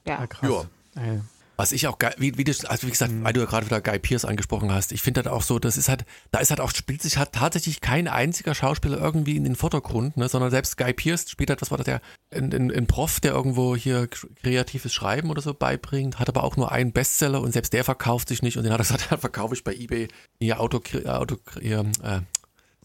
Ja, 0.08 0.20
ja 0.20 0.28
krass. 0.28 0.68
Ja. 0.96 1.22
Was 1.62 1.74
ich 1.74 1.86
auch 1.86 2.00
geil, 2.00 2.15
wie, 2.17 2.39
wie 2.39 2.43
du, 2.43 2.54
also 2.69 2.88
wie 2.88 2.89
gesagt, 2.89 3.13
weil 3.21 3.34
du 3.34 3.39
ja 3.39 3.45
gerade 3.45 3.67
wieder 3.67 3.82
Guy 3.82 4.00
Pierce 4.00 4.26
angesprochen 4.26 4.74
hast, 4.74 4.91
ich 4.91 5.03
finde 5.03 5.20
halt 5.20 5.28
auch 5.28 5.43
so, 5.43 5.59
das 5.59 5.78
ist 5.78 5.89
halt, 5.89 6.05
da 6.32 6.39
ist 6.39 6.49
halt 6.49 6.59
auch, 6.59 6.72
spielt 6.72 7.03
sich 7.03 7.18
halt 7.18 7.34
tatsächlich 7.34 7.82
kein 7.82 8.07
einziger 8.07 8.55
Schauspieler 8.55 8.97
irgendwie 8.97 9.38
in 9.38 9.43
den 9.43 9.55
Vordergrund, 9.55 10.18
ne, 10.18 10.28
sondern 10.28 10.49
selbst 10.49 10.76
Guy 10.76 10.91
Pierce 10.91 11.30
spielt 11.30 11.51
halt, 11.51 11.62
was 11.62 11.70
war 11.70 11.78
das, 11.78 11.86
der, 11.86 12.01
ein, 12.34 12.51
ein, 12.51 12.72
ein 12.72 12.88
Prof, 12.88 13.20
der 13.20 13.34
irgendwo 13.34 13.76
hier 13.76 14.07
kreatives 14.07 14.91
Schreiben 14.91 15.30
oder 15.30 15.43
so 15.43 15.53
beibringt, 15.53 16.18
hat 16.18 16.30
aber 16.30 16.43
auch 16.43 16.57
nur 16.57 16.72
einen 16.72 16.93
Bestseller 16.93 17.41
und 17.41 17.51
selbst 17.51 17.74
der 17.74 17.84
verkauft 17.84 18.30
sich 18.30 18.41
nicht 18.41 18.57
und 18.57 18.64
den 18.64 18.74
hat 18.74 18.80
er 18.80 18.84
gesagt, 18.97 19.22
verkaufe 19.22 19.53
ich 19.53 19.64
bei 19.64 19.76
Ebay, 19.76 20.07
hier 20.39 20.59
Auto, 20.59 20.82
Auto, 21.05 21.38
hier, 21.62 21.86
äh, 22.01 22.22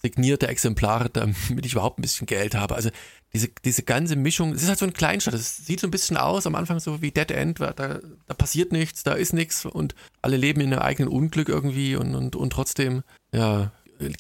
signierte 0.03 0.49
Exemplare, 0.49 1.11
damit 1.11 1.64
ich 1.64 1.72
überhaupt 1.72 1.99
ein 1.99 2.03
bisschen 2.03 2.27
Geld 2.27 2.55
habe. 2.55 2.74
Also 2.74 2.91
diese, 3.37 3.49
diese 3.64 3.82
ganze 3.82 4.16
Mischung, 4.16 4.53
es 4.53 4.62
ist 4.62 4.68
halt 4.68 4.78
so 4.78 4.87
ein 4.87 4.95
Kleinstadt, 4.95 5.34
es 5.34 5.59
sieht 5.59 5.80
so 5.80 5.87
ein 5.87 5.91
bisschen 5.91 6.16
aus 6.16 6.47
am 6.47 6.55
Anfang 6.55 6.80
so 6.80 7.03
wie 7.03 7.11
Dead 7.11 7.30
End, 7.30 7.61
da, 7.61 7.72
da 7.72 8.34
passiert 8.34 8.72
nichts, 8.72 9.03
da 9.03 9.12
ist 9.12 9.34
nichts 9.34 9.66
und 9.66 9.95
alle 10.22 10.39
leben 10.39 10.62
in 10.62 10.72
einem 10.72 10.82
eigenen 10.82 11.12
Unglück 11.12 11.51
irgendwie 11.51 11.97
und, 11.97 12.14
und, 12.14 12.34
und 12.34 12.51
trotzdem, 12.51 13.03
ja, 13.32 13.72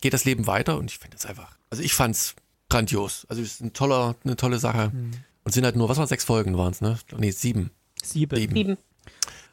geht 0.02 0.12
das 0.12 0.26
Leben 0.26 0.46
weiter 0.46 0.76
und 0.76 0.90
ich 0.90 0.98
finde 0.98 1.16
das 1.16 1.24
einfach, 1.24 1.56
also 1.70 1.82
ich 1.82 1.94
fand's 1.94 2.36
grandios. 2.68 3.26
Also 3.30 3.40
es 3.40 3.54
ist 3.54 3.60
ein 3.62 3.72
toller, 3.72 4.16
eine 4.24 4.36
tolle 4.36 4.58
Sache. 4.58 4.90
Mhm. 4.92 5.12
Und 5.44 5.52
sind 5.52 5.64
halt 5.64 5.76
nur, 5.76 5.88
was 5.88 5.96
waren 5.96 6.08
sechs 6.08 6.24
Folgen 6.24 6.58
waren 6.58 6.72
es, 6.72 6.80
ne? 6.80 6.98
Nee, 7.16 7.30
sieben. 7.30 7.70
Sieben. 8.02 8.36
Sieben. 8.36 8.54
sieben. 8.54 8.76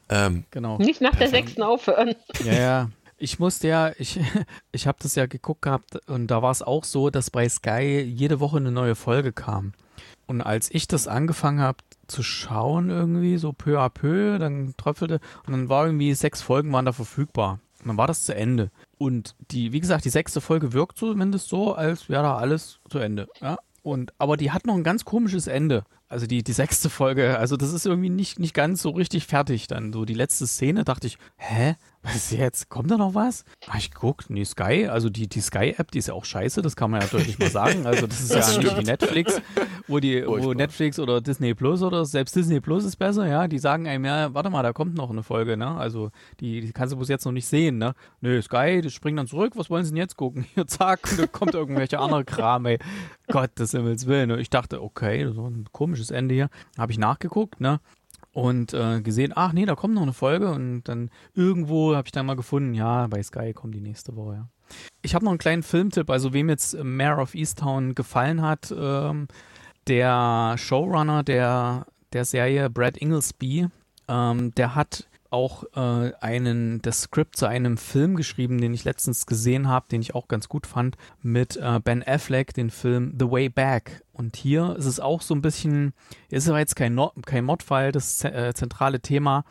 Ähm, 0.08 0.44
genau. 0.50 0.76
Nicht 0.78 1.00
nach 1.00 1.14
der 1.14 1.28
sechsten 1.28 1.62
aufhören. 1.62 2.16
Ja, 2.44 2.52
ja. 2.52 2.90
Ich 3.16 3.38
musste 3.38 3.68
ja, 3.68 3.92
ich, 3.98 4.20
ich 4.72 4.86
habe 4.86 4.98
das 5.00 5.14
ja 5.14 5.26
geguckt 5.26 5.62
gehabt 5.62 6.08
und 6.08 6.28
da 6.28 6.42
war 6.42 6.50
es 6.50 6.62
auch 6.62 6.84
so, 6.84 7.10
dass 7.10 7.30
bei 7.30 7.48
Sky 7.48 8.00
jede 8.00 8.40
Woche 8.40 8.56
eine 8.56 8.72
neue 8.72 8.94
Folge 8.94 9.32
kam. 9.32 9.72
Und 10.26 10.40
als 10.40 10.70
ich 10.70 10.88
das 10.88 11.06
angefangen 11.06 11.60
habe 11.60 11.78
zu 12.06 12.22
schauen 12.22 12.90
irgendwie, 12.90 13.36
so 13.36 13.52
peu 13.52 13.78
à 13.78 13.88
peu, 13.88 14.38
dann 14.38 14.74
tröpfelte 14.76 15.20
und 15.46 15.52
dann 15.52 15.68
war 15.68 15.86
irgendwie 15.86 16.14
sechs 16.14 16.42
Folgen 16.42 16.72
waren 16.72 16.86
da 16.86 16.92
verfügbar. 16.92 17.60
Und 17.80 17.88
dann 17.88 17.96
war 17.98 18.06
das 18.06 18.24
zu 18.24 18.34
Ende. 18.34 18.70
Und 18.96 19.36
die, 19.50 19.72
wie 19.72 19.80
gesagt, 19.80 20.06
die 20.06 20.10
sechste 20.10 20.40
Folge 20.40 20.72
wirkt 20.72 20.96
zumindest 20.96 21.48
so, 21.48 21.74
als 21.74 22.08
wäre 22.08 22.22
da 22.22 22.36
alles 22.36 22.80
zu 22.88 22.98
Ende. 22.98 23.28
Ja? 23.42 23.58
Und, 23.82 24.14
aber 24.16 24.38
die 24.38 24.50
hat 24.50 24.66
noch 24.66 24.74
ein 24.74 24.84
ganz 24.84 25.04
komisches 25.04 25.46
Ende. 25.46 25.84
Also 26.08 26.26
die, 26.26 26.42
die 26.42 26.52
sechste 26.52 26.88
Folge, 26.88 27.38
also 27.38 27.58
das 27.58 27.72
ist 27.72 27.84
irgendwie 27.84 28.08
nicht, 28.08 28.38
nicht 28.38 28.54
ganz 28.54 28.80
so 28.80 28.90
richtig 28.90 29.26
fertig 29.26 29.66
dann. 29.66 29.92
So 29.92 30.06
die 30.06 30.14
letzte 30.14 30.46
Szene 30.46 30.84
dachte 30.84 31.06
ich, 31.06 31.18
hä? 31.36 31.76
Was 32.04 32.16
ist 32.16 32.32
jetzt? 32.32 32.68
Kommt 32.68 32.90
da 32.90 32.98
noch 32.98 33.14
was? 33.14 33.46
Hab 33.66 33.76
ich 33.76 33.90
geguckt, 33.90 34.28
nee, 34.28 34.44
Sky, 34.44 34.88
also 34.88 35.08
die, 35.08 35.26
die 35.26 35.40
Sky-App, 35.40 35.90
die 35.90 35.98
ist 35.98 36.08
ja 36.08 36.14
auch 36.14 36.26
scheiße, 36.26 36.60
das 36.60 36.76
kann 36.76 36.90
man 36.90 37.00
ja 37.00 37.06
deutlich 37.06 37.38
mal 37.38 37.48
sagen. 37.48 37.86
Also 37.86 38.06
das 38.06 38.20
ist 38.20 38.34
das 38.34 38.56
ja 38.56 38.62
nicht 38.62 38.78
wie 38.78 38.84
Netflix, 38.84 39.40
wo 39.88 40.00
die, 40.00 40.22
wo 40.26 40.52
Netflix 40.52 40.98
oder 40.98 41.22
Disney 41.22 41.54
Plus 41.54 41.82
oder 41.82 42.04
selbst 42.04 42.36
Disney 42.36 42.60
Plus 42.60 42.84
ist 42.84 42.96
besser, 42.96 43.26
ja, 43.26 43.48
die 43.48 43.58
sagen 43.58 43.88
einem, 43.88 44.04
ja, 44.04 44.34
warte 44.34 44.50
mal, 44.50 44.62
da 44.62 44.74
kommt 44.74 44.94
noch 44.94 45.10
eine 45.10 45.22
Folge, 45.22 45.56
ne? 45.56 45.76
Also 45.76 46.10
die, 46.40 46.60
die 46.60 46.72
kannst 46.72 46.92
du 46.92 46.98
bis 46.98 47.08
jetzt 47.08 47.24
noch 47.24 47.32
nicht 47.32 47.46
sehen, 47.46 47.78
ne? 47.78 47.94
Nö, 48.20 48.40
Sky, 48.42 48.82
das 48.82 48.92
springt 48.92 49.18
dann 49.18 49.26
zurück, 49.26 49.54
was 49.56 49.70
wollen 49.70 49.84
sie 49.84 49.92
denn 49.92 49.98
jetzt 49.98 50.16
gucken? 50.16 50.44
Hier, 50.54 50.66
zack, 50.66 51.08
da 51.16 51.26
kommt 51.26 51.54
irgendwelche 51.54 51.98
andere 51.98 52.26
Kram, 52.26 52.66
ey. 52.66 52.78
Gott 53.28 53.58
des 53.58 53.70
Himmels 53.70 54.06
Willen. 54.06 54.30
Und 54.30 54.40
ich 54.40 54.50
dachte, 54.50 54.82
okay, 54.82 55.24
das 55.24 55.36
war 55.36 55.48
ein 55.48 55.66
komisches 55.72 56.10
Ende 56.10 56.34
hier. 56.34 56.50
Habe 56.76 56.92
ich 56.92 56.98
nachgeguckt, 56.98 57.60
ne? 57.60 57.80
Und 58.34 58.74
äh, 58.74 59.00
gesehen, 59.00 59.32
ach 59.34 59.52
nee, 59.52 59.64
da 59.64 59.74
kommt 59.76 59.94
noch 59.94 60.02
eine 60.02 60.12
Folge 60.12 60.50
und 60.50 60.82
dann 60.84 61.10
irgendwo 61.34 61.94
habe 61.94 62.06
ich 62.06 62.12
dann 62.12 62.26
mal 62.26 62.36
gefunden, 62.36 62.74
ja, 62.74 63.06
bei 63.06 63.22
Sky 63.22 63.52
kommt 63.54 63.74
die 63.74 63.80
nächste 63.80 64.14
Woche, 64.16 64.34
ja. 64.34 64.48
Ich 65.02 65.14
habe 65.14 65.24
noch 65.24 65.32
einen 65.32 65.38
kleinen 65.38 65.62
Filmtipp, 65.62 66.10
also 66.10 66.32
wem 66.32 66.48
jetzt 66.48 66.76
Mayor 66.82 67.18
of 67.18 67.34
Easttown 67.34 67.94
gefallen 67.94 68.42
hat, 68.42 68.74
ähm, 68.76 69.28
der 69.86 70.56
Showrunner 70.58 71.22
der, 71.22 71.86
der 72.12 72.24
Serie, 72.24 72.70
Brad 72.70 72.96
Inglesby, 72.96 73.68
ähm, 74.08 74.54
der 74.54 74.74
hat 74.74 75.06
auch 75.34 75.64
äh, 75.74 76.12
einen, 76.20 76.80
das 76.80 77.02
Skript 77.02 77.36
zu 77.36 77.46
einem 77.46 77.76
Film 77.76 78.14
geschrieben, 78.14 78.60
den 78.60 78.72
ich 78.72 78.84
letztens 78.84 79.26
gesehen 79.26 79.68
habe, 79.68 79.88
den 79.90 80.00
ich 80.00 80.14
auch 80.14 80.28
ganz 80.28 80.48
gut 80.48 80.66
fand, 80.66 80.96
mit 81.22 81.56
äh, 81.56 81.80
Ben 81.80 82.02
Affleck, 82.06 82.54
den 82.54 82.70
Film 82.70 83.14
The 83.18 83.28
Way 83.28 83.48
Back. 83.48 84.04
Und 84.12 84.36
hier 84.36 84.76
ist 84.78 84.86
es 84.86 85.00
auch 85.00 85.20
so 85.20 85.34
ein 85.34 85.42
bisschen, 85.42 85.92
ist 86.30 86.48
aber 86.48 86.60
jetzt 86.60 86.76
kein, 86.76 86.98
kein 87.26 87.44
Modfall, 87.44 87.90
das 87.90 88.22
äh, 88.22 88.52
zentrale 88.54 89.00
Thema, 89.00 89.44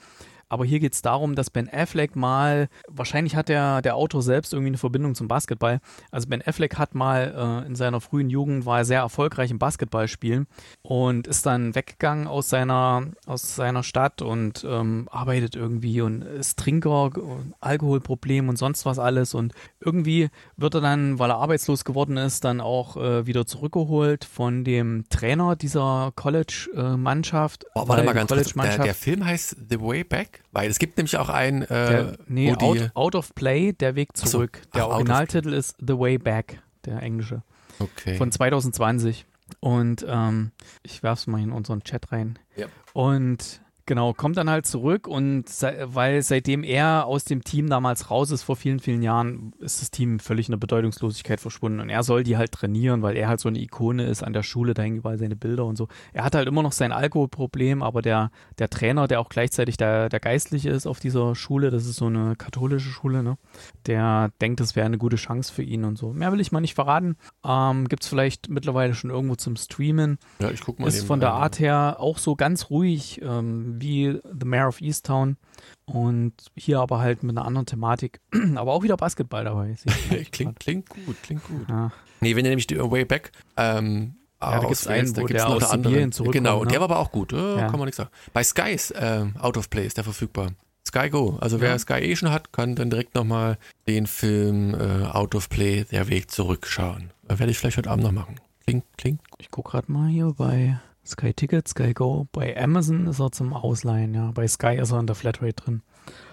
aber 0.50 0.66
hier 0.66 0.80
geht 0.80 0.94
es 0.94 1.02
darum, 1.02 1.36
dass 1.36 1.50
Ben 1.50 1.70
Affleck 1.72 2.16
mal, 2.16 2.70
wahrscheinlich 2.88 3.36
hat 3.36 3.50
der, 3.50 3.82
der 3.82 3.96
Autor 3.96 4.22
selbst 4.22 4.54
irgendwie 4.54 4.70
eine 4.70 4.78
Verbindung 4.78 5.16
zum 5.16 5.28
Basketball. 5.28 5.80
Also 6.12 6.28
Ben 6.28 6.44
Affleck 6.46 6.78
hat 6.78 6.94
mal 6.96 7.64
äh, 7.64 7.68
in 7.68 7.76
seiner 7.76 8.02
frühen 8.02 8.30
Jugend, 8.30 8.66
war 8.66 8.80
er 8.80 8.86
sehr 8.86 9.00
erfolgreich 9.00 9.52
im 9.52 9.60
Basketballspielen 9.60 10.48
und 10.84 11.28
ist 11.28 11.46
dann 11.46 11.74
weggegangen 11.76 12.28
aus 12.28 12.50
seiner, 12.50 13.08
aus 13.26 13.56
seiner 13.56 13.82
Stadt 13.84 14.22
und 14.22 14.64
ähm, 14.68 15.08
arbeitet 15.12 15.56
irgendwie 15.56 16.02
und 16.02 16.22
ist 16.22 16.60
Trinker, 16.60 17.12
Alkoholproblem 17.60 18.50
und 18.50 18.58
sonst 18.58 18.86
was 18.86 19.00
alles. 19.00 19.34
Und 19.34 19.54
irgendwie 19.80 20.30
wird 20.56 20.76
er 20.76 20.82
dann, 20.82 21.20
weil 21.20 21.32
er 21.32 21.38
arbeitslos 21.38 21.84
geworden 21.86 22.18
ist, 22.18 22.44
dann 22.44 22.62
auch 22.62 22.98
äh, 22.98 23.26
wieder 23.26 23.46
zurückgeholt 23.46 24.26
von 24.26 24.64
dem 24.64 25.06
Trainer 25.10 25.56
dieser 25.56 26.12
College-Mannschaft. 26.16 27.66
Oh, 27.76 27.88
warte 27.88 28.04
mal 28.04 28.14
ganz 28.14 28.30
kurz, 28.30 28.54
der, 28.54 28.78
der 28.78 28.94
Film 28.94 29.26
heißt 29.26 29.58
The 29.70 29.82
Way 29.82 30.04
Back? 30.04 30.43
Weil 30.52 30.70
es 30.70 30.78
gibt 30.80 30.98
nämlich 30.98 31.18
auch 31.18 31.30
einen. 31.30 31.64
Äh, 31.64 31.68
der, 31.68 32.18
nee, 32.28 32.54
out, 32.54 32.92
out, 32.94 33.16
of 33.16 33.34
Play, 33.34 33.74
der 33.74 33.96
Weg 33.96 34.16
zurück. 34.16 34.62
So, 34.64 34.70
der 34.76 34.84
ach, 34.84 34.90
Originaltitel 34.90 35.54
ist 35.54 35.78
The 35.80 35.98
Way 35.98 36.20
Back, 36.20 36.62
der 36.86 37.02
englische. 37.02 37.42
Okay. 37.80 38.18
Von 38.18 38.32
2020. 38.32 39.26
Und 39.60 40.06
ähm, 40.08 40.52
ich 40.84 41.04
werf's 41.04 41.28
mal 41.28 41.42
in 41.42 41.52
unseren 41.52 41.84
Chat 41.84 42.12
rein. 42.12 42.40
Ja. 42.56 42.68
Und 42.94 43.62
Genau, 43.86 44.14
kommt 44.14 44.38
dann 44.38 44.50
halt 44.50 44.66
zurück 44.66 45.08
und 45.08 45.46
weil 45.86 46.22
seitdem 46.22 46.64
er 46.64 47.06
aus 47.06 47.26
dem 47.26 47.44
Team 47.44 47.70
damals 47.70 48.10
raus 48.10 48.32
ist 48.32 48.44
vor 48.44 48.56
vielen, 48.56 48.80
vielen 48.80 49.02
Jahren, 49.02 49.52
ist 49.60 49.82
das 49.82 49.92
Team 49.92 50.20
völlig 50.20 50.48
in 50.48 50.54
der 50.54 50.58
Bedeutungslosigkeit 50.58 51.42
verschwunden 51.42 51.82
und 51.82 51.90
er 51.90 52.04
soll 52.04 52.24
die 52.24 52.38
halt 52.38 52.54
trainieren, 52.54 53.02
weil 53.02 53.18
er 53.18 53.28
halt 53.28 53.42
so 53.42 53.50
eine 53.50 53.60
Ikone 53.60 54.06
ist 54.06 54.24
an 54.24 54.32
der 54.32 54.44
Schule, 54.44 54.74
da 54.74 54.84
hängen 54.84 54.98
überall 54.98 55.18
seine 55.18 55.36
Bilder 55.36 55.66
und 55.66 55.76
so. 55.76 55.90
Er 56.14 56.24
hat 56.24 56.34
halt 56.34 56.48
immer 56.48 56.64
noch 56.64 56.72
sein 56.72 56.94
Alkoholproblem, 56.94 57.84
aber 57.84 58.02
der, 58.02 58.32
der 58.58 58.70
Trainer, 58.70 59.10
der 59.10 59.20
auch 59.20 59.28
gleichzeitig 59.28 59.76
der, 59.76 60.08
der 60.08 60.22
Geistliche 60.22 60.70
ist 60.70 60.88
auf 60.88 61.02
dieser 61.02 61.36
Schule, 61.36 61.70
das 61.70 61.86
ist 61.86 61.98
so 61.98 62.06
eine 62.06 62.38
katholische 62.38 62.90
Schule, 62.90 63.22
ne? 63.22 63.38
Der 63.86 64.32
denkt, 64.40 64.62
das 64.62 64.78
wäre 64.78 64.86
eine 64.86 64.98
gute 64.98 65.18
Chance 65.18 65.52
für 65.52 65.64
ihn 65.64 65.84
und 65.84 65.98
so. 65.98 66.14
Mehr 66.14 66.32
will 66.32 66.40
ich 66.40 66.54
mal 66.54 66.62
nicht 66.62 66.76
verraten. 66.76 67.18
Ähm, 67.46 67.90
Gibt 67.90 68.04
es 68.04 68.10
vielleicht 68.10 68.48
mittlerweile 68.48 68.94
schon 68.94 69.10
irgendwo 69.10 69.36
zum 69.36 69.58
Streamen. 69.58 70.20
Ja, 70.40 70.52
ich 70.52 70.62
guck 70.62 70.80
mal. 70.80 70.88
Ist 70.88 71.06
von 71.06 71.20
der 71.20 71.34
Art 71.34 71.60
her 71.60 71.98
auch 72.00 72.18
so 72.18 72.38
ganz 72.38 72.70
ruhig. 72.70 73.22
Ähm, 73.22 73.73
wie 73.80 74.20
The 74.24 74.46
Mayor 74.46 74.68
of 74.68 74.82
Easttown 74.82 75.38
und 75.86 76.34
hier 76.56 76.80
aber 76.80 77.00
halt 77.00 77.24
mit 77.24 77.38
einer 77.38 77.46
anderen 77.46 77.66
Thematik, 77.66 78.20
aber 78.56 78.74
auch 78.74 78.84
wieder 78.84 78.98
Basketball 78.98 79.44
dabei. 79.44 79.76
klingt, 80.32 80.60
klingt 80.60 80.90
gut, 80.90 81.16
klingt 81.24 81.44
gut. 81.46 81.68
Ja. 81.70 81.92
Nee, 82.22 82.36
wenn 82.36 82.46
ihr 82.46 82.50
nämlich 82.52 82.68
die 82.68 82.80
Way 82.80 83.06
Back 83.06 83.32
ähm, 83.58 84.16
ja, 84.42 84.52
da 84.52 84.60
gibt 84.60 84.74
es 84.74 84.88
einen, 84.88 85.16
wo 85.16 85.26
der 85.26 85.48
aus 85.48 85.70
Sibirien 85.70 86.12
zurückkommt. 86.12 86.34
Genau, 86.34 86.64
ne? 86.64 86.72
der 86.72 86.80
war 86.80 86.90
aber 86.90 87.00
auch 87.00 87.12
gut, 87.12 87.34
äh, 87.34 87.58
ja. 87.58 87.68
kann 87.70 87.80
man 87.80 87.86
nichts 87.86 87.98
sagen. 87.98 88.10
Bei 88.34 88.44
Sky 88.44 88.72
ist 88.74 88.92
äh, 88.92 89.26
Out 89.40 89.58
of 89.58 89.70
Play, 89.70 89.86
ist 89.86 89.98
der 89.98 90.04
verfügbar. 90.04 90.52
Sky 90.86 91.10
Go, 91.10 91.38
also 91.40 91.62
wer 91.62 91.80
Sky 91.80 91.94
eh 91.94 92.16
schon 92.16 92.30
hat, 92.30 92.52
kann 92.52 92.76
dann 92.76 92.90
direkt 92.90 93.16
nochmal 93.16 93.58
den 93.88 94.06
Film 94.06 94.76
äh, 94.76 95.06
Out 95.06 95.34
of 95.34 95.50
Play, 95.50 95.86
der 95.86 96.10
Weg 96.10 96.30
zurückschauen. 96.30 97.12
Werde 97.24 97.52
ich 97.52 97.58
vielleicht 97.58 97.78
heute 97.78 97.90
Abend 97.90 98.04
noch 98.04 98.12
machen. 98.12 98.36
Klingt, 98.66 98.84
klingt. 98.98 99.22
Ich 99.40 99.50
gucke 99.50 99.72
gerade 99.72 99.92
mal 99.92 100.10
hier 100.10 100.34
bei 100.38 100.78
Sky 101.06 101.34
Ticket, 101.34 101.68
Sky 101.68 101.94
Go. 101.94 102.28
Bei 102.32 102.58
Amazon 102.58 103.08
ist 103.08 103.20
er 103.20 103.32
zum 103.32 103.54
Ausleihen, 103.54 104.14
ja. 104.14 104.32
Bei 104.32 104.48
Sky 104.48 104.78
ist 104.82 104.92
er 104.92 105.00
in 105.00 105.08
der 105.08 105.16
Flatrate 105.16 105.54
drin. 105.54 105.82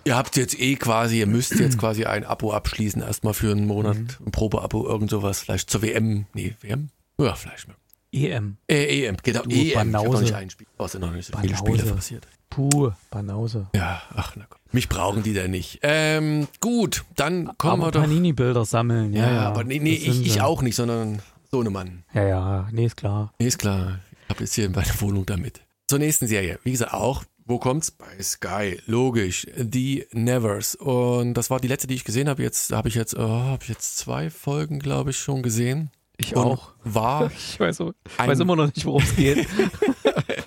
Ihr 0.04 0.16
habt 0.16 0.36
jetzt 0.36 0.58
eh 0.58 0.76
quasi, 0.76 1.18
ihr 1.18 1.26
müsst 1.26 1.54
jetzt 1.58 1.78
quasi 1.78 2.04
ein 2.04 2.24
Abo 2.24 2.52
abschließen, 2.52 3.02
erstmal 3.02 3.34
für 3.34 3.52
einen 3.52 3.66
Monat, 3.66 3.96
mhm. 3.96 4.26
ein 4.26 4.30
Probeabo, 4.32 4.86
irgend 4.86 5.10
sowas, 5.10 5.40
vielleicht 5.40 5.70
zur 5.70 5.82
WM. 5.82 6.26
Nee, 6.34 6.54
WM? 6.60 6.90
Ja, 7.18 7.34
vielleicht. 7.34 7.66
EM. 8.12 8.56
Äh, 8.68 9.06
EM, 9.06 9.16
genau, 9.22 9.42
du, 9.42 9.50
EM. 9.50 9.74
Banause. 9.92 10.06
Ich 10.06 10.12
noch 10.12 10.20
nicht 10.20 10.34
ein 10.34 10.50
Spiel. 10.50 10.66
Oh, 10.78 10.86
sind 10.86 11.00
noch 11.02 11.12
nicht 11.12 11.26
so 11.26 11.38
viele 11.38 11.56
Spiele 11.56 11.84
passiert. 11.84 12.26
Puh, 12.48 12.90
Banause. 13.10 13.68
Ja, 13.74 14.02
ach 14.14 14.34
na 14.36 14.46
Gott. 14.50 14.58
Mich 14.72 14.88
brauchen 14.88 15.22
die 15.22 15.34
da 15.34 15.46
nicht. 15.46 15.78
Ähm, 15.82 16.48
gut, 16.58 17.04
dann 17.14 17.56
kommen 17.58 17.82
aber 17.82 17.88
wir 17.88 17.90
doch. 17.92 18.00
Panini-Bilder 18.00 18.64
sammeln, 18.64 19.12
ja, 19.12 19.30
ja. 19.30 19.40
aber 19.42 19.62
nee, 19.62 19.78
nee 19.78 19.92
ich, 19.92 20.26
ich 20.26 20.40
auch 20.40 20.62
nicht, 20.62 20.74
sondern 20.74 21.22
so 21.52 21.60
eine 21.60 21.70
Mann. 21.70 22.02
Ja, 22.12 22.26
ja, 22.26 22.68
nee, 22.72 22.86
ist 22.86 22.96
klar. 22.96 23.32
Nee, 23.38 23.46
ist 23.46 23.58
klar 23.58 24.00
habe 24.30 24.40
jetzt 24.40 24.54
hier 24.54 24.66
in 24.66 24.72
meiner 24.72 25.00
Wohnung 25.00 25.26
damit. 25.26 25.60
Zur 25.88 25.98
nächsten 25.98 26.26
Serie. 26.26 26.58
Wie 26.62 26.70
gesagt, 26.70 26.94
auch, 26.94 27.24
wo 27.44 27.58
kommt's? 27.58 27.90
Bei 27.90 28.22
Sky. 28.22 28.80
Logisch. 28.86 29.46
The 29.56 30.06
Nevers. 30.12 30.76
Und 30.76 31.34
das 31.34 31.50
war 31.50 31.60
die 31.60 31.68
letzte, 31.68 31.88
die 31.88 31.94
ich 31.94 32.04
gesehen 32.04 32.28
habe. 32.28 32.42
Jetzt 32.42 32.72
habe 32.72 32.88
ich 32.88 32.94
jetzt, 32.94 33.16
oh, 33.16 33.28
habe 33.28 33.62
ich 33.62 33.68
jetzt 33.68 33.98
zwei 33.98 34.30
Folgen, 34.30 34.78
glaube 34.78 35.10
ich, 35.10 35.18
schon 35.18 35.42
gesehen. 35.42 35.90
Ich 36.16 36.36
und 36.36 36.44
auch. 36.44 36.72
War. 36.84 37.30
Ich 37.36 37.58
weiß, 37.58 37.80
weiß 38.18 38.40
immer 38.40 38.56
noch 38.56 38.66
nicht, 38.66 38.86
worum 38.86 39.02
es 39.02 39.16
geht. 39.16 39.48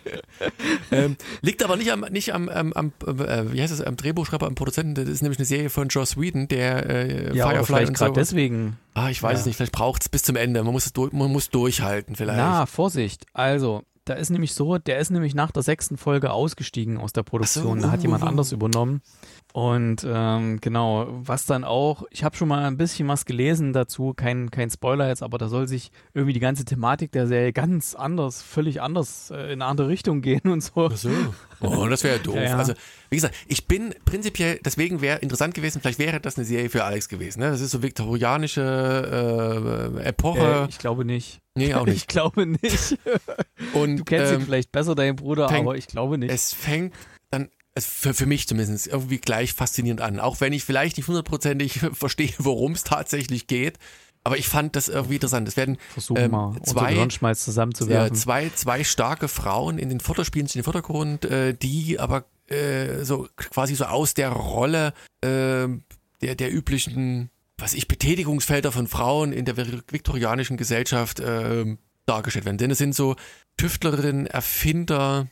ähm, 0.92 1.18
liegt 1.42 1.64
aber 1.64 1.76
nicht 1.76 1.92
am, 1.92 2.02
nicht 2.02 2.34
am, 2.34 2.50
am, 2.50 2.74
am 2.74 2.94
äh, 3.06 3.52
wie 3.52 3.62
heißt 3.62 3.74
es, 3.74 3.82
am 3.82 3.96
Drehbuchschreiber, 3.96 4.48
am 4.48 4.56
Produzenten. 4.56 4.96
Das 4.96 5.08
ist 5.08 5.22
nämlich 5.22 5.40
eine 5.40 5.46
Serie 5.46 5.70
von 5.70 5.88
Joss 5.88 6.18
Whedon, 6.18 6.48
der 6.48 6.90
äh, 6.90 7.36
ja, 7.36 7.50
Firefly 7.50 7.88
und 7.88 7.98
so. 7.98 8.10
deswegen. 8.10 8.78
Ah, 8.94 9.10
ich 9.10 9.22
weiß 9.22 9.34
ja. 9.34 9.40
es 9.40 9.46
nicht. 9.46 9.56
Vielleicht 9.58 9.72
braucht 9.72 10.04
es 10.04 10.10
bis 10.10 10.24
zum 10.24 10.36
Ende. 10.36 10.64
Man 10.64 10.74
muss 10.74 10.86
es 10.86 10.94
durch, 10.94 11.12
man 11.14 11.32
muss 11.32 11.50
durchhalten, 11.50 12.16
vielleicht. 12.16 12.38
Na, 12.38 12.66
Vorsicht. 12.66 13.26
Also, 13.34 13.84
da 14.06 14.16
ist 14.16 14.30
nämlich 14.30 14.54
so, 14.54 14.78
der 14.78 15.00
ist 15.00 15.12
nämlich 15.12 15.34
nach 15.34 15.52
der 15.52 15.64
sechsten 15.64 15.98
Folge 15.98 16.32
ausgestiegen 16.32 16.98
aus 16.98 17.14
der 17.14 17.24
Produktion. 17.24 17.80
So, 17.80 17.88
da 17.88 17.92
hat 17.92 18.02
jemand 18.02 18.24
uh, 18.24 18.28
anders 18.28 18.52
übernommen. 18.52 19.02
Und 19.56 20.04
ähm, 20.10 20.60
genau, 20.62 21.06
was 21.12 21.46
dann 21.46 21.64
auch, 21.64 22.06
ich 22.10 22.24
habe 22.24 22.36
schon 22.36 22.48
mal 22.48 22.66
ein 22.66 22.76
bisschen 22.76 23.08
was 23.08 23.26
gelesen 23.26 23.72
dazu, 23.72 24.16
kein, 24.16 24.50
kein 24.50 24.72
Spoiler 24.72 25.08
jetzt, 25.10 25.22
aber 25.22 25.38
da 25.38 25.48
soll 25.48 25.68
sich 25.68 25.92
irgendwie 26.16 26.34
die 26.34 26.40
ganze 26.40 26.66
Thematik 26.66 27.12
der 27.12 27.28
Serie 27.28 27.54
ganz 27.54 27.94
anders, 27.94 28.42
völlig 28.42 28.82
anders 28.82 29.30
äh, 29.30 29.44
in 29.54 29.62
eine 29.62 29.66
andere 29.66 29.90
Richtung 29.90 30.24
gehen 30.24 30.42
und 30.46 30.62
so. 30.64 30.90
Ach 30.92 30.98
so. 30.98 31.12
Oh, 31.62 31.86
das 31.88 32.04
wäre 32.04 32.18
doof. 32.18 32.34
Ja, 32.44 32.44
ja. 32.44 32.58
Also, 32.58 32.74
wie 33.12 33.16
gesagt, 33.18 33.36
ich 33.48 33.68
bin 33.68 33.94
prinzipiell, 34.06 34.60
deswegen 34.66 35.02
wäre 35.02 35.20
interessant 35.20 35.54
gewesen, 35.54 35.82
vielleicht 35.82 36.00
wäre 36.00 36.20
das 36.20 36.36
eine 36.36 36.46
Serie 36.46 36.72
für 36.72 36.84
Alex 36.84 37.08
gewesen. 37.08 37.42
Ne? 37.42 37.52
Das 37.52 37.62
ist 37.62 37.70
so 37.70 37.84
viktorianische 37.84 39.94
äh, 40.02 40.04
Epoche. 40.08 40.64
Äh, 40.66 40.70
ich 40.70 40.80
glaube 40.80 41.06
nicht. 41.06 41.42
nee, 41.56 41.76
auch 41.76 41.82
Ich 41.88 41.94
nicht. 41.94 42.08
glaube 42.08 42.48
nicht. 42.48 42.98
Und 43.74 43.98
Du 43.98 44.04
kennst 44.04 44.32
ihn 44.34 44.40
ähm, 44.40 44.46
vielleicht 44.46 44.72
besser, 44.72 44.96
deinen 44.96 45.16
Bruder, 45.16 45.48
fängt- 45.48 45.68
aber 45.68 45.78
ich 45.78 45.86
glaube 45.86 46.18
nicht. 46.18 46.34
es 46.34 46.56
fängt 46.56 46.96
es 47.76 47.86
für, 47.86 48.14
für 48.14 48.26
mich 48.26 48.48
zumindest, 48.48 48.88
irgendwie 48.88 49.18
gleich 49.18 49.54
faszinierend 49.54 50.02
an. 50.02 50.20
Auch 50.20 50.42
wenn 50.42 50.54
ich 50.54 50.64
vielleicht 50.64 50.98
nicht 50.98 51.08
hundertprozentig 51.08 51.80
verstehe, 51.94 52.34
worum 52.38 52.74
es 52.74 52.84
tatsächlich 52.84 53.48
geht. 53.48 53.78
Aber 54.26 54.38
ich 54.38 54.48
fand 54.48 54.76
das 54.78 54.88
irgendwie 54.88 55.16
interessant. 55.16 55.48
Es 55.50 55.58
werden 55.58 55.78
ähm, 56.16 56.32
mal, 56.32 56.56
zwei- 56.64 56.94
ja, 56.94 57.46
zusammenzuwerfen. 57.46 58.16
zwei, 58.16 58.50
zwei 58.56 58.84
starke 58.86 59.28
Frauen 59.28 59.78
in 59.78 59.90
den 59.90 60.00
Vorderspielen, 60.00 60.48
in 60.48 60.54
den 60.54 60.64
Vordergrund, 60.64 61.26
äh, 61.26 61.54
die 61.54 62.00
aber 62.00 62.26
äh, 62.48 63.04
so 63.04 63.28
quasi 63.36 63.76
so 63.76 63.84
aus 63.86 64.14
der 64.14 64.30
Rolle 64.30 64.94
äh, 65.22 65.68
der, 66.22 66.36
der 66.38 66.54
üblichen, 66.54 67.32
was 67.58 67.74
ich, 67.74 67.90
Betätigungsfelder 67.90 68.72
von 68.72 68.88
Frauen 68.88 69.34
in 69.34 69.44
der 69.44 69.58
vi- 69.58 69.82
viktorianischen 69.92 70.56
Gesellschaft 70.56 71.20
äh, 71.20 71.76
dargestellt 72.06 72.46
werden. 72.46 72.58
Denn 72.58 72.72
es 72.72 72.78
sind 72.78 72.96
so 72.96 73.18
Tüftlerinnen, 73.58 74.26
Erfinder, 74.28 75.28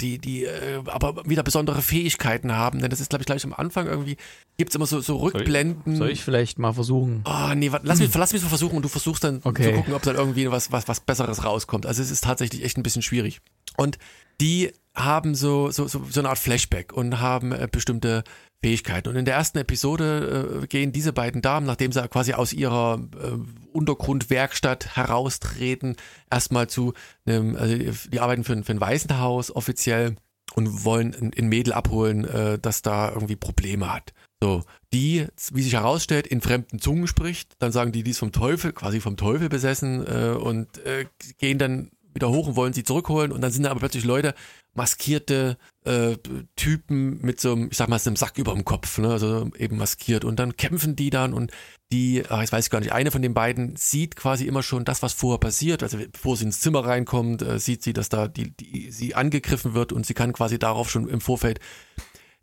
die, 0.00 0.18
die 0.18 0.44
äh, 0.44 0.82
aber 0.86 1.24
wieder 1.26 1.42
besondere 1.42 1.82
Fähigkeiten 1.82 2.52
haben. 2.52 2.80
Denn 2.80 2.90
das 2.90 3.00
ist, 3.00 3.10
glaube 3.10 3.22
ich, 3.22 3.26
gleich 3.26 3.44
am 3.44 3.52
Anfang 3.52 3.86
irgendwie, 3.86 4.16
gibt 4.56 4.70
es 4.70 4.74
immer 4.76 4.86
so, 4.86 5.00
so 5.00 5.16
Rückblenden. 5.18 5.96
Soll 5.96 6.10
ich 6.10 6.22
vielleicht 6.22 6.58
mal 6.58 6.72
versuchen? 6.72 7.24
Oh, 7.26 7.54
nee, 7.54 7.70
lass 7.82 7.98
mich, 8.00 8.14
lass 8.14 8.32
mich 8.32 8.42
mal 8.42 8.48
versuchen 8.48 8.76
und 8.76 8.82
du 8.82 8.88
versuchst 8.88 9.24
dann 9.24 9.40
Okay. 9.44 9.64
zu 9.64 9.72
gucken, 9.72 9.94
ob 9.94 10.02
dann 10.02 10.16
irgendwie 10.16 10.50
was, 10.50 10.72
was, 10.72 10.88
was 10.88 11.00
Besseres 11.00 11.44
rauskommt. 11.44 11.86
Also 11.86 12.02
es 12.02 12.10
ist 12.10 12.24
tatsächlich 12.24 12.64
echt 12.64 12.76
ein 12.78 12.82
bisschen 12.82 13.02
schwierig. 13.02 13.40
Und 13.76 13.98
die 14.40 14.72
haben 14.94 15.34
so, 15.34 15.70
so, 15.70 15.88
so, 15.88 16.04
so 16.08 16.20
eine 16.20 16.28
Art 16.28 16.38
Flashback 16.38 16.92
und 16.92 17.20
haben 17.20 17.52
äh, 17.52 17.68
bestimmte 17.70 18.24
Fähigkeiten. 18.64 19.08
Und 19.10 19.16
in 19.16 19.26
der 19.26 19.34
ersten 19.34 19.58
Episode 19.58 20.60
äh, 20.62 20.66
gehen 20.68 20.90
diese 20.90 21.12
beiden 21.12 21.42
Damen, 21.42 21.66
nachdem 21.66 21.92
sie 21.92 22.08
quasi 22.08 22.32
aus 22.32 22.54
ihrer 22.54 22.98
äh, 23.22 23.36
Untergrundwerkstatt 23.72 24.96
heraustreten, 24.96 25.96
erstmal 26.30 26.66
zu 26.68 26.94
einem, 27.26 27.56
also 27.56 27.76
die 28.10 28.20
arbeiten 28.20 28.42
für, 28.42 28.54
ein- 28.54 28.64
für 28.64 28.72
ein 28.72 28.80
Waisenhaus 28.80 29.54
offiziell 29.54 30.16
und 30.54 30.84
wollen 30.84 31.14
ein, 31.14 31.32
ein 31.36 31.48
Mädel 31.48 31.74
abholen, 31.74 32.24
äh, 32.24 32.58
das 32.58 32.80
da 32.80 33.10
irgendwie 33.12 33.36
Probleme 33.36 33.92
hat. 33.92 34.14
So, 34.42 34.62
die, 34.94 35.26
wie 35.52 35.62
sich 35.62 35.74
herausstellt, 35.74 36.26
in 36.26 36.40
fremden 36.40 36.78
Zungen 36.78 37.06
spricht, 37.06 37.52
dann 37.58 37.70
sagen 37.72 37.92
die, 37.92 38.02
die 38.02 38.12
ist 38.12 38.18
vom 38.18 38.32
Teufel, 38.32 38.72
quasi 38.72 39.00
vom 39.00 39.16
Teufel 39.18 39.50
besessen 39.50 40.06
äh, 40.06 40.30
und 40.30 40.78
äh, 40.86 41.04
gehen 41.38 41.58
dann 41.58 41.90
wieder 42.14 42.30
hoch 42.30 42.46
und 42.48 42.56
wollen 42.56 42.72
sie 42.72 42.84
zurückholen 42.84 43.30
und 43.32 43.40
dann 43.42 43.50
sind 43.52 43.64
da 43.64 43.70
aber 43.70 43.80
plötzlich 43.80 44.04
Leute, 44.04 44.34
maskierte 44.74 45.58
äh, 45.84 46.16
Typen 46.56 47.20
mit 47.20 47.40
so 47.40 47.52
einem, 47.52 47.68
ich 47.70 47.76
sag 47.76 47.88
mal, 47.88 47.98
so 47.98 48.08
einem 48.10 48.16
Sack 48.16 48.38
über 48.38 48.54
dem 48.54 48.64
Kopf, 48.64 48.98
ne? 48.98 49.10
also 49.10 49.50
eben 49.58 49.76
maskiert 49.76 50.24
und 50.24 50.36
dann 50.36 50.56
kämpfen 50.56 50.96
die 50.96 51.10
dann 51.10 51.34
und 51.34 51.52
die, 51.92 52.24
ach, 52.28 52.42
ich 52.42 52.50
weiß 52.50 52.70
gar 52.70 52.80
nicht, 52.80 52.92
eine 52.92 53.10
von 53.10 53.22
den 53.22 53.34
beiden 53.34 53.76
sieht 53.76 54.16
quasi 54.16 54.46
immer 54.46 54.62
schon 54.62 54.84
das, 54.84 55.02
was 55.02 55.12
vorher 55.12 55.38
passiert, 55.38 55.82
also 55.82 55.98
bevor 55.98 56.36
sie 56.36 56.46
ins 56.46 56.60
Zimmer 56.60 56.84
reinkommt, 56.86 57.42
äh, 57.42 57.58
sieht 57.58 57.82
sie, 57.82 57.92
dass 57.92 58.08
da 58.08 58.28
die, 58.28 58.56
die, 58.56 58.90
sie 58.90 59.14
angegriffen 59.14 59.74
wird 59.74 59.92
und 59.92 60.06
sie 60.06 60.14
kann 60.14 60.32
quasi 60.32 60.58
darauf 60.58 60.90
schon 60.90 61.08
im 61.08 61.20
Vorfeld 61.20 61.60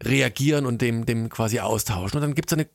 reagieren 0.04 0.66
und 0.66 0.82
dem, 0.82 1.06
dem 1.06 1.30
quasi 1.30 1.60
austauschen. 1.60 2.18
Und 2.18 2.22
dann 2.22 2.36
gibt 2.36 2.52
es 2.52 2.58
eine 2.58 2.68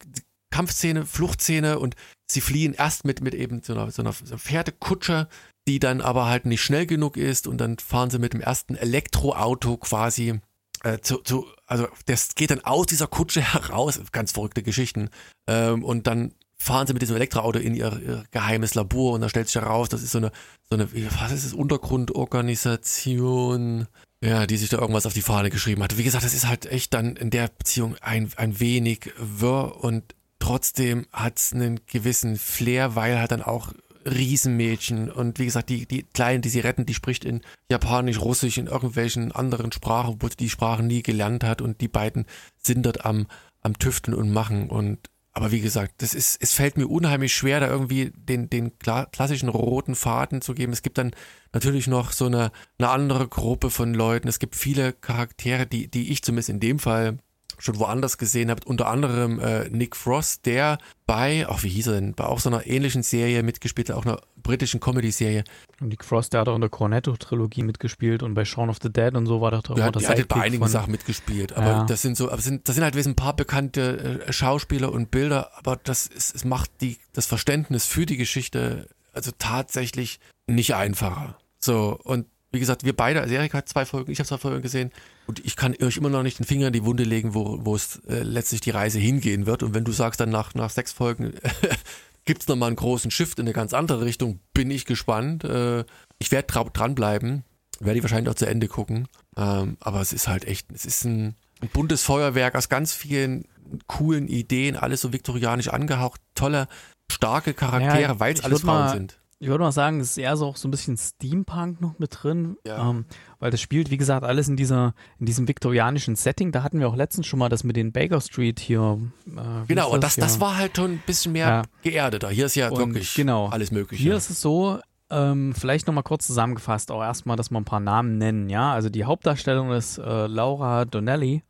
Kampfszene, 0.51 1.07
Fluchtszene 1.07 1.79
und 1.79 1.97
sie 2.31 2.41
fliehen 2.41 2.75
erst 2.75 3.05
mit, 3.05 3.21
mit 3.21 3.35
eben 3.35 3.63
so 3.63 3.75
einer 3.75 3.91
so 3.91 4.03
einer 4.03 4.13
Pferdekutsche, 4.13 5.29
die 5.69 5.79
dann 5.79 6.01
aber 6.01 6.27
halt 6.27 6.47
nicht 6.47 6.63
schnell 6.63 6.87
genug 6.87 7.17
ist 7.17 7.47
und 7.47 7.59
dann 7.59 7.79
fahren 7.79 8.11
sie 8.11 8.19
mit 8.19 8.33
dem 8.33 8.41
ersten 8.41 8.77
Elektroauto 8.77 9.77
quasi 9.77 10.41
äh, 10.85 11.01
zu, 11.01 11.19
zu, 11.19 11.47
also 11.67 11.89
das 12.07 12.35
geht 12.35 12.51
dann 12.51 12.65
aus 12.65 12.87
dieser 12.87 13.07
Kutsche 13.07 13.41
heraus, 13.55 14.01
ganz 14.13 14.33
verrückte 14.33 14.63
Geschichten. 14.63 15.11
Ähm, 15.47 15.85
und 15.85 16.07
dann 16.07 16.33
fahren 16.59 16.87
sie 16.87 16.95
mit 16.95 17.03
diesem 17.03 17.17
Elektroauto 17.17 17.59
in 17.59 17.75
ihr, 17.75 18.01
ihr 18.05 18.25
geheimes 18.31 18.75
Labor 18.75 19.13
und 19.13 19.21
da 19.21 19.29
stellt 19.29 19.49
sich 19.49 19.57
heraus, 19.57 19.89
das 19.89 20.03
ist 20.03 20.13
so 20.13 20.19
eine, 20.19 20.31
so 20.71 20.77
eine, 20.77 20.89
was 21.21 21.33
ist 21.33 21.45
es, 21.45 21.53
Untergrundorganisation, 21.53 23.87
ja, 24.23 24.47
die 24.47 24.57
sich 24.57 24.71
da 24.71 24.79
irgendwas 24.79 25.07
auf 25.07 25.13
die 25.13 25.23
Fahne 25.23 25.51
geschrieben 25.51 25.83
hat. 25.83 25.99
Wie 25.99 26.05
gesagt, 26.05 26.25
das 26.25 26.35
ist 26.35 26.49
halt 26.49 26.67
echt 26.67 26.95
dann 26.95 27.17
in 27.17 27.31
der 27.31 27.49
Beziehung 27.49 27.97
ein, 28.01 28.31
ein 28.37 28.59
wenig 28.59 29.13
wirr 29.19 29.85
und 29.85 30.15
trotzdem 30.39 31.07
hat 31.13 31.39
es 31.39 31.53
einen 31.53 31.81
gewissen 31.87 32.37
Flair, 32.37 32.95
weil 32.95 33.19
halt 33.19 33.33
dann 33.33 33.43
auch 33.43 33.73
Riesenmädchen 34.07 35.11
und 35.11 35.39
wie 35.39 35.47
gesagt, 35.47 35.69
die, 35.69 35.87
die 35.87 36.05
Kleine, 36.15 36.41
die 36.41 36.49
sie 36.49 36.61
retten, 36.61 36.87
die 36.87 36.95
spricht 36.95 37.25
in 37.25 37.43
Japanisch, 37.71 38.21
Russisch, 38.21 38.59
in 38.59 38.67
irgendwelchen 38.69 39.33
anderen 39.33 39.73
Sprachen, 39.73 40.17
wo 40.21 40.29
sie 40.29 40.37
die 40.37 40.51
Sprachen 40.51 40.87
nie 40.87 41.03
gelernt 41.03 41.45
hat 41.45 41.61
und 41.61 41.81
die 41.81 41.89
beiden 41.89 42.27
sind 42.63 42.87
dort 42.87 43.05
am, 43.05 43.27
am 43.63 43.79
Tüfteln 43.79 44.17
und 44.17 44.31
machen 44.31 44.71
und 44.71 45.11
aber 45.33 45.53
wie 45.53 45.61
gesagt, 45.61 45.97
das 45.99 46.15
ist, 46.15 46.39
es 46.41 46.55
fällt 46.55 46.79
mir 46.79 46.87
unheimlich 46.87 47.35
schwer, 47.35 47.61
da 47.61 47.69
irgendwie 47.69 48.11
den, 48.17 48.49
den 48.49 48.71
kla- 48.79 49.05
klassischen 49.11 49.51
roten 49.51 49.95
Faden 49.95 50.41
zu 50.41 50.55
geben. 50.55 50.73
Es 50.73 50.81
gibt 50.81 50.97
dann 50.97 51.11
natürlich 51.53 51.89
noch 51.89 52.13
so 52.13 52.25
eine, 52.25 52.53
eine 52.79 52.89
andere 52.89 53.29
Gruppe 53.29 53.69
von 53.69 53.93
Leuten. 53.93 54.29
Es 54.29 54.39
gibt 54.39 54.57
viele 54.57 54.95
Charaktere, 54.95 55.67
die, 55.67 55.89
die 55.89 56.11
ich 56.11 56.23
zumindest 56.23 56.49
in 56.49 56.59
dem 56.59 56.79
Fall 56.79 57.19
schon 57.59 57.79
woanders 57.79 58.19
gesehen 58.19 58.51
habe. 58.51 58.63
Unter 58.65 58.89
anderem 58.89 59.39
äh, 59.41 59.69
Nick 59.69 59.97
Frost, 59.97 60.47
der 60.47 60.79
bei, 61.07 61.47
ach 61.49 61.63
wie 61.63 61.69
hieß 61.69 61.89
er 61.89 61.95
denn, 61.95 62.15
bei 62.15 62.25
auch 62.25 62.41
so 62.41 62.49
einer 62.51 62.67
ähnlichen 62.67 63.03
Serie 63.03 63.43
mitgespielt 63.43 63.91
hat, 63.91 63.97
auch 63.97 64.05
einer 64.05 64.21
britischen 64.43 64.81
Comedy-Serie. 64.81 65.45
Und 65.81 65.89
Nick 65.89 66.05
Frost, 66.05 66.33
der 66.33 66.41
hat 66.41 66.49
auch 66.49 66.55
in 66.55 66.61
der 66.61 66.71
Cornetto-Trilogie 66.71 67.63
mitgespielt 67.63 68.23
und 68.23 68.35
bei 68.35 68.45
Shaun 68.45 68.71
of 68.71 68.79
the 68.83 68.93
Dead 68.93 69.15
und 69.15 69.27
so 69.27 69.41
war 69.41 69.51
doch 69.51 69.69
auch 69.71 69.79
Ja, 69.79 69.91
die 69.91 70.07
hat 70.07 70.29
bei 70.29 70.41
einigen 70.41 70.63
von, 70.63 70.71
Sachen 70.71 70.91
mitgespielt, 70.91 71.53
aber 71.53 71.67
Ja. 71.67 71.85
das 71.85 72.03
sind 72.03 72.17
so, 72.17 72.31
aber 72.31 72.41
sind, 72.41 72.69
das 72.69 72.75
sind 72.75 72.85
halt 72.85 72.97
ein 72.97 73.17
paar 73.17 73.37
bekannte 73.37 74.25
äh, 74.27 74.33
Schauspieler 74.33 74.93
und 74.93 75.11
Bilder, 75.11 75.51
aber 75.57 75.77
das 75.77 76.07
ist, 76.07 76.35
es 76.35 76.45
macht 76.45 76.71
die, 76.81 76.99
das 77.13 77.27
Verständnis 77.27 77.87
für 77.87 78.07
die 78.07 78.17
Geschichte 78.17 78.89
also 79.17 79.31
tatsächlich 79.39 80.21
nicht 80.47 80.75
einfacher. 80.75 81.39
So, 81.59 81.99
und 82.05 82.27
wie 82.57 82.61
gesagt, 82.61 82.85
wir 82.85 82.97
beide, 82.97 83.21
also 83.21 83.33
Erik 83.35 83.55
hat 83.55 83.69
zwei 83.69 83.85
Folgen, 83.85 84.11
ich 84.11 84.19
habe 84.19 84.27
zwei 84.29 84.39
Folgen 84.39 84.63
gesehen 84.63 84.91
und 85.27 85.45
ich 85.45 85.55
kann 85.57 85.75
euch 85.81 85.97
immer 85.97 86.09
noch 86.09 86.23
nicht 86.23 86.39
den 86.39 86.47
Finger 86.47 86.69
in 86.69 86.73
die 86.73 86.85
Wunde 86.85 87.05
legen, 87.05 87.35
wo, 87.35 87.59
wo 87.65 87.77
es 87.77 88.01
äh, 88.09 88.23
letztlich 88.23 88.61
die 88.63 88.71
Reise 88.71 88.99
hingehen 88.99 89.47
wird. 89.47 89.63
Und 89.63 89.75
wenn 89.75 89.85
du 89.85 89.93
sagst 89.93 90.19
dann 90.21 90.31
nach, 90.31 90.55
nach 90.55 90.71
sechs 90.71 90.93
Folgen, 90.93 91.35
gibt's 92.25 92.49
noch 92.49 92.57
mal 92.57 92.67
einen 92.67 92.77
großen 92.77 93.11
Shift 93.11 93.39
in 93.39 93.45
eine 93.47 93.53
ganz 93.53 93.73
andere 93.73 94.05
Richtung, 94.05 94.41
bin 94.55 94.71
ich 94.71 94.85
gespannt. 94.85 95.45
Äh, 95.45 95.85
ich 96.19 96.33
werde 96.33 96.49
dra 96.49 96.65
dranbleiben, 96.65 97.45
werde 97.81 97.99
die 97.99 98.03
wahrscheinlich 98.03 98.31
auch 98.31 98.35
zu 98.37 98.47
Ende 98.47 98.69
gucken. 98.69 99.07
Ähm, 99.37 99.77
aber 99.81 100.01
es 100.01 100.13
ist 100.13 100.27
halt 100.29 100.45
echt, 100.47 100.73
es 100.73 100.85
ist 100.87 101.05
ein, 101.05 101.37
ein 101.61 101.69
buntes 101.73 102.03
Feuerwerk 102.03 102.55
aus 102.57 102.69
ganz 102.69 102.93
vielen 102.93 103.45
coolen 103.87 104.29
Ideen, 104.29 104.77
alles 104.77 105.01
so 105.01 105.13
viktorianisch 105.13 105.69
angehaucht, 105.69 106.21
tolle, 106.35 106.69
starke 107.11 107.53
Charaktere, 107.55 108.01
Ja, 108.03 108.21
weil 108.21 108.33
es 108.35 108.41
ich 108.41 108.45
alles 108.45 108.61
würd 108.61 108.65
mal- 108.65 108.89
Frauen 108.89 108.99
sind. 108.99 109.19
Ich 109.39 109.49
würde 109.49 109.65
mal 109.65 109.73
sagen, 109.73 110.01
es 110.01 110.13
ist 110.13 110.19
eher 110.19 110.35
so 110.39 110.47
auch 110.47 110.57
so 110.57 110.67
ein 110.67 110.71
bisschen 110.71 110.97
Steampunk 110.97 111.81
noch 111.83 111.99
mit 111.99 112.23
drin, 112.23 112.57
Ja. 112.67 112.89
ähm, 112.91 113.05
weil 113.39 113.51
das 113.51 113.61
spielt, 113.61 113.91
wie 113.91 113.99
gesagt, 113.99 114.25
alles 114.25 114.49
in 114.49 114.57
dieser, 114.57 114.95
in 115.19 115.27
diesem 115.27 115.47
viktorianischen 115.47 116.17
Setting. 116.17 116.53
Da 116.53 116.63
hatten 116.63 116.79
wir 116.81 116.89
auch 116.89 116.97
letztens 116.97 117.27
schon 117.27 117.39
mal 117.39 117.51
das 117.51 117.63
mit 117.63 117.77
den 117.77 117.93
Baker 117.93 118.21
Street 118.23 118.59
hier. 118.61 118.99
Äh, 119.27 119.67
Genau, 119.69 119.91
und 119.93 120.03
das, 120.03 120.17
das 120.17 120.37
Ja. 120.37 120.41
war 120.41 120.57
halt 120.57 120.77
schon 120.77 120.93
ein 120.93 121.03
bisschen 121.07 121.33
mehr 121.33 121.49
Ja. 121.49 121.63
geerdeter. 121.83 122.31
Hier 122.31 122.47
ist 122.47 122.55
ja 122.55 122.71
Und 122.71 122.79
wirklich 122.79 123.15
genau. 123.15 123.49
alles 123.49 123.71
Mögliche. 123.71 124.03
Hier 124.03 124.17
ist 124.17 124.31
es 124.31 124.41
so, 124.41 124.79
ähm, 125.11 125.53
vielleicht 125.55 125.87
nochmal 125.87 126.03
kurz 126.03 126.27
zusammengefasst, 126.27 126.91
auch 126.91 127.03
erstmal, 127.03 127.37
dass 127.37 127.51
wir 127.51 127.61
ein 127.61 127.65
paar 127.67 127.79
Namen 127.81 128.17
nennen, 128.17 128.49
ja. 128.49 128.73
Also 128.73 128.89
die 128.89 129.05
Hauptdarstellung 129.05 129.71
ist 129.73 129.99
äh, 129.99 130.27
Laura 130.29 130.87
Donnelly. 130.87 131.43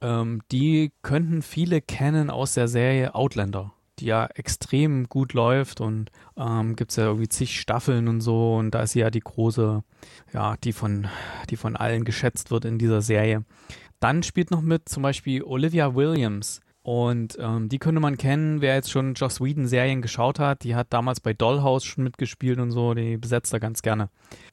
Ähm, 0.00 0.42
die 0.52 0.92
könnten 1.02 1.42
viele 1.42 1.80
kennen 1.80 2.30
aus 2.30 2.54
der 2.54 2.68
Serie 2.68 3.14
Outlander, 3.14 3.72
die 4.00 4.06
ja 4.06 4.26
extrem 4.34 5.08
gut 5.08 5.32
läuft 5.32 5.80
und 5.80 6.10
ähm, 6.36 6.76
gibt 6.76 6.90
es 6.90 6.96
ja 6.96 7.04
irgendwie 7.04 7.28
zig 7.28 7.60
Staffeln 7.60 8.08
und 8.08 8.20
so 8.20 8.56
und 8.56 8.70
da 8.72 8.82
ist 8.82 8.92
sie 8.92 9.00
ja 9.00 9.10
die 9.10 9.20
große, 9.20 9.82
ja, 10.32 10.56
die 10.62 10.72
von, 10.72 11.08
die 11.50 11.56
von 11.56 11.76
allen 11.76 12.04
geschätzt 12.04 12.50
wird 12.50 12.64
in 12.64 12.78
dieser 12.78 13.02
Serie. 13.02 13.44
Dann 14.00 14.22
spielt 14.22 14.50
noch 14.50 14.62
mit 14.62 14.88
zum 14.88 15.02
Beispiel 15.02 15.42
Olivia 15.42 15.94
Williams. 15.94 16.60
Und 16.82 17.36
ähm, 17.38 17.68
die 17.68 17.78
könnte 17.78 18.00
man 18.00 18.16
kennen, 18.16 18.62
wer 18.62 18.74
jetzt 18.74 18.90
schon 18.90 19.12
Joss 19.12 19.42
Whedon-Serien 19.42 20.00
geschaut 20.00 20.38
hat. 20.38 20.64
Die 20.64 20.74
hat 20.74 20.86
damals 20.90 21.20
bei 21.20 21.34
Dollhouse 21.34 21.84
schon 21.84 22.04
mitgespielt 22.04 22.58
und 22.58 22.70
so. 22.70 22.94
Die 22.94 23.18
besetzt 23.18 23.52
er 23.52 23.60
ganz 23.60 23.82
gerne. 23.82 24.08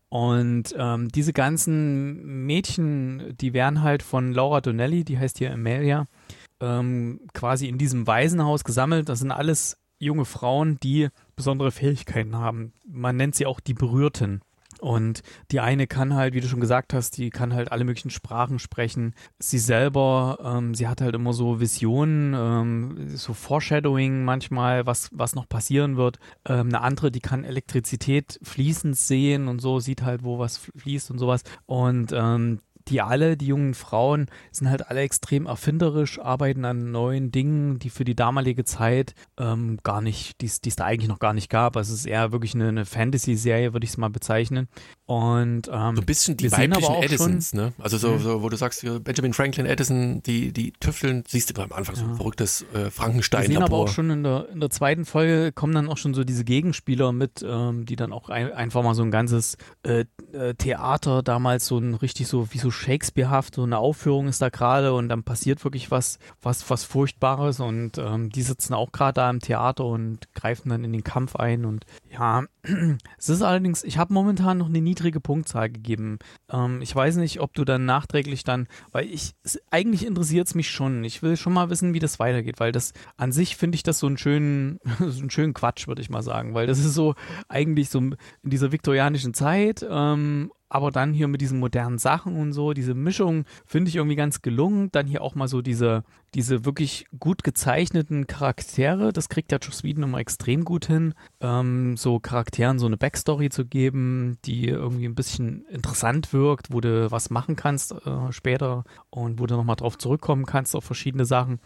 Und 0.09 0.75
ähm, 0.77 1.07
diese 1.09 1.31
ganzen 1.31 2.45
Mädchen, 2.45 3.37
die 3.39 3.53
werden 3.53 3.83
halt 3.83 4.03
von 4.03 4.33
Laura 4.33 4.59
Donnelly, 4.59 5.05
die 5.05 5.17
heißt 5.17 5.37
hier 5.37 5.53
Amelia, 5.53 6.07
ähm, 6.59 7.21
quasi 7.33 7.67
in 7.67 7.77
diesem 7.77 8.07
Waisenhaus 8.07 8.63
gesammelt. 8.63 9.09
Das 9.09 9.19
sind 9.19 9.31
alles 9.31 9.77
junge 9.99 10.25
Frauen, 10.25 10.77
die 10.81 11.09
besondere 11.35 11.71
Fähigkeiten 11.71 12.35
haben. 12.35 12.73
Man 12.87 13.17
nennt 13.17 13.35
sie 13.35 13.45
auch 13.45 13.59
die 13.59 13.73
Berührten. 13.73 14.41
Und 14.79 15.21
die 15.51 15.61
eine 15.61 15.87
kann 15.87 16.15
halt, 16.15 16.33
wie 16.33 16.41
du 16.41 16.47
schon 16.47 16.59
gesagt 16.59 16.93
hast, 16.93 17.17
die 17.17 17.29
kann 17.29 17.53
halt 17.53 17.71
alle 17.71 17.85
möglichen 17.85 18.09
Sprachen 18.09 18.59
sprechen. 18.59 19.13
Sie 19.39 19.57
selber, 19.57 20.37
ähm, 20.43 20.75
sie 20.75 20.87
hat 20.87 21.01
halt 21.01 21.15
immer 21.15 21.33
so 21.33 21.59
Visionen, 21.59 22.33
ähm, 22.33 23.15
so 23.15 23.33
Foreshadowing 23.33 24.25
manchmal, 24.25 24.85
was, 24.85 25.09
was 25.13 25.33
noch 25.33 25.47
passieren 25.47 25.95
wird. 25.97 26.19
Ähm, 26.45 26.67
eine 26.67 26.81
andere, 26.81 27.09
die 27.09 27.21
kann 27.21 27.45
Elektrizität 27.45 28.37
fließend 28.43 28.97
sehen 28.97 29.47
und 29.47 29.59
so, 29.59 29.79
sieht 29.79 30.01
halt, 30.01 30.23
wo 30.23 30.39
was 30.39 30.57
fließt 30.75 31.09
und 31.09 31.19
sowas. 31.19 31.43
Und 31.65 32.11
ähm, 32.13 32.59
die 32.87 33.01
alle, 33.01 33.37
die 33.37 33.47
jungen 33.47 33.73
Frauen, 33.73 34.27
sind 34.51 34.69
halt 34.69 34.89
alle 34.89 35.01
extrem 35.01 35.45
erfinderisch, 35.45 36.19
arbeiten 36.19 36.65
an 36.65 36.91
neuen 36.91 37.31
Dingen, 37.31 37.79
die 37.79 37.89
für 37.89 38.05
die 38.05 38.15
damalige 38.15 38.63
Zeit 38.63 39.15
ähm, 39.37 39.79
gar 39.83 40.01
nicht, 40.01 40.41
die 40.41 40.45
es 40.45 40.75
da 40.75 40.85
eigentlich 40.85 41.09
noch 41.09 41.19
gar 41.19 41.33
nicht 41.33 41.49
gab. 41.49 41.77
Also 41.77 41.93
es 41.93 42.01
ist 42.01 42.05
eher 42.05 42.31
wirklich 42.31 42.53
eine, 42.55 42.67
eine 42.67 42.85
Fantasy-Serie, 42.85 43.73
würde 43.73 43.85
ich 43.85 43.91
es 43.91 43.97
mal 43.97 44.09
bezeichnen. 44.09 44.67
Und 45.07 45.69
ähm, 45.71 45.95
so 45.95 46.01
ein 46.01 46.05
bisschen 46.05 46.35
die 46.35 46.51
weiblichen 46.51 46.95
Edisons, 46.95 47.53
ne? 47.53 47.73
Also 47.77 47.99
so, 47.99 48.17
so, 48.17 48.41
wo 48.41 48.49
du 48.49 48.57
sagst, 48.57 48.83
Benjamin 49.03 49.33
Franklin 49.33 49.67
Edison, 49.67 50.23
die, 50.23 50.51
die 50.51 50.71
tüfteln, 50.71 51.23
siehst 51.27 51.55
du 51.55 51.61
am 51.61 51.71
Anfang 51.73 51.95
ja. 51.95 52.01
so 52.01 52.07
ein 52.07 52.15
verrücktes 52.15 52.65
äh, 52.73 52.89
Frankenstein. 52.89 53.43
Wir 53.43 53.47
sehen 53.49 53.63
aber 53.63 53.77
auch 53.77 53.87
schon 53.87 54.09
in 54.09 54.23
der, 54.23 54.49
in 54.51 54.59
der 54.59 54.71
zweiten 54.71 55.05
Folge 55.05 55.51
kommen 55.51 55.75
dann 55.75 55.89
auch 55.89 55.97
schon 55.97 56.15
so 56.15 56.23
diese 56.23 56.43
Gegenspieler 56.43 57.11
mit, 57.11 57.45
ähm, 57.47 57.85
die 57.85 57.95
dann 57.95 58.11
auch 58.11 58.29
ein, 58.29 58.51
einfach 58.51 58.81
mal 58.81 58.95
so 58.95 59.03
ein 59.03 59.11
ganzes 59.11 59.57
äh, 59.83 60.05
äh 60.33 60.55
Theater 60.55 61.21
damals 61.21 61.67
so 61.67 61.77
ein 61.77 61.93
richtig 61.93 62.27
so 62.27 62.51
wie 62.51 62.57
so 62.57 62.71
Shakespearehaft, 62.71 63.55
so 63.55 63.63
eine 63.63 63.77
Aufführung 63.77 64.27
ist 64.27 64.41
da 64.41 64.49
gerade 64.49 64.93
und 64.93 65.09
dann 65.09 65.21
passiert 65.21 65.63
wirklich 65.63 65.91
was, 65.91 66.17
was, 66.41 66.67
was 66.71 66.83
Furchtbares 66.83 67.59
und 67.59 67.99
ähm, 67.99 68.31
die 68.31 68.41
sitzen 68.41 68.73
auch 68.73 68.91
gerade 68.91 69.13
da 69.13 69.29
im 69.29 69.39
Theater 69.39 69.85
und 69.85 70.33
greifen 70.33 70.69
dann 70.69 70.83
in 70.83 70.93
den 70.93 71.03
Kampf 71.03 71.35
ein 71.35 71.63
und 71.63 71.85
ja, 72.11 72.43
es 73.17 73.29
ist 73.29 73.43
allerdings, 73.43 73.83
ich 73.83 73.99
habe 73.99 74.13
momentan 74.13 74.57
noch 74.57 74.67
eine 74.67 74.81
niedrige 74.95 75.19
Punktzahl 75.19 75.69
gegeben. 75.69 76.19
Ähm, 76.49 76.81
ich 76.81 76.95
weiß 76.95 77.17
nicht, 77.17 77.41
ob 77.41 77.53
du 77.53 77.65
dann 77.65 77.85
nachträglich 77.85 78.43
dann, 78.43 78.67
weil 78.91 79.05
ich, 79.05 79.33
eigentlich 79.69 80.05
interessiert 80.05 80.47
es 80.47 80.55
mich 80.55 80.69
schon. 80.69 81.03
Ich 81.03 81.21
will 81.21 81.35
schon 81.35 81.53
mal 81.53 81.69
wissen, 81.69 81.93
wie 81.93 81.99
das 81.99 82.19
weitergeht, 82.19 82.59
weil 82.59 82.71
das 82.71 82.93
an 83.17 83.31
sich 83.31 83.57
finde 83.57 83.75
ich 83.75 83.83
das 83.83 83.99
so 83.99 84.07
einen 84.07 84.17
schönen, 84.17 84.79
so 84.99 85.19
einen 85.19 85.29
schönen 85.29 85.53
Quatsch, 85.53 85.87
würde 85.87 86.01
ich 86.01 86.09
mal 86.09 86.23
sagen, 86.23 86.53
weil 86.53 86.67
das 86.67 86.79
ist 86.79 86.93
so 86.93 87.15
eigentlich 87.49 87.89
so 87.89 87.99
in 87.99 88.15
dieser 88.43 88.71
viktorianischen 88.71 89.33
Zeit 89.33 89.85
ähm, 89.87 90.51
aber 90.75 90.91
dann 90.91 91.13
hier 91.13 91.29
mit 91.29 91.39
diesen 91.39 91.59
modernen 91.59 91.99
Sachen 91.99 92.35
und 92.35 92.51
so, 92.51 92.73
diese 92.73 92.93
Mischung 92.93 93.45
finde 93.65 93.87
ich 93.87 93.95
irgendwie 93.95 94.17
ganz 94.17 94.41
gelungen. 94.41 94.91
Dann 94.91 95.07
hier 95.07 95.21
auch 95.21 95.33
mal 95.33 95.47
so 95.47 95.61
diese, 95.61 96.03
diese 96.33 96.65
wirklich 96.65 97.07
gut 97.17 97.45
gezeichneten 97.45 98.27
Charaktere, 98.27 99.13
das 99.13 99.29
kriegt 99.29 99.53
ja 99.53 99.57
Joss 99.61 99.85
Whedon 99.85 100.03
immer 100.03 100.17
extrem 100.17 100.65
gut 100.65 100.87
hin, 100.87 101.13
ähm, 101.39 101.95
so 101.95 102.19
Charakteren 102.19 102.77
so 102.77 102.87
eine 102.87 102.97
Backstory 102.97 103.49
zu 103.49 103.65
geben, 103.65 104.37
die 104.43 104.67
irgendwie 104.67 105.05
ein 105.05 105.15
bisschen 105.15 105.65
interessant 105.67 106.33
wirkt, 106.33 106.73
wo 106.73 106.81
du 106.81 107.09
was 107.09 107.29
machen 107.29 107.55
kannst 107.55 107.93
äh, 107.93 108.31
später 108.33 108.83
und 109.09 109.39
wo 109.39 109.45
du 109.45 109.55
nochmal 109.55 109.77
drauf 109.77 109.97
zurückkommen 109.97 110.45
kannst 110.45 110.75
auf 110.75 110.83
verschiedene 110.83 111.23
Sachen. 111.23 111.61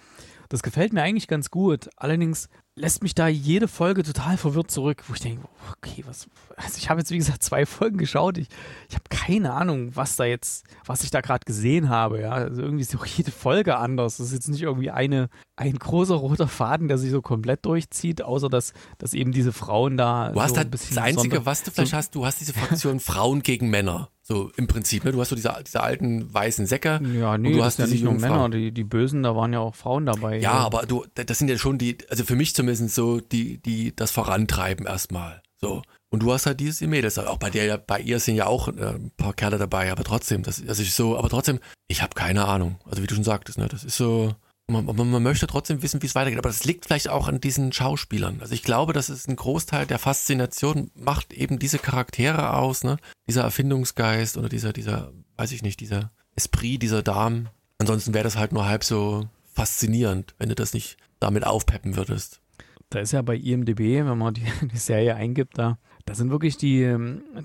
Das 0.50 0.62
gefällt 0.62 0.94
mir 0.94 1.02
eigentlich 1.02 1.28
ganz 1.28 1.50
gut. 1.50 1.90
Allerdings 1.96 2.48
lässt 2.80 3.04
mich 3.04 3.14
da 3.14 3.28
jede 3.28 3.68
Folge 3.68 4.04
total 4.04 4.38
verwirrt 4.38 4.72
zurück, 4.72 5.04
wo 5.08 5.14
ich 5.14 5.20
denke, 5.20 5.48
okay, 5.78 6.04
was, 6.08 6.28
also 6.56 6.78
ich 6.78 6.90
habe 6.90 7.02
jetzt 7.02 7.12
wie 7.12 7.18
gesagt 7.18 7.44
zwei 7.44 7.66
Folgen 7.66 7.98
geschaut, 7.98 8.38
ich, 8.38 8.48
ich 8.88 8.96
habe 8.96 9.04
keine 9.10 9.54
Ahnung, 9.54 9.96
was 9.96 10.16
da 10.16 10.24
jetzt, 10.24 10.66
was 10.86 11.04
ich 11.04 11.12
da 11.12 11.22
gerade 11.22 11.46
gesehen 11.46 11.90
habe, 11.90 12.22
ja, 12.22 12.32
also 12.32 12.62
irgendwie 12.62 12.82
ist 12.82 12.96
auch 12.96 13.06
jede 13.06 13.32
Folge 13.32 13.78
anders, 13.78 14.18
das 14.18 14.28
ist 14.28 14.34
jetzt 14.34 14.48
nicht 14.48 14.62
irgendwie 14.62 14.92
eine, 14.92 15.30
ein 15.58 15.78
großer 15.78 16.16
roter 16.16 16.48
Faden, 16.48 16.88
der 16.88 16.98
sich 16.98 17.12
so 17.12 17.22
komplett 17.22 17.66
durchzieht, 17.66 18.22
außer 18.22 18.50
dass, 18.50 18.74
dass 18.98 19.14
eben 19.14 19.32
diese 19.32 19.52
Frauen 19.52 19.98
da 19.98 20.32
Du 20.32 20.42
hast 20.42 20.52
so 20.52 20.58
halt 20.58 20.74
das 20.74 20.98
Einzige, 20.98 21.46
was 21.46 21.64
du 21.64 21.72
vielleicht 21.72 21.92
so, 21.92 21.98
hast, 21.98 22.16
du 22.16 22.26
hast 22.26 22.40
diese 22.40 22.54
Fraktion 22.54 23.00
Frauen 23.00 23.44
gegen 23.44 23.70
Männer. 23.70 24.10
So 24.32 24.52
im 24.58 24.68
Prinzip, 24.68 25.06
ne? 25.06 25.12
Du 25.12 25.20
hast 25.20 25.30
so 25.30 25.36
diese, 25.36 25.52
diese 25.66 25.82
alten 25.82 26.32
weißen 26.32 26.68
Säcke. 26.68 27.02
Ja, 27.20 27.36
nee, 27.40 27.48
und 27.48 27.54
du 27.56 27.64
hast 27.64 27.80
ja 27.80 27.88
nicht 27.88 28.04
nur 28.04 28.14
Männer, 28.14 28.48
die, 28.50 28.72
die 28.72 28.84
Bösen, 28.84 29.24
da 29.24 29.36
waren 29.36 29.52
ja 29.54 29.60
auch 29.60 29.74
Frauen 29.74 30.06
dabei. 30.06 30.36
Ja, 30.36 30.42
ja, 30.42 30.54
aber 30.54 30.84
du, 30.86 31.04
das 31.16 31.40
sind 31.40 31.50
ja 31.50 31.58
schon 31.58 31.80
die, 31.80 31.98
also 32.12 32.24
für 32.24 32.36
mich 32.36 32.54
zumindest 32.54 32.94
so, 32.94 33.22
die, 33.22 33.58
die 33.58 33.96
das 33.96 34.12
vorantreiben 34.12 34.86
erstmal. 34.86 35.42
So. 35.60 35.82
Und 36.12 36.22
du 36.22 36.32
hast 36.32 36.46
halt 36.46 36.60
dieses 36.60 36.80
Mädels, 36.82 37.18
auch 37.18 37.38
bei 37.38 37.50
der, 37.50 37.80
bei 37.80 38.00
ihr 38.02 38.20
sind 38.20 38.36
ja 38.36 38.46
auch 38.46 38.68
äh, 38.68 38.98
ein 38.98 39.12
paar 39.18 39.34
Kerle 39.34 39.58
dabei, 39.58 39.92
aber 39.92 40.04
trotzdem, 40.04 40.44
das, 40.44 40.64
das 40.64 40.78
ist 40.78 40.96
so, 40.96 41.18
aber 41.18 41.30
trotzdem, 41.30 41.60
ich 41.88 42.04
habe 42.04 42.14
keine 42.14 42.46
Ahnung. 42.46 42.80
Also 42.86 43.02
wie 43.02 43.08
du 43.08 43.16
schon 43.16 43.24
sagtest, 43.24 43.58
ne, 43.58 43.68
das 43.68 43.84
ist 43.84 43.98
so, 43.98 44.36
man, 44.70 44.86
man, 44.86 45.24
möchte 45.24 45.48
trotzdem 45.48 45.82
wissen, 45.82 46.02
wie 46.02 46.06
es 46.06 46.16
weitergeht. 46.16 46.40
Aber 46.40 46.50
das 46.50 46.64
liegt 46.64 46.86
vielleicht 46.86 47.10
auch 47.10 47.28
an 47.28 47.42
diesen 47.42 47.72
Schauspielern. 47.72 48.40
Also 48.42 48.54
ich 48.54 48.64
glaube, 48.64 48.94
das 48.94 49.10
ist 49.10 49.28
ein 49.28 49.36
Großteil 49.36 49.86
der 49.86 50.00
Faszination, 50.00 50.92
macht 50.96 51.34
eben 51.34 51.60
diese 51.60 51.80
Charaktere 51.80 52.54
aus, 52.54 52.84
ne? 52.84 52.98
Dieser 53.28 53.44
Erfindungsgeist 53.44 54.38
oder 54.38 54.50
dieser, 54.50 54.74
dieser, 54.74 55.12
weiß 55.38 55.52
ich 55.52 55.64
nicht, 55.64 55.80
dieser 55.80 56.12
Esprit 56.36 56.82
dieser 56.82 57.04
Damen. 57.04 57.50
Ansonsten 57.80 58.14
wäre 58.14 58.24
das 58.24 58.38
halt 58.38 58.52
nur 58.52 58.66
halb 58.66 58.84
so 58.84 59.28
faszinierend, 59.54 60.36
wenn 60.38 60.50
du 60.50 60.56
das 60.56 60.74
nicht 60.74 60.98
damit 61.20 61.46
aufpeppen 61.46 61.96
würdest. 61.96 62.42
Da 62.90 63.00
ist 63.00 63.12
ja 63.12 63.22
bei 63.22 63.36
IMDB, 63.36 64.06
wenn 64.06 64.18
man 64.18 64.34
die, 64.34 64.46
die 64.72 64.78
Serie 64.78 65.16
eingibt, 65.16 65.58
da, 65.58 65.78
da 66.06 66.16
sind 66.16 66.32
wirklich 66.32 66.58
die, 66.58 66.96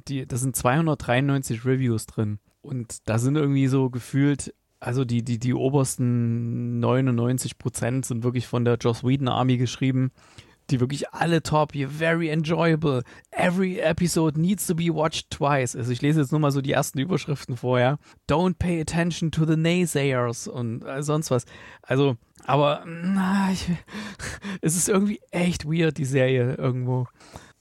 die, 0.09 0.27
da 0.27 0.37
sind 0.37 0.57
293 0.57 1.64
Reviews 1.64 2.07
drin. 2.07 2.39
Und 2.62 3.09
da 3.09 3.18
sind 3.18 3.37
irgendwie 3.37 3.66
so 3.66 3.91
gefühlt 3.91 4.55
also 4.85 5.05
die, 5.07 5.22
die, 5.24 5.39
die 5.39 5.55
obersten 5.55 6.78
99 6.78 7.57
Prozent 7.57 8.05
sind 8.05 8.22
wirklich 8.22 8.47
von 8.47 8.66
der 8.66 8.76
Joss 8.76 9.03
Whedon 9.03 9.28
Army 9.28 9.57
geschrieben, 9.57 10.12
die 10.70 10.78
wirklich 10.78 11.09
alle 11.11 11.43
top, 11.43 11.72
you're 11.72 11.89
very 11.89 12.28
enjoyable, 12.28 13.03
every 13.30 13.78
episode 13.78 14.39
needs 14.39 14.66
to 14.66 14.74
be 14.74 14.95
watched 14.95 15.30
twice. 15.30 15.74
Also 15.74 15.91
ich 15.91 16.03
lese 16.03 16.20
jetzt 16.20 16.32
nur 16.32 16.41
mal 16.41 16.51
so 16.51 16.61
die 16.61 16.72
ersten 16.72 16.99
Überschriften 16.99 17.57
vorher. 17.57 17.99
Don't 18.28 18.57
pay 18.59 18.78
attention 18.78 19.30
to 19.30 19.47
the 19.47 19.57
naysayers 19.57 20.49
und 20.49 20.82
äh, 20.85 21.03
sonst 21.03 21.30
was. 21.30 21.47
Also, 21.82 22.16
aber 22.45 22.85
na, 22.87 23.53
ich, 23.53 23.70
es 24.61 24.76
ist 24.76 24.91
irgendwie 24.91 25.20
echt 25.30 25.64
weird, 25.64 25.97
die 25.97 26.05
Serie 26.05 26.57
irgendwo. 26.57 27.07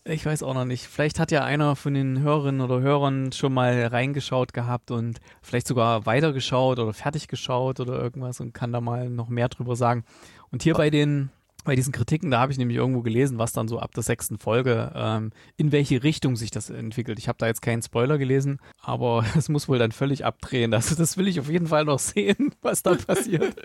Ich 0.06 0.26
weiß 0.26 0.44
auch 0.44 0.54
noch 0.54 0.66
nicht. 0.66 0.86
Vielleicht 0.86 1.18
hat 1.18 1.32
ja 1.32 1.46
einer 1.46 1.78
von 1.78 1.94
den 1.94 2.20
Hörerinnen 2.20 2.60
oder 2.60 2.82
Hörern 2.82 3.32
schon 3.32 3.54
mal 3.54 3.86
reingeschaut 3.86 4.52
gehabt 4.52 4.92
und 4.92 5.22
vielleicht 5.42 5.66
sogar 5.66 6.06
weitergeschaut 6.06 6.78
oder 6.78 6.92
fertig 6.92 7.30
geschaut 7.30 7.80
oder 7.80 8.02
irgendwas 8.02 8.42
und 8.42 8.54
kann 8.54 8.74
da 8.74 8.82
mal 8.82 9.10
noch 9.10 9.30
mehr 9.30 9.48
drüber 9.48 9.78
sagen. 9.78 10.04
Und 10.52 10.62
hier 10.62 10.74
bei 10.74 10.90
den 10.90 11.32
bei 11.64 11.76
diesen 11.76 11.92
Kritiken, 11.92 12.32
da 12.32 12.40
habe 12.40 12.52
ich 12.52 12.58
nämlich 12.58 12.78
irgendwo 12.78 13.02
gelesen, 13.02 13.38
was 13.38 13.54
dann 13.54 13.68
so 13.68 13.80
ab 13.80 13.94
der 13.94 14.04
sechsten 14.04 14.38
Folge, 14.38 14.92
ähm, 14.96 15.32
in 15.58 15.72
welche 15.72 16.04
Richtung 16.04 16.36
sich 16.36 16.52
das 16.52 16.70
entwickelt. 16.70 17.20
Ich 17.20 17.28
habe 17.28 17.38
da 17.38 17.48
jetzt 17.48 17.62
keinen 17.62 17.82
Spoiler 17.82 18.18
gelesen, 18.18 18.60
aber 18.82 19.26
es 19.38 19.50
muss 19.50 19.68
wohl 19.68 19.80
dann 19.80 19.92
völlig 19.92 20.26
abdrehen. 20.26 20.74
Also 20.74 20.96
das 20.96 21.18
will 21.18 21.28
ich 21.28 21.40
auf 21.40 21.50
jeden 21.50 21.68
Fall 21.68 21.86
noch 21.86 22.00
sehen, 22.00 22.54
was 22.62 22.84
da 22.84 22.96
passiert. 22.96 23.56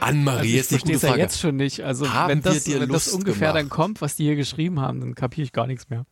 Anne-Marie 0.00 0.58
also 0.58 0.76
ist 0.76 0.80
die 0.84 0.92
gute 0.92 0.98
Frage. 0.98 1.18
ja 1.18 1.24
jetzt 1.24 1.40
schon 1.40 1.56
nicht. 1.56 1.82
Also 1.82 2.12
haben 2.12 2.30
wenn 2.30 2.42
das, 2.42 2.68
wenn 2.68 2.88
das 2.88 3.08
ungefähr 3.08 3.52
gemacht? 3.52 3.56
dann 3.56 3.68
kommt, 3.68 4.00
was 4.00 4.16
die 4.16 4.24
hier 4.24 4.36
geschrieben 4.36 4.80
haben, 4.80 5.00
dann 5.00 5.14
kapiere 5.14 5.44
ich 5.44 5.52
gar 5.52 5.66
nichts 5.66 5.88
mehr. 5.88 6.06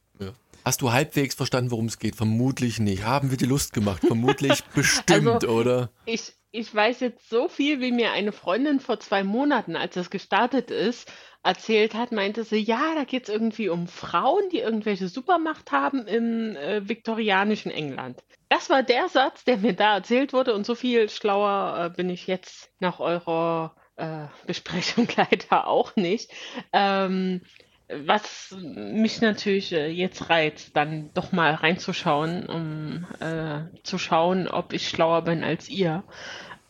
Hast 0.65 0.81
du 0.81 0.93
halbwegs 0.93 1.35
verstanden, 1.35 1.73
worum 1.73 1.87
es 1.87 1.99
geht? 1.99 2.15
Vermutlich 2.15 2.79
nicht. 2.79 3.05
Haben 3.05 3.31
wir 3.31 3.37
die 3.37 3.47
Lust 3.47 3.73
gemacht? 3.73 4.03
Vermutlich 4.07 4.63
bestimmt, 4.75 5.29
also, 5.29 5.49
oder? 5.49 5.91
Ich, 6.05 6.35
ich 6.53 6.73
weiß 6.73 7.01
jetzt 7.01 7.31
so 7.31 7.49
viel, 7.49 7.81
wie 7.81 7.93
mir 7.93 8.13
eine 8.13 8.31
Freundin 8.31 8.79
vor 8.79 9.01
zwei 9.01 9.25
Monaten, 9.25 9.75
als 9.75 9.95
das 9.95 10.11
gestartet 10.11 10.71
ist, 10.71 11.11
erzählt 11.43 11.95
hat, 11.95 12.13
meinte 12.13 12.45
sie, 12.45 12.59
ja, 12.59 12.95
da 12.95 13.05
geht 13.05 13.25
es 13.25 13.29
irgendwie 13.31 13.71
um 13.71 13.89
Frauen, 13.89 14.49
die 14.51 14.59
irgendwelche 14.59 15.09
Supermacht 15.09 15.73
haben 15.73 16.07
im 16.07 16.55
äh, 16.55 16.87
viktorianischen 16.87 17.73
England. 17.73 18.23
Das 18.51 18.69
war 18.69 18.83
der 18.83 19.09
Satz, 19.09 19.45
der 19.45 19.57
mir 19.57 19.73
da 19.73 19.97
erzählt 19.97 20.35
wurde 20.35 20.55
und 20.55 20.67
so 20.67 20.75
viel 20.75 21.09
schlauer 21.09 21.87
äh, 21.87 21.97
bin 21.97 22.11
ich 22.11 22.27
jetzt 22.27 22.71
nach 22.81 23.01
eurer 23.01 23.75
äh, 23.97 24.27
Besprechung 24.47 25.09
leider 25.17 25.67
auch 25.67 25.97
nicht. 25.97 26.31
Ähm, 26.73 27.41
was 27.89 28.55
mich 28.61 29.21
natürlich 29.21 29.73
äh, 29.73 29.89
jetzt 29.89 30.31
reizt, 30.31 30.77
dann 30.77 31.11
doch 31.15 31.33
mal 31.33 31.55
reinzuschauen, 31.55 32.47
um 32.47 33.07
äh, 33.21 33.63
zu 33.83 33.99
schauen, 33.99 34.49
ob 34.49 34.73
ich 34.73 34.89
schlauer 34.89 35.23
bin 35.23 35.45
als 35.45 35.69
ihr. 35.69 36.05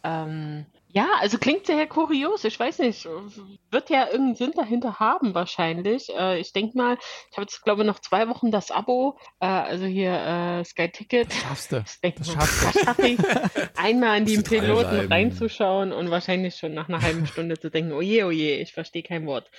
Ähm, 0.05 0.67
ja, 0.95 1.09
also 1.21 1.39
klingt 1.39 1.65
sehr 1.65 1.87
kurios. 1.87 2.45
Ich 2.45 2.61
weiß 2.61 2.81
nicht, 2.81 3.09
wird 3.71 3.89
ja 3.89 4.07
irgendeinen 4.07 4.35
Sinn 4.35 4.53
dahinter 4.55 5.01
haben 5.01 5.35
wahrscheinlich. 5.35 6.15
Äh, 6.15 6.39
ich 6.39 6.53
denke 6.53 6.77
mal, 6.77 6.99
ich 7.31 7.37
habe 7.39 7.43
jetzt 7.43 7.63
glaube 7.63 7.81
ich 7.81 7.87
noch 7.87 7.99
zwei 7.99 8.29
Wochen 8.29 8.51
das 8.51 8.71
Abo, 8.71 9.19
äh, 9.41 9.47
also 9.47 9.87
hier 9.87 10.13
äh, 10.13 10.65
Sky 10.65 10.91
Ticket. 10.91 11.31
Das 11.31 11.39
schaffst 11.39 11.73
du. 11.73 11.85
Ich 12.03 12.15
das 12.15 12.33
schaffst 12.33 12.75
du. 12.75 12.79
Schaff 12.85 12.99
ich, 12.99 13.19
einmal 13.79 14.19
in 14.19 14.27
die 14.27 14.43
Piloten 14.43 15.11
reinzuschauen 15.11 15.93
und 15.93 16.11
wahrscheinlich 16.11 16.57
schon 16.57 16.75
nach 16.75 16.91
einer 16.91 17.01
halben 17.01 17.27
Stunde 17.27 17.59
zu 17.59 17.71
denken, 17.71 17.93
oh 17.93 18.03
je, 18.03 18.25
oh 18.25 18.31
je, 18.31 18.57
ich 18.61 18.75
verstehe 18.75 19.03
kein 19.03 19.27
Wort. 19.27 19.51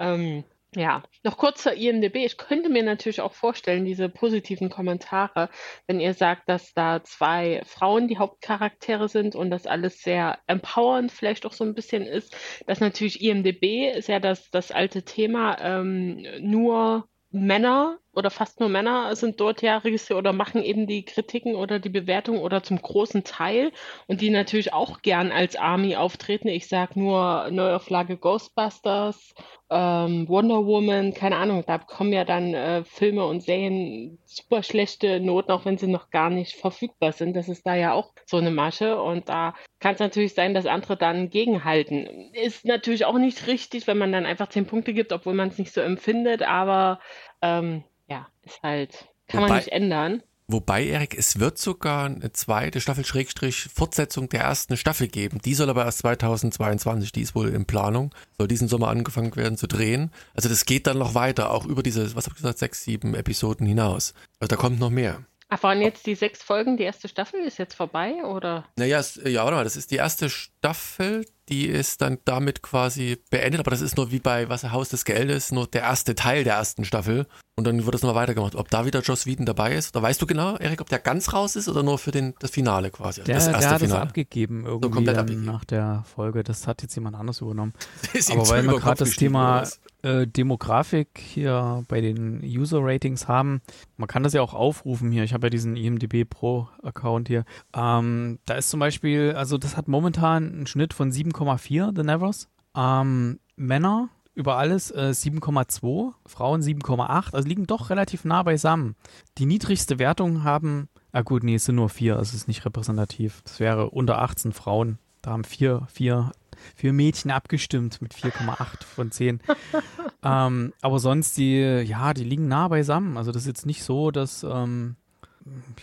Ähm, 0.00 0.42
ja, 0.76 1.02
noch 1.24 1.36
kurz 1.36 1.64
zur 1.64 1.72
IMDb. 1.72 2.16
Ich 2.16 2.36
könnte 2.36 2.68
mir 2.68 2.84
natürlich 2.84 3.20
auch 3.20 3.32
vorstellen, 3.32 3.84
diese 3.84 4.08
positiven 4.08 4.70
Kommentare, 4.70 5.48
wenn 5.86 5.98
ihr 5.98 6.14
sagt, 6.14 6.48
dass 6.48 6.72
da 6.74 7.02
zwei 7.02 7.62
Frauen 7.66 8.06
die 8.06 8.18
Hauptcharaktere 8.18 9.08
sind 9.08 9.34
und 9.34 9.50
das 9.50 9.66
alles 9.66 10.00
sehr 10.00 10.38
empowernd 10.46 11.10
vielleicht 11.10 11.44
auch 11.44 11.52
so 11.52 11.64
ein 11.64 11.74
bisschen 11.74 12.04
ist, 12.04 12.36
dass 12.66 12.78
natürlich 12.80 13.20
IMDb 13.20 13.92
ist 13.96 14.08
ja 14.08 14.20
das, 14.20 14.48
das 14.50 14.70
alte 14.70 15.02
Thema, 15.02 15.58
ähm, 15.60 16.24
nur 16.40 17.08
Männer 17.30 17.98
oder 18.12 18.30
fast 18.30 18.60
nur 18.60 18.68
Männer 18.68 19.14
sind 19.14 19.40
dort 19.40 19.62
ja 19.62 19.78
registriert 19.78 20.18
oder 20.18 20.32
machen 20.32 20.62
eben 20.62 20.86
die 20.86 21.04
Kritiken 21.04 21.54
oder 21.54 21.78
die 21.78 21.88
Bewertung 21.88 22.40
oder 22.40 22.62
zum 22.62 22.82
großen 22.82 23.24
Teil 23.24 23.72
und 24.08 24.20
die 24.20 24.30
natürlich 24.30 24.72
auch 24.72 25.02
gern 25.02 25.30
als 25.30 25.56
Army 25.56 25.96
auftreten. 25.96 26.48
Ich 26.48 26.66
sage 26.66 26.98
nur 26.98 27.48
Neuauflage 27.50 28.16
Ghostbusters, 28.16 29.34
ähm, 29.70 30.28
Wonder 30.28 30.66
Woman, 30.66 31.14
keine 31.14 31.36
Ahnung, 31.36 31.62
da 31.64 31.78
kommen 31.78 32.12
ja 32.12 32.24
dann 32.24 32.54
äh, 32.54 32.82
Filme 32.84 33.24
und 33.24 33.42
Serien 33.42 34.18
super 34.24 34.64
schlechte 34.64 35.20
Noten, 35.20 35.52
auch 35.52 35.64
wenn 35.64 35.78
sie 35.78 35.86
noch 35.86 36.10
gar 36.10 36.30
nicht 36.30 36.56
verfügbar 36.56 37.12
sind. 37.12 37.36
Das 37.36 37.48
ist 37.48 37.64
da 37.64 37.76
ja 37.76 37.92
auch 37.92 38.12
so 38.26 38.38
eine 38.38 38.50
Masche 38.50 39.00
und 39.00 39.28
da 39.28 39.54
kann 39.78 39.94
es 39.94 40.00
natürlich 40.00 40.34
sein, 40.34 40.54
dass 40.54 40.66
andere 40.66 40.96
dann 40.96 41.30
gegenhalten. 41.30 42.32
Ist 42.32 42.64
natürlich 42.64 43.04
auch 43.04 43.18
nicht 43.18 43.46
richtig, 43.46 43.86
wenn 43.86 43.98
man 43.98 44.10
dann 44.10 44.26
einfach 44.26 44.48
zehn 44.48 44.66
Punkte 44.66 44.92
gibt, 44.92 45.12
obwohl 45.12 45.34
man 45.34 45.48
es 45.48 45.58
nicht 45.58 45.72
so 45.72 45.80
empfindet, 45.80 46.42
aber 46.42 46.98
ähm, 47.42 47.84
ja, 48.10 48.26
ist 48.42 48.62
halt, 48.62 49.08
kann 49.28 49.42
Wobei, 49.42 49.48
man 49.48 49.56
nicht 49.58 49.72
ändern. 49.72 50.22
Wobei, 50.48 50.84
Erik, 50.84 51.16
es 51.16 51.38
wird 51.38 51.58
sogar 51.58 52.06
eine 52.06 52.32
zweite 52.32 52.80
Staffel 52.80 53.04
Schrägstrich 53.04 53.68
Fortsetzung 53.72 54.28
der 54.28 54.40
ersten 54.40 54.76
Staffel 54.76 55.06
geben. 55.06 55.40
Die 55.44 55.54
soll 55.54 55.70
aber 55.70 55.84
erst 55.84 55.98
2022, 55.98 57.12
die 57.12 57.22
ist 57.22 57.36
wohl 57.36 57.50
in 57.50 57.66
Planung, 57.66 58.12
soll 58.36 58.48
diesen 58.48 58.66
Sommer 58.66 58.88
angefangen 58.88 59.36
werden 59.36 59.56
zu 59.56 59.68
drehen. 59.68 60.10
Also 60.34 60.48
das 60.48 60.64
geht 60.64 60.88
dann 60.88 60.98
noch 60.98 61.14
weiter, 61.14 61.52
auch 61.52 61.66
über 61.66 61.84
diese, 61.84 62.16
was 62.16 62.24
habe 62.24 62.34
ich 62.34 62.42
gesagt, 62.42 62.58
sechs, 62.58 62.82
sieben 62.82 63.14
Episoden 63.14 63.64
hinaus. 63.64 64.12
Also 64.40 64.48
da 64.48 64.56
kommt 64.56 64.80
noch 64.80 64.90
mehr. 64.90 65.24
Ach, 65.52 65.62
waren 65.62 65.80
jetzt 65.80 66.06
die 66.06 66.14
sechs 66.16 66.42
Folgen, 66.42 66.76
die 66.76 66.84
erste 66.84 67.08
Staffel 67.08 67.40
ist 67.40 67.58
jetzt 67.58 67.74
vorbei, 67.74 68.24
oder? 68.24 68.64
Naja, 68.76 69.02
ja, 69.24 69.42
warte 69.42 69.56
mal, 69.56 69.64
das 69.64 69.76
ist 69.76 69.90
die 69.90 69.96
erste 69.96 70.30
Staffel, 70.30 71.26
die 71.50 71.66
ist 71.66 72.00
dann 72.00 72.18
damit 72.24 72.62
quasi 72.62 73.18
beendet, 73.30 73.60
aber 73.60 73.70
das 73.70 73.80
ist 73.80 73.96
nur 73.96 74.10
wie 74.12 74.20
bei 74.20 74.48
Was 74.48 74.70
Haus 74.70 74.88
des 74.88 75.04
Geldes, 75.04 75.52
nur 75.52 75.66
der 75.66 75.82
erste 75.82 76.14
Teil 76.14 76.44
der 76.44 76.54
ersten 76.54 76.84
Staffel. 76.84 77.26
Und 77.60 77.66
dann 77.66 77.84
wird 77.84 77.94
es 77.94 78.00
nochmal 78.00 78.22
weitergemacht. 78.22 78.54
Ob 78.54 78.70
da 78.70 78.86
wieder 78.86 79.00
Joss 79.00 79.26
Whedon 79.26 79.44
dabei 79.44 79.74
ist, 79.74 79.94
oder 79.94 80.02
weißt 80.02 80.22
du 80.22 80.24
genau, 80.24 80.56
Erik, 80.56 80.80
ob 80.80 80.88
der 80.88 80.98
ganz 80.98 81.34
raus 81.34 81.56
ist 81.56 81.68
oder 81.68 81.82
nur 81.82 81.98
für 81.98 82.10
den, 82.10 82.32
das 82.38 82.52
Finale 82.52 82.90
quasi? 82.90 83.22
Der, 83.22 83.34
das 83.34 83.48
erste 83.48 83.60
der 83.60 83.70
hat 83.70 83.80
Finale. 83.80 84.00
das 84.00 84.08
abgegeben 84.08 84.64
irgendwie 84.64 84.86
so 84.86 84.94
komplett 84.94 85.18
abgegeben. 85.18 85.44
nach 85.44 85.64
der 85.66 86.04
Folge. 86.14 86.42
Das 86.42 86.66
hat 86.66 86.80
jetzt 86.80 86.94
jemand 86.94 87.16
anders 87.16 87.42
übernommen. 87.42 87.74
aber 88.30 88.48
weil 88.48 88.62
wir 88.62 88.78
gerade 88.78 89.00
das 89.00 89.10
Thema 89.10 89.64
äh, 90.00 90.26
Demografik 90.26 91.08
hier 91.18 91.84
bei 91.88 92.00
den 92.00 92.40
User-Ratings 92.42 93.28
haben, 93.28 93.60
man 93.98 94.08
kann 94.08 94.22
das 94.22 94.32
ja 94.32 94.40
auch 94.40 94.54
aufrufen 94.54 95.10
hier. 95.12 95.24
Ich 95.24 95.34
habe 95.34 95.48
ja 95.48 95.50
diesen 95.50 95.76
IMDB 95.76 96.24
Pro-Account 96.24 97.28
hier. 97.28 97.44
Ähm, 97.74 98.38
da 98.46 98.54
ist 98.54 98.70
zum 98.70 98.80
Beispiel, 98.80 99.34
also 99.36 99.58
das 99.58 99.76
hat 99.76 99.86
momentan 99.86 100.50
einen 100.50 100.66
Schnitt 100.66 100.94
von 100.94 101.12
7,4, 101.40 101.96
The 101.96 102.02
Nevers. 102.02 102.48
Ähm, 102.76 103.40
Männer 103.56 104.08
über 104.34 104.56
alles 104.56 104.90
äh, 104.90 105.12
7,2, 105.12 106.12
Frauen 106.26 106.62
7,8, 106.62 107.34
also 107.34 107.48
liegen 107.48 107.66
doch 107.66 107.90
relativ 107.90 108.24
nah 108.24 108.42
beisammen. 108.42 108.96
Die 109.38 109.46
niedrigste 109.46 109.98
Wertung 109.98 110.44
haben, 110.44 110.88
ah 111.12 111.22
gut, 111.22 111.42
nee, 111.42 111.56
es 111.56 111.64
sind 111.64 111.74
nur 111.74 111.88
vier, 111.88 112.16
also 112.16 112.30
es 112.30 112.34
ist 112.34 112.48
nicht 112.48 112.64
repräsentativ. 112.64 113.42
Das 113.42 113.60
wäre 113.60 113.90
unter 113.90 114.22
18 114.22 114.52
Frauen. 114.52 114.98
Da 115.20 115.32
haben 115.32 115.44
vier, 115.44 115.86
vier, 115.92 116.32
vier 116.74 116.92
Mädchen 116.92 117.30
abgestimmt 117.30 118.00
mit 118.00 118.14
4,8 118.14 118.84
von 118.84 119.10
10. 119.10 119.40
ähm, 120.22 120.72
aber 120.80 120.98
sonst 120.98 121.36
die, 121.36 121.58
ja, 121.58 122.14
die 122.14 122.24
liegen 122.24 122.48
nah 122.48 122.68
beisammen. 122.68 123.18
Also 123.18 123.32
das 123.32 123.42
ist 123.42 123.48
jetzt 123.48 123.66
nicht 123.66 123.82
so, 123.82 124.10
dass 124.10 124.42
ähm, 124.42 124.96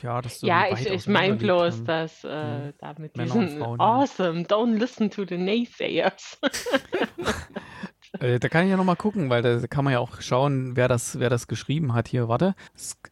ja, 0.02 0.22
das 0.22 0.40
so 0.40 0.48
ja 0.48 0.66
ich, 0.72 0.88
ich 0.88 1.08
meine 1.08 1.36
bloß, 1.36 1.84
dass 1.84 2.24
äh, 2.24 2.30
ja. 2.30 2.72
da 2.78 2.96
mit 2.98 3.16
diesen 3.16 3.62
Awesome, 3.62 4.42
don't 4.44 4.78
listen 4.78 5.10
to 5.10 5.26
the 5.28 5.38
naysayers. 5.38 6.40
äh, 8.20 8.40
da 8.40 8.50
kann 8.50 8.66
ich 8.66 8.72
ja 8.72 8.78
nochmal 8.78 8.96
gucken, 8.96 9.30
weil 9.30 9.42
da 9.42 9.66
kann 9.68 9.84
man 9.84 9.94
ja 9.94 10.00
auch 10.00 10.22
schauen, 10.22 10.76
wer 10.76 10.88
das, 10.88 11.20
wer 11.20 11.30
das 11.30 11.48
geschrieben 11.48 11.94
hat 11.94 12.08
hier. 12.08 12.28
Warte. 12.28 12.56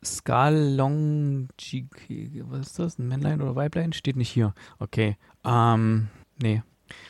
Skalong 0.03 1.49
was 2.43 2.67
ist 2.67 2.79
das? 2.79 2.99
Ein 2.99 3.07
Männlein 3.07 3.41
oder 3.41 3.55
Weiblein? 3.55 3.93
Steht 3.93 4.15
nicht 4.15 4.29
hier. 4.29 4.53
Okay. 4.79 5.17
Ähm, 5.43 6.09
nee. 6.41 6.63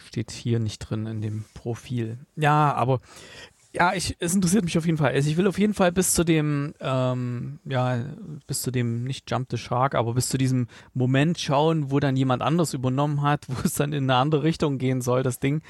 Steht 0.08 0.32
hier 0.32 0.60
nicht 0.60 0.80
drin 0.80 1.06
in 1.06 1.22
dem 1.22 1.46
Profil. 1.54 2.20
Ja, 2.38 2.74
aber 2.74 3.02
ja, 3.76 3.94
ich, 3.94 4.16
es 4.20 4.34
interessiert 4.34 4.64
mich 4.64 4.78
auf 4.78 4.86
jeden 4.86 4.98
Fall. 4.98 5.12
Also 5.12 5.30
ich 5.30 5.38
will 5.38 5.48
auf 5.48 5.60
jeden 5.60 5.74
Fall 5.74 5.92
bis 5.92 6.14
zu 6.14 6.24
dem, 6.24 6.74
ähm, 6.80 7.60
ja, 7.66 8.04
bis 8.48 8.62
zu 8.62 8.72
dem, 8.72 9.04
nicht 9.04 9.30
Jump 9.30 9.48
the 9.52 9.58
Shark, 9.58 9.96
aber 9.96 10.14
bis 10.14 10.30
zu 10.30 10.38
diesem 10.38 10.68
Moment 10.94 11.40
schauen, 11.40 11.92
wo 11.92 12.00
dann 12.00 12.16
jemand 12.16 12.42
anders 12.42 12.74
übernommen 12.74 13.22
hat, 13.22 13.46
wo 13.48 13.56
es 13.64 13.74
dann 13.74 13.94
in 13.94 14.06
eine 14.06 14.16
andere 14.16 14.44
Richtung 14.44 14.78
gehen 14.78 15.02
soll, 15.02 15.24
das 15.24 15.40
Ding. 15.40 15.62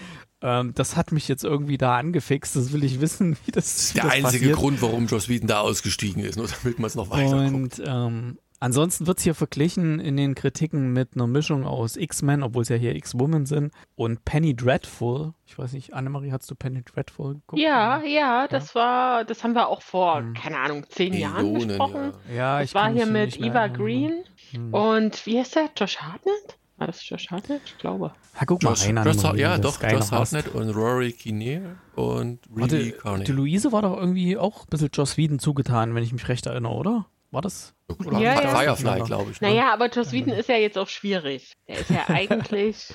Ähm, 0.42 0.74
das 0.76 0.96
hat 0.96 1.12
mich 1.12 1.28
jetzt 1.28 1.44
irgendwie 1.44 1.78
da 1.78 1.98
angefixt. 1.98 2.56
Das 2.56 2.72
will 2.72 2.84
ich 2.84 3.02
wissen, 3.02 3.38
wie 3.46 3.52
das, 3.52 3.66
das 3.66 3.86
ist. 3.86 3.96
der 3.96 4.04
das 4.04 4.14
einzige 4.14 4.40
passiert. 4.40 4.58
Grund, 4.58 4.82
warum 4.82 5.08
Joss 5.08 5.28
Whedon 5.28 5.48
da 5.48 5.62
ausgestiegen 5.62 6.24
ist, 6.24 6.38
nur 6.38 6.48
damit 6.48 6.80
man 6.80 6.88
es 6.88 6.96
noch 6.96 7.10
weiter 7.10 7.38
Und 7.38 7.82
ähm, 7.84 8.38
Ansonsten 8.60 9.06
wird 9.06 9.18
es 9.18 9.24
hier 9.24 9.36
verglichen 9.36 10.00
in 10.00 10.18
den 10.18 10.34
Kritiken 10.34 10.94
mit 10.94 11.16
einer 11.16 11.28
Mischung 11.28 11.66
aus 11.66 11.98
X-Men, 11.98 12.42
obwohl 12.42 12.62
es 12.62 12.70
ja 12.70 12.78
hier 12.78 12.96
X-Women 12.96 13.46
sind, 13.46 13.74
und 13.96 14.24
Penny 14.24 14.56
Dreadful. 14.56 15.34
Ich 15.46 15.58
weiß 15.58 15.74
nicht, 15.74 15.94
Annemarie, 15.94 16.32
hast 16.32 16.50
du 16.50 16.56
Penny 16.56 16.82
Dreadful 16.84 17.36
geguckt? 17.36 17.62
Ja, 17.62 18.02
ja, 18.04 18.48
das 18.48 18.74
ja? 18.74 18.82
war, 18.82 19.26
das 19.26 19.44
haben 19.44 19.54
wir 19.54 19.68
auch 19.68 19.82
vor, 19.82 20.20
hm. 20.20 20.34
keine 20.34 20.58
Ahnung, 20.60 20.86
zehn 20.90 21.12
Millionen, 21.12 21.34
Jahren 21.36 21.54
besprochen. 21.68 22.14
Ja, 22.30 22.36
ja 22.36 22.60
das 22.60 22.70
ich 22.70 22.76
war 22.76 22.92
hier 22.92 23.06
mit 23.06 23.40
Eva 23.40 23.68
Green 23.68 24.24
hm. 24.52 24.74
und 24.74 25.26
wie 25.26 25.38
heißt 25.38 25.56
der? 25.56 25.70
Josh 25.76 25.98
Hartnett? 25.98 26.58
War 26.78 26.88
das 26.88 27.08
Josh 27.08 27.30
Hartnett? 27.32 27.62
Ich 27.66 27.78
glaube. 27.78 28.14
Ja, 28.40 28.46
guck 28.46 28.64
mal 28.64 28.72
Josh, 28.72 28.88
rein, 28.88 29.02
Josh, 29.06 29.40
Ja, 29.40 29.58
doch, 29.58 29.82
Josh 29.82 30.12
Hartnett 30.12 30.54
und 30.54 30.70
Rory 30.72 31.14
Kinnear 31.14 31.76
und 31.96 32.40
Reedy 32.54 32.92
Carney. 32.92 33.24
Die 33.24 33.32
Luise 33.32 33.72
war 33.72 33.82
doch 33.82 33.98
irgendwie 33.98 34.38
auch 34.38 34.64
ein 34.64 34.70
bisschen 34.70 34.90
Joss 34.94 35.18
Whedon 35.18 35.40
zugetan, 35.40 35.96
wenn 35.96 36.04
ich 36.04 36.12
mich 36.12 36.28
recht 36.28 36.46
erinnere, 36.46 36.74
oder? 36.74 37.06
War 37.32 37.42
das? 37.42 37.74
Oder 37.88 38.20
ja, 38.20 38.42
ja. 38.42 38.56
Firefly, 38.56 39.02
glaube 39.02 39.32
ich. 39.32 39.42
Ne? 39.42 39.50
Naja, 39.50 39.74
aber 39.74 39.90
Joss 39.90 40.12
Whedon 40.12 40.34
ist 40.34 40.50
ja 40.50 40.56
jetzt 40.58 40.78
auch 40.78 40.88
schwierig. 40.88 41.54
Der 41.68 41.80
ist 41.80 41.90
ja 41.90 42.04
eigentlich. 42.08 42.94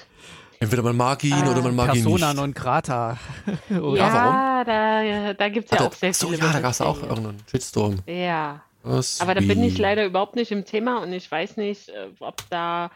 Entweder 0.58 0.82
man 0.82 0.96
mag 0.96 1.24
ihn 1.24 1.32
äh, 1.32 1.48
oder 1.48 1.62
man 1.62 1.74
mag 1.74 1.92
Persona 1.92 1.96
ihn 1.96 2.04
nicht. 2.04 2.04
Persona 2.04 2.34
non 2.34 2.54
grata. 2.54 3.18
ja, 3.68 3.80
warum? 3.80 4.66
da, 4.66 5.34
da 5.34 5.48
gibt 5.48 5.72
es 5.72 5.78
ja 5.78 5.86
auch 5.86 5.92
sehr 5.92 6.12
so, 6.12 6.28
viele. 6.28 6.40
Ja, 6.40 6.52
da 6.52 6.60
gab 6.60 6.72
es 6.72 6.80
auch 6.80 7.02
irgendeinen 7.02 7.42
Shitstorm. 7.50 7.96
Ja. 8.06 8.62
Was 8.82 9.20
aber 9.20 9.34
da 9.34 9.40
bin 9.40 9.62
ich 9.62 9.76
leider 9.76 10.06
überhaupt 10.06 10.36
nicht 10.36 10.52
im 10.52 10.64
Thema 10.64 11.02
und 11.02 11.12
ich 11.12 11.30
weiß 11.30 11.58
nicht, 11.58 11.90
äh, 11.90 12.08
ob 12.20 12.48
da 12.48 12.90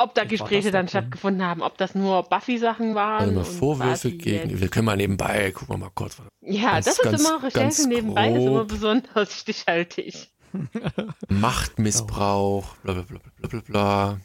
ob 0.00 0.14
da 0.14 0.24
Gespräche 0.24 0.70
dann 0.70 0.86
stattgefunden 0.86 1.42
haben, 1.42 1.62
ob 1.62 1.78
das 1.78 1.94
nur 1.94 2.22
Buffy-Sachen 2.24 2.94
waren. 2.94 3.20
Also 3.20 3.32
mal 3.32 3.44
Vorwürfe 3.44 4.10
gegen, 4.12 4.60
wir 4.60 4.68
können 4.68 4.84
mal 4.84 4.96
nebenbei, 4.96 5.50
gucken 5.52 5.76
wir 5.76 5.78
mal 5.78 5.90
kurz. 5.94 6.18
Ja, 6.42 6.72
ganz, 6.72 6.84
das 6.84 6.98
ist 6.98 7.04
ganz, 7.04 7.20
immer 7.20 7.42
Recherche 7.42 7.88
nebenbei, 7.88 8.28
grob. 8.28 8.38
ist 8.38 8.46
immer 8.46 8.64
besonders 8.64 9.32
stichhaltig. 9.40 10.28
Machtmissbrauch, 11.28 12.76
bla 12.78 12.94
bla 12.94 13.02
bla 13.02 13.18
bla 13.18 13.48
bla 13.48 13.60
bla. 13.60 14.18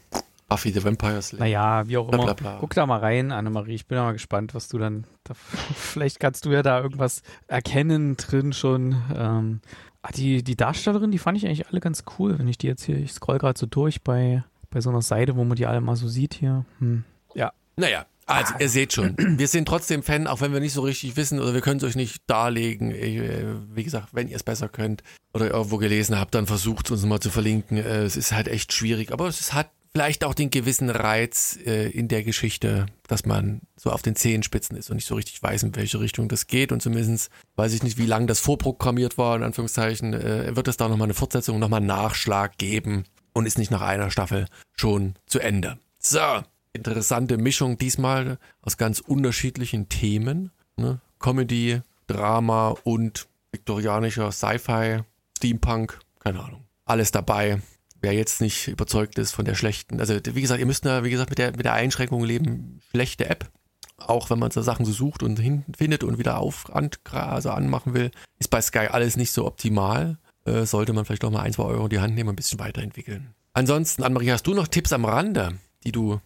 Buffy 0.50 0.72
the 0.72 0.84
Vampire 0.84 1.22
Slayer. 1.22 1.40
Naja, 1.40 1.88
wie 1.88 1.98
auch 1.98 2.10
immer. 2.10 2.26
Bla, 2.26 2.34
bla, 2.34 2.52
bla. 2.52 2.58
Guck 2.60 2.76
da 2.76 2.86
mal 2.86 3.00
rein, 3.00 3.32
Annemarie. 3.32 3.74
Ich 3.74 3.88
bin 3.88 3.98
mal 3.98 4.14
gespannt, 4.14 4.54
was 4.54 4.68
du 4.68 4.78
dann. 4.78 5.06
Da, 5.24 5.34
vielleicht 5.76 6.20
kannst 6.20 6.46
du 6.46 6.52
ja 6.52 6.62
da 6.62 6.82
irgendwas 6.82 7.24
erkennen 7.48 8.18
drin 8.18 8.54
schon. 8.54 9.02
Ähm, 9.16 9.62
ah, 10.04 10.12
die, 10.16 10.44
die 10.44 10.56
Darstellerin, 10.56 11.12
die 11.12 11.18
fand 11.18 11.38
ich 11.38 11.46
eigentlich 11.46 11.68
alle 11.70 11.80
ganz 11.80 12.04
cool, 12.20 12.38
wenn 12.38 12.48
ich 12.48 12.58
die 12.58 12.68
jetzt 12.68 12.84
hier. 12.84 12.98
Ich 12.98 13.14
scroll 13.14 13.40
gerade 13.40 13.58
so 13.58 13.66
durch 13.66 14.04
bei, 14.04 14.44
bei 14.70 14.80
so 14.80 14.92
einer 14.92 15.02
Seite, 15.02 15.36
wo 15.36 15.44
man 15.44 15.56
die 15.56 15.66
alle 15.66 15.82
mal 15.82 15.96
so 15.96 16.08
sieht 16.08 16.36
hier. 16.36 16.66
Hm. 16.80 17.04
Ja. 17.34 17.52
Naja, 17.76 18.06
also, 18.34 18.54
ihr 18.60 18.70
seht 18.70 18.94
schon, 18.94 19.16
wir 19.18 19.48
sind 19.48 19.68
trotzdem 19.68 20.04
Fan, 20.04 20.28
auch 20.28 20.42
wenn 20.42 20.54
wir 20.54 20.60
nicht 20.60 20.74
so 20.74 20.82
richtig 20.82 21.16
wissen 21.16 21.40
oder 21.40 21.54
wir 21.54 21.62
können 21.62 21.78
es 21.78 21.84
euch 21.84 21.96
nicht 21.96 22.24
darlegen. 22.28 22.92
Äh, 22.92 23.46
wie 23.74 23.84
gesagt, 23.84 24.10
wenn 24.14 24.28
ihr 24.28 24.36
es 24.36 24.44
besser 24.44 24.70
könnt 24.70 25.04
oder 25.34 25.52
irgendwo 25.52 25.78
gelesen 25.78 26.20
habt, 26.20 26.36
dann 26.36 26.48
versucht 26.48 26.88
es 26.88 26.92
uns 26.92 27.06
mal 27.06 27.20
zu 27.20 27.30
verlinken. 27.30 27.78
Äh, 27.78 28.04
es 28.04 28.16
ist 28.16 28.32
halt 28.32 28.48
echt 28.48 28.74
schwierig, 28.74 29.12
aber 29.12 29.28
es 29.28 29.54
hat 29.54 29.70
vielleicht 29.92 30.24
auch 30.24 30.34
den 30.34 30.50
gewissen 30.50 30.90
Reiz 30.90 31.58
äh, 31.66 31.90
in 31.90 32.08
der 32.08 32.24
Geschichte, 32.24 32.88
dass 33.08 33.26
man 33.26 33.62
so 33.76 33.92
auf 33.92 34.02
den 34.02 34.16
Zehenspitzen 34.16 34.76
ist 34.76 34.90
und 34.90 34.96
nicht 34.96 35.08
so 35.08 35.16
richtig 35.16 35.42
weiß, 35.42 35.64
in 35.64 35.76
welche 35.76 36.00
Richtung 36.00 36.28
das 36.28 36.48
geht. 36.48 36.72
Und 36.72 36.82
zumindest 36.82 37.30
weiß 37.56 37.74
ich 37.74 37.84
nicht, 37.84 37.98
wie 37.98 38.08
lange 38.08 38.26
das 38.26 38.40
vorprogrammiert 38.40 39.18
war, 39.18 39.36
in 39.36 39.44
Anführungszeichen, 39.44 40.14
wird 40.14 40.68
es 40.68 40.78
da 40.78 40.90
nochmal 40.90 41.06
eine 41.06 41.14
Fortsetzung, 41.14 41.60
nochmal 41.60 41.78
einen 41.78 41.88
Nachschlag 41.88 42.58
geben 42.58 43.04
und 43.34 43.46
ist 43.46 43.60
nicht 43.60 43.70
nach 43.70 43.82
einer 43.82 44.10
Staffel 44.10 44.48
schon 44.76 45.14
zu 45.28 45.40
Ende. 45.40 45.78
So, 46.00 46.44
interessante 46.74 47.38
Mischung 47.38 47.78
diesmal 47.78 48.38
aus 48.62 48.78
ganz 48.78 49.00
unterschiedlichen 49.00 49.90
Themen. 49.90 50.52
Ne? 50.76 51.00
Comedy, 51.20 51.82
Drama 52.08 52.76
und 52.84 53.28
viktorianischer 53.52 54.32
Sci-Fi, 54.32 55.02
Steampunk, 55.38 56.00
keine 56.20 56.44
Ahnung. 56.44 56.66
Alles 56.86 57.12
dabei. 57.12 57.62
Wer 58.02 58.14
jetzt 58.14 58.42
nicht 58.42 58.68
überzeugt 58.68 59.18
ist 59.18 59.32
von 59.32 59.46
der 59.46 59.56
schlechten, 59.56 60.02
also 60.02 60.14
wie 60.14 60.42
gesagt, 60.42 60.60
ihr 60.60 60.66
müsst 60.66 60.86
da, 60.86 61.06
wie 61.06 61.10
gesagt, 61.10 61.30
mit 61.30 61.40
der, 61.40 61.52
mit 61.52 61.64
der 61.64 61.74
Einschränkung 61.74 62.26
leben, 62.26 62.82
schlechte 62.92 63.30
App. 63.30 63.50
Auch 63.96 64.30
wenn 64.30 64.40
man 64.40 64.52
so 64.52 64.62
Sachen 64.62 64.86
so 64.86 64.92
sucht 64.92 65.24
und 65.24 65.40
hin, 65.40 65.64
findet 65.78 66.04
und 66.04 66.18
wieder 66.18 66.40
auf, 66.40 66.74
an, 66.76 66.90
also 67.12 67.52
anmachen 67.52 67.94
will, 67.94 68.12
ist 68.40 68.50
bei 68.50 68.60
Sky 68.60 68.88
alles 68.88 69.16
nicht 69.16 69.32
so 69.32 69.46
optimal. 69.46 70.18
Äh, 70.44 70.66
sollte 70.66 70.92
man 70.92 71.06
vielleicht 71.06 71.24
doch 71.24 71.32
mal 71.32 71.44
ein, 71.44 71.54
zwei 71.54 71.64
Euro 71.64 71.86
in 71.86 71.90
die 71.90 72.00
Hand 72.02 72.16
nehmen 72.16 72.28
und 72.28 72.34
ein 72.34 72.36
bisschen 72.36 72.60
weiterentwickeln. 72.60 73.34
Ansonsten, 73.54 74.04
Annemarie, 74.04 74.32
hast 74.32 74.46
du 74.48 74.54
noch 74.54 74.68
Tipps 74.68 74.92
am 74.92 75.06
Rande, 75.06 75.58
die 75.86 75.94
du 75.94 76.20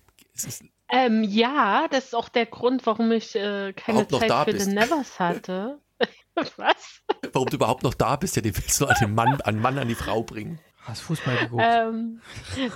ähm, 0.89 1.23
ja, 1.23 1.87
das 1.89 2.05
ist 2.05 2.15
auch 2.15 2.29
der 2.29 2.45
Grund, 2.45 2.85
warum 2.85 3.11
ich 3.11 3.35
äh, 3.35 3.73
keine 3.73 4.07
Zeit 4.07 4.31
für 4.31 4.53
bist. 4.53 4.65
The 4.65 4.73
Nevers 4.73 5.19
hatte. 5.19 5.81
Was? 6.57 7.01
Warum 7.33 7.49
du 7.49 7.55
überhaupt 7.55 7.83
noch 7.83 7.95
da 7.95 8.15
bist, 8.15 8.35
ja, 8.35 8.41
den 8.41 8.55
willst 8.55 8.79
du 8.79 8.85
an 8.85 8.95
den 9.01 9.15
Mann, 9.15 9.41
an 9.41 9.59
Mann 9.59 9.77
an 9.77 9.87
die 9.87 9.95
Frau 9.95 10.23
bringen. 10.23 10.59
Hast 10.87 11.01
Fußball 11.01 11.35
geguckt? 11.37 11.63
Ähm, 11.65 12.21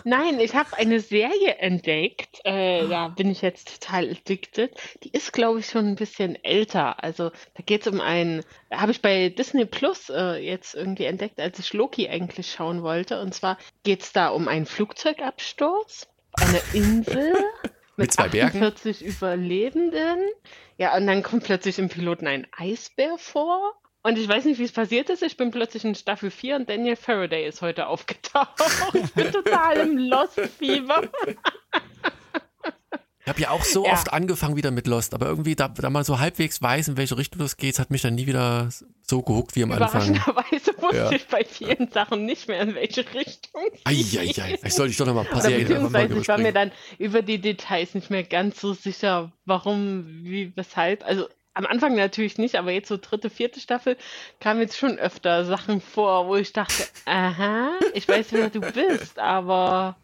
nein, 0.03 0.41
ich 0.41 0.53
habe 0.53 0.75
eine 0.75 0.99
Serie 0.99 1.55
entdeckt. 1.59 2.41
Äh, 2.43 2.85
da 2.89 3.07
bin 3.07 3.31
ich 3.31 3.41
jetzt 3.41 3.79
total 3.79 4.09
addicted. 4.09 4.75
Die 5.03 5.11
ist, 5.11 5.31
glaube 5.31 5.59
ich, 5.61 5.67
schon 5.67 5.87
ein 5.87 5.95
bisschen 5.95 6.35
älter. 6.43 7.01
Also 7.01 7.29
da 7.29 7.63
geht 7.65 7.87
es 7.87 7.93
um 7.93 8.01
einen, 8.01 8.43
habe 8.69 8.91
ich 8.91 9.01
bei 9.01 9.29
Disney 9.29 9.65
Plus 9.65 10.09
äh, 10.09 10.35
jetzt 10.35 10.75
irgendwie 10.75 11.05
entdeckt, 11.05 11.39
als 11.39 11.57
ich 11.59 11.71
Loki 11.71 12.09
eigentlich 12.09 12.51
schauen 12.51 12.83
wollte. 12.83 13.21
Und 13.21 13.33
zwar 13.33 13.57
geht 13.83 14.01
es 14.01 14.11
da 14.11 14.27
um 14.27 14.49
einen 14.49 14.65
Flugzeugabsturz, 14.65 16.09
eine 16.41 16.61
Insel. 16.73 17.33
Mit 17.97 18.11
zwei 18.11 18.29
Bergen? 18.29 18.63
48 18.63 19.05
Überlebenden. 19.05 20.19
Ja, 20.77 20.95
und 20.95 21.05
dann 21.05 21.23
kommt 21.23 21.43
plötzlich 21.43 21.77
im 21.77 21.89
Piloten 21.89 22.27
ein 22.27 22.47
Eisbär 22.57 23.17
vor. 23.17 23.73
Und 24.03 24.17
ich 24.17 24.27
weiß 24.27 24.45
nicht, 24.45 24.57
wie 24.57 24.63
es 24.63 24.71
passiert 24.71 25.09
ist. 25.11 25.21
Ich 25.21 25.37
bin 25.37 25.51
plötzlich 25.51 25.85
in 25.85 25.93
Staffel 25.93 26.31
4 26.31 26.55
und 26.55 26.69
Daniel 26.69 26.95
Faraday 26.95 27.47
ist 27.47 27.61
heute 27.61 27.87
aufgetaucht. 27.87 28.59
Ich 28.93 29.13
bin 29.13 29.31
total 29.31 29.77
im 29.77 29.97
Lost-Fieber. 29.97 31.03
Ich 33.31 33.33
habe 33.33 33.41
ja 33.43 33.49
auch 33.51 33.63
so 33.63 33.85
Ja. 33.85 33.93
oft 33.93 34.11
angefangen 34.11 34.57
wieder 34.57 34.71
mit 34.71 34.87
Lost, 34.87 35.13
aber 35.13 35.27
irgendwie, 35.27 35.55
da, 35.55 35.69
da 35.69 35.89
man 35.89 36.03
so 36.03 36.19
halbwegs 36.19 36.61
weiß, 36.61 36.89
in 36.89 36.97
welche 36.97 37.17
Richtung 37.17 37.39
das 37.39 37.55
geht, 37.55 37.79
hat 37.79 37.89
mich 37.89 38.01
dann 38.01 38.15
nie 38.15 38.27
wieder 38.27 38.67
so 39.03 39.21
gehuckt 39.21 39.55
wie 39.55 39.63
am 39.63 39.71
Anfang. 39.71 39.87
Überraschenderweise 40.15 40.73
wusste 40.81 40.97
Ja. 40.97 41.11
ich 41.11 41.25
bei 41.27 41.45
vielen 41.45 41.89
Sachen 41.91 42.25
nicht 42.25 42.49
mehr, 42.49 42.59
in 42.61 42.75
welche 42.75 43.05
Richtung. 43.13 43.61
Eieiei, 43.85 44.33
vielleicht 44.33 44.75
sollte 44.75 44.91
ich 44.91 44.97
doch 44.97 45.05
noch 45.05 45.13
mal 45.13 45.21
ein 45.21 45.27
paar 45.27 45.39
Oder 45.39 45.49
Serien 45.49 45.67
einfach 45.71 45.89
mal 45.89 46.07
beziehungsweise 46.07 46.21
ich 46.21 46.27
war 46.27 46.37
mir 46.39 46.51
dann 46.51 46.71
über 46.97 47.21
die 47.21 47.39
Details 47.39 47.93
nicht 47.95 48.09
mehr 48.09 48.23
ganz 48.23 48.59
so 48.59 48.73
sicher, 48.73 49.31
warum, 49.45 50.23
wie, 50.23 50.51
weshalb. 50.57 51.05
Also 51.05 51.29
am 51.53 51.65
Anfang 51.65 51.95
natürlich 51.95 52.37
nicht, 52.37 52.55
aber 52.55 52.71
jetzt 52.71 52.89
so 52.89 52.97
dritte, 52.97 53.29
vierte 53.29 53.61
Staffel 53.61 53.95
kamen 54.41 54.59
jetzt 54.59 54.77
schon 54.77 54.99
öfter 54.99 55.45
Sachen 55.45 55.79
vor, 55.79 56.27
wo 56.27 56.35
ich 56.35 56.51
dachte, 56.51 56.83
aha, 57.05 57.71
ich 57.93 58.07
weiß, 58.09 58.27
wer 58.31 58.49
du 58.49 58.59
bist, 58.59 59.19
aber 59.19 59.95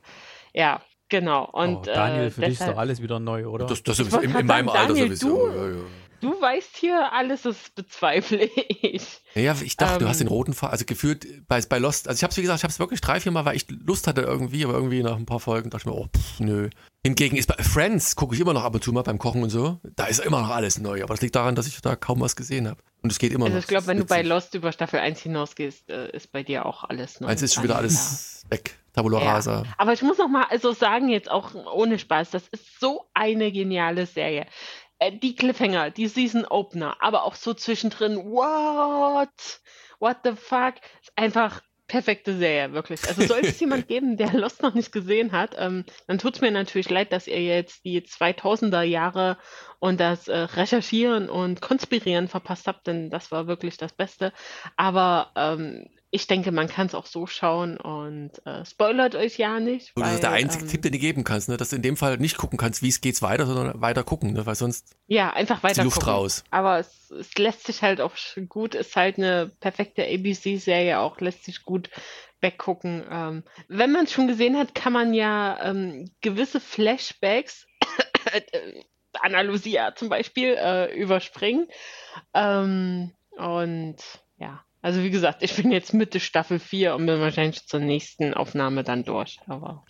ja, 0.54 0.82
genau. 1.10 1.46
Und 1.52 1.76
oh, 1.78 1.82
Daniel, 1.86 2.28
äh, 2.28 2.32
für 2.32 2.42
dich 2.42 2.60
ist 2.60 2.68
doch 2.68 2.78
alles 2.78 3.02
wieder 3.02 3.20
neu, 3.20 3.48
oder? 3.48 3.66
Das, 3.66 3.84
das 3.84 4.00
wollte 4.12 4.26
in, 4.26 4.36
in 4.36 4.46
meinem 4.46 4.68
sagen, 4.68 4.70
Alter 4.80 4.94
Daniel, 4.94 5.16
sowieso. 5.16 5.48
du- 5.48 5.56
Ja, 5.58 5.68
ja. 5.70 5.84
du 6.22 6.42
weißt 6.42 6.78
hier 6.78 7.14
alles, 7.14 7.44
das 7.44 7.56
bezweifle 7.76 8.50
ich. 8.82 9.22
Ja, 9.36 9.56
ich 9.62 9.78
dachte, 9.78 10.00
du 10.00 10.08
hast 10.10 10.20
den 10.20 10.28
Ähm. 10.28 10.34
roten 10.34 10.54
Faden, 10.54 10.72
also 10.72 10.86
gefühlt 10.86 11.48
bei, 11.48 11.62
bei 11.62 11.78
Lost, 11.78 12.08
also 12.08 12.18
ich 12.18 12.24
habe 12.24 12.32
es 12.32 12.38
wie 12.38 12.42
gesagt, 12.42 12.60
ich 12.60 12.64
habe 12.64 12.72
es 12.72 12.80
wirklich 12.80 13.02
drei, 13.02 13.20
vier 13.20 13.32
Mal, 13.32 13.46
weil 13.46 13.56
ich 13.56 13.68
Lust 13.70 14.08
hatte 14.08 14.22
irgendwie, 14.22 14.64
aber 14.66 14.74
irgendwie 14.74 15.04
nach 15.04 15.16
ein 15.16 15.26
paar 15.26 15.40
Folgen 15.40 15.70
dachte 15.70 15.84
ich 15.84 15.86
mir, 15.94 15.98
oh, 16.00 16.08
pff, 16.08 16.40
nö. 16.40 16.70
Hingegen 17.06 17.38
ist 17.38 17.48
bei 17.48 17.64
Friends, 17.64 18.16
gucke 18.16 18.36
ich 18.36 18.42
immer 18.42 18.54
noch 18.54 18.64
ab 18.64 18.74
und 18.74 18.84
zu 18.84 18.92
mal 18.92 19.04
beim 19.04 19.18
Kochen 19.20 19.44
und 19.44 19.50
so, 19.50 19.80
da 19.96 20.06
ist 20.08 20.20
immer 20.20 20.42
noch 20.42 20.50
alles 20.50 20.80
neu, 20.80 21.04
aber 21.04 21.14
das 21.14 21.22
liegt 21.22 21.36
daran, 21.36 21.56
dass 21.56 21.68
ich 21.68 21.80
da 21.82 21.96
kaum 21.96 22.20
was 22.20 22.36
gesehen 22.36 22.68
habe. 22.68 22.82
Und 23.04 23.12
es 23.12 23.20
geht 23.20 23.32
immer 23.32 23.46
Also 23.46 23.56
noch. 23.58 23.62
ich 23.62 23.68
glaube, 23.68 23.86
wenn 23.88 23.98
du 23.98 24.04
ist 24.04 24.10
bei. 24.10 24.24
Lost 24.24 24.56
über 24.56 24.72
Staffel 24.72 25.00
1 25.00 25.20
hinausgehst, 25.22 25.90
äh, 25.90 26.10
ist 26.12 26.32
bei 26.32 26.42
dir 26.44 26.66
auch 26.66 26.84
alles 26.84 27.22
neu. 27.22 27.28
Eins 27.28 27.44
ist 27.44 27.54
schon 27.54 27.64
wieder 27.64 27.78
Alles 27.78 27.96
alles 27.96 28.46
weg. 28.50 28.78
Tabula 28.98 29.20
Ja. 29.22 29.34
rasa. 29.34 29.64
Aber 29.78 29.94
ich 29.94 30.02
muss 30.02 30.18
noch 30.18 30.28
mal 30.28 30.46
also 30.50 30.72
sagen, 30.72 31.10
jetzt 31.10 31.30
auch 31.30 31.54
ohne 31.54 32.00
Spaß, 32.00 32.32
das 32.32 32.48
ist 32.48 32.80
so 32.80 33.06
eine 33.14 33.52
geniale 33.52 34.06
Serie. 34.08 34.48
Äh, 35.00 35.12
Die 35.12 35.36
Cliffhanger, 35.36 35.92
die 35.92 36.08
Season 36.08 36.46
Opener, 36.46 36.98
aber 37.00 37.24
auch 37.24 37.36
so 37.36 37.54
zwischendrin, 37.54 38.18
what? 38.18 39.62
What 40.00 40.18
the 40.24 40.32
fuck? 40.36 40.76
Ist 41.02 41.14
einfach 41.16 41.62
perfekte 41.88 42.36
Serie, 42.38 42.74
wirklich. 42.74 43.08
Also 43.08 43.26
sollte 43.26 43.48
es 43.48 43.60
jemand 43.62 43.88
geben, 43.88 44.18
der 44.18 44.34
Lost 44.34 44.62
noch 44.62 44.74
nicht 44.74 44.92
gesehen 44.92 45.32
hat, 45.32 45.56
ähm, 45.58 45.86
dann 46.08 46.18
tut 46.18 46.36
es 46.36 46.42
mir 46.42 46.52
natürlich 46.52 46.90
leid, 46.90 47.14
dass 47.14 47.28
ihr 47.28 47.42
jetzt 47.42 47.86
die 47.86 48.02
2000er 48.02 48.82
Jahre 48.82 49.38
und 49.80 50.00
das 50.00 50.28
äh, 50.28 50.36
Recherchieren 50.38 51.30
und 51.30 51.62
Konspirieren 51.62 52.28
verpasst 52.28 52.68
habt, 52.68 52.88
denn 52.88 53.10
das 53.10 53.32
war 53.32 53.48
wirklich 53.48 53.78
das 53.78 53.94
Beste. 53.94 54.34
Aber 54.76 55.32
ähm, 55.36 55.88
ich 56.10 56.28
denke, 56.28 56.52
man 56.52 56.68
kann 56.68 56.88
es 56.88 56.96
auch 56.96 57.06
so 57.06 57.28
schauen 57.28 57.78
und 57.78 58.32
äh, 58.46 58.64
spoilert 58.66 59.16
euch 59.16 59.38
ja 59.38 59.60
nicht. 59.60 59.96
Und 59.96 60.04
das 60.04 60.16
ist 60.16 60.24
der 60.24 60.32
weil, 60.32 60.44
einzige 60.44 60.64
ähm, 60.64 60.70
Tipp, 60.70 60.82
den 60.82 60.94
du 60.94 61.00
geben 61.00 61.24
kannst, 61.26 61.50
ne? 61.50 61.58
dass 61.58 61.70
du 61.70 61.76
in 61.76 61.82
dem 61.82 61.98
Fall 61.98 62.18
nicht 62.18 62.38
gucken 62.38 62.58
kannst, 62.58 62.82
wie 62.82 62.88
es 62.88 63.02
geht's 63.02 63.22
weiter, 63.22 63.46
sondern 63.46 63.82
weiter 63.82 64.04
gucken, 64.04 64.34
ne? 64.34 64.46
weil 64.46 64.56
sonst 64.56 64.96
Ja, 65.08 65.32
einfach 65.34 65.58
ist 65.58 65.64
weiter 65.64 65.82
die 65.82 65.86
Luft 65.86 66.00
gucken. 66.00 66.14
raus. 66.14 66.44
Aber 66.50 66.80
es, 66.80 67.12
es 67.12 67.36
lässt 67.38 67.66
sich 67.66 67.82
halt 67.82 68.00
auch 68.00 68.14
gut, 68.48 68.74
ist 68.74 68.96
halt 68.96 69.18
eine 69.18 69.52
perfekte 69.60 70.04
ABC-Serie, 70.04 71.00
auch 71.00 71.20
lässt 71.20 71.44
sich 71.44 71.64
gut 71.64 71.90
weggucken. 72.40 73.04
Ähm, 73.10 73.44
wenn 73.68 73.92
man 73.92 74.06
es 74.06 74.14
schon 74.14 74.28
gesehen 74.28 74.58
hat, 74.58 74.76
kann 74.76 74.94
man 74.94 75.14
ja 75.14 75.60
ähm, 75.62 76.10
gewisse 76.22 76.62
Flashbacks, 76.62 77.68
äh, 78.32 78.82
Anna 79.20 79.42
Lucia 79.42 79.94
zum 79.96 80.08
Beispiel, 80.08 80.56
äh, 80.58 80.94
überspringen. 80.98 81.68
Ähm, 82.34 83.12
und 83.36 83.98
ja, 84.38 84.64
also 84.82 85.04
wie 85.04 85.10
gesagt, 85.10 85.44
ich 85.44 85.56
bin 85.56 85.72
jetzt 85.72 85.94
Mitte 85.94 86.20
Staffel 86.20 86.60
4 86.60 86.96
und 86.96 87.06
bin 87.06 87.20
wahrscheinlich 87.20 87.66
zur 87.66 87.80
nächsten 87.80 88.34
Aufnahme 88.34 88.84
dann 88.84 89.04
durch. 89.04 89.40
Aber 89.48 89.86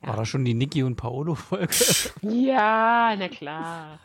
War 0.00 0.16
da 0.16 0.24
schon 0.24 0.44
die 0.44 0.54
Niki 0.54 0.82
und 0.82 0.96
Paolo-Folge? 0.96 1.74
ja, 2.22 3.14
na 3.18 3.28
klar. 3.28 4.00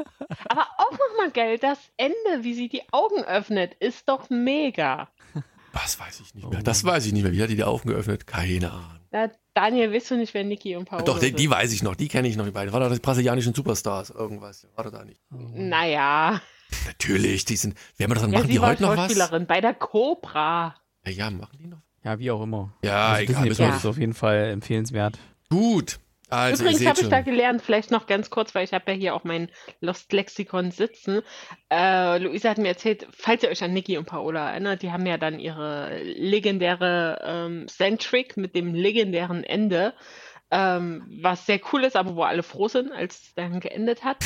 Aber 0.50 0.68
auch 0.78 0.92
nochmal 0.92 1.32
geil, 1.32 1.58
das 1.58 1.80
Ende, 1.98 2.44
wie 2.44 2.54
sie 2.54 2.70
die 2.70 2.84
Augen 2.92 3.24
öffnet, 3.24 3.74
ist 3.80 4.08
doch 4.08 4.30
mega. 4.30 5.10
Was 5.74 6.00
weiß 6.00 6.22
ich 6.22 6.34
nicht 6.34 6.50
mehr. 6.50 6.64
Das 6.64 6.84
weiß 6.84 7.06
ich 7.06 7.14
nicht 7.14 7.24
mehr. 7.24 7.34
Wie 7.34 7.42
hat 7.42 7.50
die 7.50 7.56
die 7.56 7.64
Augen 7.64 7.90
geöffnet? 7.90 8.26
Keine 8.26 8.72
Ahnung. 8.72 9.00
Da, 9.12 9.30
Daniel, 9.54 9.94
weißt 9.94 10.12
du 10.12 10.16
nicht, 10.18 10.34
wer 10.34 10.44
Niki 10.44 10.76
und 10.76 10.86
Paolo 10.86 11.04
Doch, 11.06 11.20
die, 11.20 11.32
die 11.32 11.50
weiß 11.50 11.72
ich 11.72 11.84
noch. 11.84 11.96
Die 11.96 12.08
kenne 12.08 12.28
ich 12.28 12.36
noch. 12.36 12.46
Die 12.46 12.52
beiden. 12.52 12.74
War 12.74 12.80
da 12.80 12.90
die 12.90 13.00
brasilianischen 13.00 13.54
Superstars? 13.54 14.10
Irgendwas. 14.10 14.68
War 14.76 14.84
da 14.86 14.92
da 14.92 15.06
nicht? 15.06 15.22
Naja. 15.30 16.42
Natürlich. 16.86 17.46
Die 17.46 17.56
sind. 17.56 17.76
Wer 17.98 18.08
das 18.08 18.22
dann? 18.22 18.32
Ja, 18.32 18.40
Machen 18.40 18.50
die 18.50 18.60
heute 18.60 18.82
noch 18.84 18.90
was? 18.90 18.98
Schauspielerin 19.12 19.46
bei 19.48 19.62
der 19.62 19.74
Cobra. 19.74 20.76
Ja, 21.06 21.12
ja, 21.12 21.30
machen 21.30 21.58
die 21.60 21.68
noch? 21.68 21.82
Ja, 22.04 22.20
wie 22.20 22.32
auch 22.32 22.42
immer. 22.42 22.74
Ja, 22.84 23.08
also 23.10 23.24
egal. 23.24 23.44
Disney 23.46 23.66
wir 23.66 23.70
Ja. 23.72 23.76
ist 23.78 23.86
auf 23.86 23.98
jeden 23.98 24.14
Fall 24.14 24.50
empfehlenswert. 24.52 25.18
Gut. 25.50 26.00
Also, 26.30 26.64
Übrigens 26.64 26.86
habe 26.86 27.00
ich 27.00 27.08
da 27.08 27.22
gelernt, 27.22 27.62
vielleicht 27.62 27.90
noch 27.90 28.06
ganz 28.06 28.30
kurz, 28.30 28.54
weil 28.54 28.66
ich 28.66 28.74
habe 28.74 28.92
ja 28.92 28.98
hier 28.98 29.16
auch 29.16 29.24
mein 29.24 29.50
Lost 29.80 30.12
Lexikon 30.12 30.72
sitzen. 30.72 31.22
Äh, 31.72 32.18
Luisa 32.18 32.50
hat 32.50 32.58
mir 32.58 32.68
erzählt, 32.68 33.08
falls 33.12 33.44
ihr 33.44 33.50
euch 33.50 33.64
an 33.64 33.72
Niki 33.72 33.98
und 33.98 34.06
Paola 34.08 34.52
erinnert, 34.52 34.82
die 34.82 34.92
haben 34.92 35.06
ja 35.06 35.18
dann 35.18 35.40
ihre 35.40 35.98
legendäre 36.04 37.22
ähm, 37.24 37.68
Centric 37.70 38.36
mit 38.36 38.56
dem 38.56 38.74
legendären 38.74 39.46
Ende, 39.46 39.94
ähm, 40.52 41.06
was 41.22 41.46
sehr 41.46 41.62
cool 41.72 41.86
ist, 41.86 41.96
aber 41.96 42.18
wo 42.18 42.24
alle 42.24 42.44
froh 42.44 42.68
sind, 42.68 42.92
als 42.92 43.22
es 43.22 43.34
dann 43.36 43.62
geendet 43.62 44.04
hat. 44.04 44.18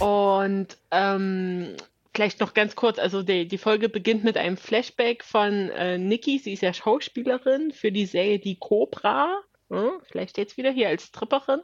Und 0.00 0.76
ähm, 0.90 1.76
Vielleicht 2.14 2.38
noch 2.38 2.54
ganz 2.54 2.76
kurz, 2.76 3.00
also 3.00 3.24
die, 3.24 3.48
die 3.48 3.58
Folge 3.58 3.88
beginnt 3.88 4.22
mit 4.22 4.36
einem 4.36 4.56
Flashback 4.56 5.24
von 5.24 5.70
äh, 5.70 5.98
Nikki. 5.98 6.38
Sie 6.38 6.52
ist 6.52 6.62
ja 6.62 6.72
Schauspielerin 6.72 7.72
für 7.72 7.90
die 7.90 8.06
Serie 8.06 8.38
Die 8.38 8.56
Cobra. 8.56 9.40
Ja, 9.68 9.90
vielleicht 10.04 10.38
es 10.38 10.56
wieder 10.56 10.70
hier 10.70 10.88
als 10.88 11.10
Tripperin. 11.10 11.60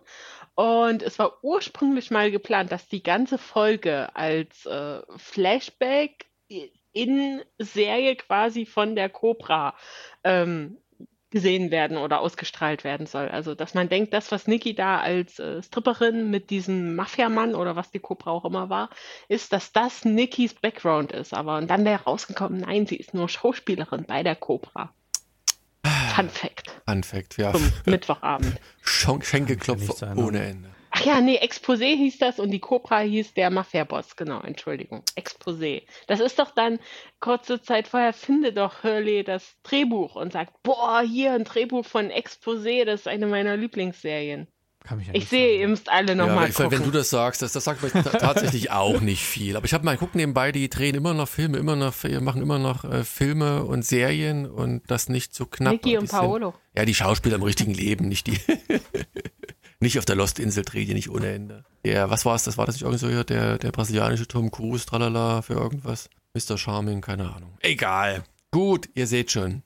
Und 0.56 1.04
es 1.04 1.20
war 1.20 1.44
ursprünglich 1.44 2.10
mal 2.10 2.32
geplant, 2.32 2.72
dass 2.72 2.88
die 2.88 3.04
ganze 3.04 3.38
Folge 3.38 4.14
als 4.16 4.66
äh, 4.66 5.02
Flashback 5.18 6.26
in 6.92 7.42
Serie 7.58 8.16
quasi 8.16 8.66
von 8.66 8.96
der 8.96 9.08
Cobra 9.08 9.76
ähm, 10.24 10.78
gesehen 11.30 11.70
werden 11.70 11.96
oder 11.96 12.20
ausgestrahlt 12.20 12.84
werden 12.84 13.06
soll. 13.06 13.28
Also, 13.28 13.54
dass 13.54 13.74
man 13.74 13.88
denkt, 13.88 14.12
das, 14.12 14.32
was 14.32 14.46
Nikki 14.46 14.74
da 14.74 14.98
als 14.98 15.38
äh, 15.38 15.62
Stripperin 15.62 16.30
mit 16.30 16.50
diesem 16.50 16.96
Mafiamann 16.96 17.54
oder 17.54 17.76
was 17.76 17.90
die 17.90 18.00
Cobra 18.00 18.30
auch 18.30 18.44
immer 18.44 18.68
war, 18.68 18.90
ist, 19.28 19.52
dass 19.52 19.72
das 19.72 20.04
Nikkis 20.04 20.54
Background 20.54 21.12
ist. 21.12 21.34
Aber 21.34 21.58
und 21.58 21.68
dann 21.68 21.84
wäre 21.84 22.04
rausgekommen, 22.04 22.60
nein, 22.60 22.86
sie 22.86 22.96
ist 22.96 23.14
nur 23.14 23.28
Schauspielerin 23.28 24.04
bei 24.04 24.22
der 24.22 24.36
Cobra. 24.36 24.92
Fun 26.14 26.28
Fact 26.28 26.70
Fun 26.90 27.02
Fact, 27.04 27.38
ja. 27.38 27.52
zum 27.52 27.72
Mittwochabend. 27.86 28.60
Schenkelklopfer 28.82 30.16
ohne 30.16 30.44
Ende. 30.44 30.70
Ach 31.00 31.04
ja, 31.06 31.20
nee, 31.20 31.38
Exposé 31.38 31.96
hieß 31.96 32.18
das 32.18 32.38
und 32.38 32.50
die 32.50 32.58
Cobra 32.60 33.00
hieß 33.00 33.34
der 33.34 33.50
Mafia-Boss. 33.50 34.16
Genau, 34.16 34.40
Entschuldigung. 34.40 35.02
Exposé. 35.16 35.82
Das 36.06 36.20
ist 36.20 36.38
doch 36.38 36.50
dann, 36.54 36.78
kurze 37.20 37.62
Zeit 37.62 37.88
vorher 37.88 38.12
findet 38.12 38.56
doch 38.58 38.82
Hurley 38.84 39.24
das 39.24 39.56
Drehbuch 39.62 40.16
und 40.16 40.32
sagt, 40.32 40.62
boah, 40.62 41.00
hier 41.02 41.32
ein 41.32 41.44
Drehbuch 41.44 41.84
von 41.86 42.10
Exposé, 42.10 42.84
das 42.84 43.00
ist 43.00 43.08
eine 43.08 43.26
meiner 43.26 43.56
Lieblingsserien. 43.56 44.46
Kann 44.82 44.96
mich 44.96 45.08
ja 45.08 45.14
Ich 45.14 45.28
sehe, 45.28 45.60
ihr 45.60 45.68
müsst 45.68 45.90
alle 45.90 46.08
Ja, 46.08 46.14
nochmal 46.14 46.48
ich, 46.48 46.58
wenn 46.58 46.70
du 46.70 46.76
gucken. 46.78 46.92
das 46.92 47.10
sagst, 47.10 47.42
das, 47.42 47.52
das 47.52 47.64
sagt 47.64 47.82
mir 47.82 47.90
ta- 47.90 48.00
tatsächlich 48.18 48.70
auch 48.70 49.00
nicht 49.00 49.22
viel. 49.22 49.56
Aber 49.56 49.66
ich 49.66 49.74
habe 49.74 49.84
mal 49.84 49.98
gucken 49.98 50.18
nebenbei, 50.20 50.52
die 50.52 50.70
drehen 50.70 50.94
immer 50.94 51.12
noch 51.12 51.28
Filme, 51.28 51.58
immer 51.58 51.76
noch, 51.76 51.94
machen 52.22 52.40
immer 52.40 52.58
noch 52.58 52.84
äh, 52.84 53.04
Filme 53.04 53.64
und 53.64 53.84
Serien 53.84 54.46
und 54.50 54.82
das 54.90 55.10
nicht 55.10 55.34
so 55.34 55.44
knapp. 55.44 55.72
Niki 55.74 55.98
und 55.98 56.08
sind- 56.08 56.18
Paolo. 56.18 56.54
Ja, 56.74 56.84
die 56.86 56.94
Schauspieler 56.94 57.36
im 57.36 57.42
richtigen 57.42 57.74
Leben, 57.74 58.08
nicht 58.08 58.26
die. 58.26 58.38
nicht 59.80 59.98
auf 59.98 60.04
der 60.04 60.16
Lost-Insel 60.16 60.64
dreht 60.64 60.88
die 60.88 60.94
nicht 60.94 61.10
ohne 61.10 61.32
Ende. 61.32 61.64
Der, 61.84 62.10
was 62.10 62.26
war 62.26 62.34
es? 62.34 62.44
Das 62.44 62.58
war 62.58 62.66
das 62.66 62.74
nicht 62.76 62.82
irgendwie 62.82 62.98
so 62.98 63.08
hier, 63.08 63.24
der, 63.24 63.58
der 63.58 63.72
brasilianische 63.72 64.28
Tom 64.28 64.50
Cruise, 64.50 64.86
tralala, 64.86 65.42
für 65.42 65.54
irgendwas. 65.54 66.10
Mr. 66.34 66.58
Charming, 66.58 67.00
keine 67.00 67.34
Ahnung. 67.34 67.56
Egal. 67.60 68.22
Gut, 68.50 68.88
ihr 68.94 69.06
seht 69.06 69.30
schon. 69.30 69.62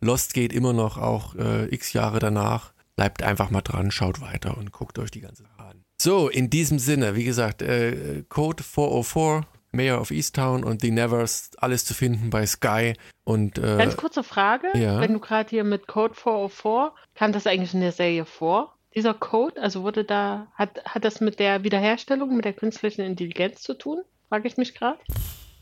Lost 0.00 0.34
geht 0.34 0.52
immer 0.52 0.72
noch 0.72 0.98
auch 0.98 1.34
äh, 1.36 1.66
x 1.72 1.92
Jahre 1.92 2.18
danach. 2.18 2.72
Bleibt 2.96 3.22
einfach 3.22 3.50
mal 3.50 3.62
dran, 3.62 3.90
schaut 3.90 4.20
weiter 4.20 4.56
und 4.58 4.72
guckt 4.72 4.98
euch 4.98 5.10
die 5.10 5.20
ganze 5.20 5.44
Sache 5.44 5.70
an. 5.70 5.82
So, 6.00 6.28
in 6.28 6.50
diesem 6.50 6.78
Sinne, 6.78 7.14
wie 7.14 7.24
gesagt, 7.24 7.62
äh, 7.62 8.24
Code 8.28 8.62
404 8.62 9.46
Mayor 9.74 10.00
of 10.00 10.10
Easttown 10.10 10.64
und 10.64 10.80
The 10.82 10.90
Nevers, 10.90 11.50
alles 11.58 11.84
zu 11.84 11.94
finden 11.94 12.30
bei 12.30 12.46
Sky. 12.46 12.94
Und, 13.24 13.58
äh, 13.58 13.76
Ganz 13.76 13.96
kurze 13.96 14.22
Frage, 14.22 14.68
ja. 14.74 15.00
wenn 15.00 15.12
du 15.12 15.20
gerade 15.20 15.50
hier 15.50 15.64
mit 15.64 15.86
Code 15.86 16.14
404, 16.14 16.92
kam 17.14 17.32
das 17.32 17.46
eigentlich 17.46 17.74
in 17.74 17.80
der 17.80 17.92
Serie 17.92 18.24
vor? 18.24 18.73
Dieser 18.94 19.14
Code, 19.14 19.60
also 19.60 19.82
wurde 19.82 20.04
da, 20.04 20.46
hat, 20.54 20.84
hat 20.84 21.04
das 21.04 21.20
mit 21.20 21.38
der 21.38 21.64
Wiederherstellung, 21.64 22.36
mit 22.36 22.44
der 22.44 22.52
künstlichen 22.52 23.02
Intelligenz 23.02 23.62
zu 23.62 23.74
tun? 23.74 24.02
Frage 24.28 24.46
ich 24.46 24.56
mich 24.56 24.74
gerade. 24.74 24.98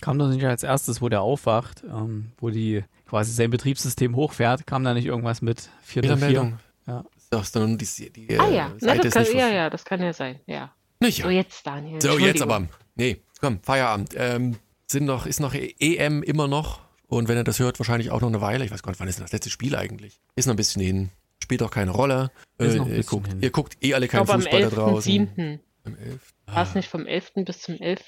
Kam 0.01 0.18
das 0.18 0.35
nicht 0.35 0.45
als 0.45 0.62
erstes, 0.62 1.01
wo 1.01 1.09
der 1.09 1.22
aufwacht, 1.22 1.83
ähm, 1.85 2.33
wo 2.39 2.51
die 2.51 2.85
quasi 3.09 3.33
sein 3.33 3.51
Betriebssystem 3.51 4.16
hochfährt, 4.16 4.66
kam 4.66 4.85
da 4.85 4.95
nicht 4.95 5.07
irgendwas 5.07 5.43
mit 5.43 5.70
404? 5.83 6.26
Meldung. 6.26 6.59
Ja. 6.87 7.05
Das 7.30 7.43
ist 7.45 7.57
dann 7.57 7.78
die, 7.78 8.11
die 8.11 8.39
ah 8.39 8.49
ja, 8.49 8.66
äh, 8.66 8.70
Na, 8.80 8.89
Seite 8.89 8.99
das 8.99 9.07
ist 9.07 9.12
kann, 9.14 9.22
nicht 9.22 9.35
ja, 9.35 9.49
ja, 9.49 9.70
das 9.70 9.85
kann 9.85 10.03
ja 10.03 10.12
sein, 10.12 10.41
ja. 10.47 10.72
Nicht, 11.01 11.22
So, 11.22 11.28
ja. 11.28 11.37
jetzt 11.37 11.66
Daniel. 11.66 12.01
So, 12.01 12.18
jetzt 12.18 12.43
aber. 12.43 12.66
Nee, 12.95 13.22
komm, 13.41 13.61
Feierabend. 13.62 14.11
Ähm, 14.16 14.57
sind 14.87 15.05
noch, 15.07 15.26
ist 15.26 15.41
noch 15.41 15.55
EM 15.55 16.22
immer 16.22 16.49
noch. 16.49 16.80
Und 17.09 17.28
wenn 17.28 17.37
er 17.37 17.45
das 17.45 17.59
hört, 17.59 17.78
wahrscheinlich 17.78 18.11
auch 18.11 18.20
noch 18.20 18.28
eine 18.28 18.41
Weile. 18.41 18.64
Ich 18.64 18.70
weiß 18.70 18.83
gar 18.83 18.91
nicht, 18.91 19.01
wann 19.01 19.09
ist 19.09 19.18
denn 19.18 19.24
das 19.24 19.33
letzte 19.33 19.51
Spiel 19.51 19.76
eigentlich? 19.76 20.20
Ist 20.37 20.47
noch 20.47 20.55
ein 20.55 20.57
bisschen 20.57 20.83
hin. 20.83 21.11
Spielt 21.43 21.62
auch 21.62 21.70
keine 21.70 21.90
Rolle. 21.90 22.30
Ist 22.59 22.76
Äh, 22.76 22.97
ihr, 22.97 23.03
guckt, 23.03 23.28
ihr 23.40 23.51
guckt 23.51 23.76
eh 23.82 23.95
alle 23.95 24.07
keinen 24.09 24.26
Fußball 24.26 24.62
da 24.62 24.68
draußen. 24.70 25.12
11.7. 25.12 25.59
Am 25.84 25.97
11. 25.97 26.20
War 26.47 26.62
es 26.62 26.74
nicht 26.76 26.88
vom 26.88 27.07
11. 27.07 27.32
bis 27.45 27.61
zum 27.62 27.74
11.? 27.74 28.01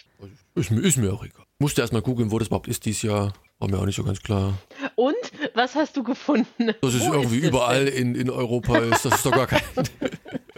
Ist, 0.55 0.71
mir- 0.71 0.81
ist 0.81 0.97
mir 0.97 1.13
auch 1.13 1.25
egal. 1.25 1.45
Musste 1.59 1.81
erst 1.81 1.93
mal 1.93 2.03
googeln, 2.03 2.31
wo 2.31 2.39
das 2.39 2.47
überhaupt 2.49 2.69
ist 2.69 2.85
dieses 2.85 3.03
Jahr. 3.03 3.33
War 3.59 3.69
mir 3.69 3.79
auch 3.79 3.87
nicht 3.87 3.97
so 3.97 4.05
ganz 4.05 4.21
klar. 4.23 4.55
Und 4.95 5.15
was 5.55 5.75
hast 5.75 5.97
du 5.97 6.05
gefunden? 6.05 6.73
Dass 6.81 6.95
es 6.95 7.01
Wo 7.09 7.13
irgendwie 7.15 7.39
ist 7.39 7.49
überall 7.49 7.87
denn? 7.87 7.95
in, 7.95 8.15
in 8.15 8.31
Europa 8.31 8.79
ist, 8.79 9.05
das 9.05 9.17
ist 9.17 9.27
doch 9.27 9.33
gar 9.33 9.47
kein. 9.49 9.61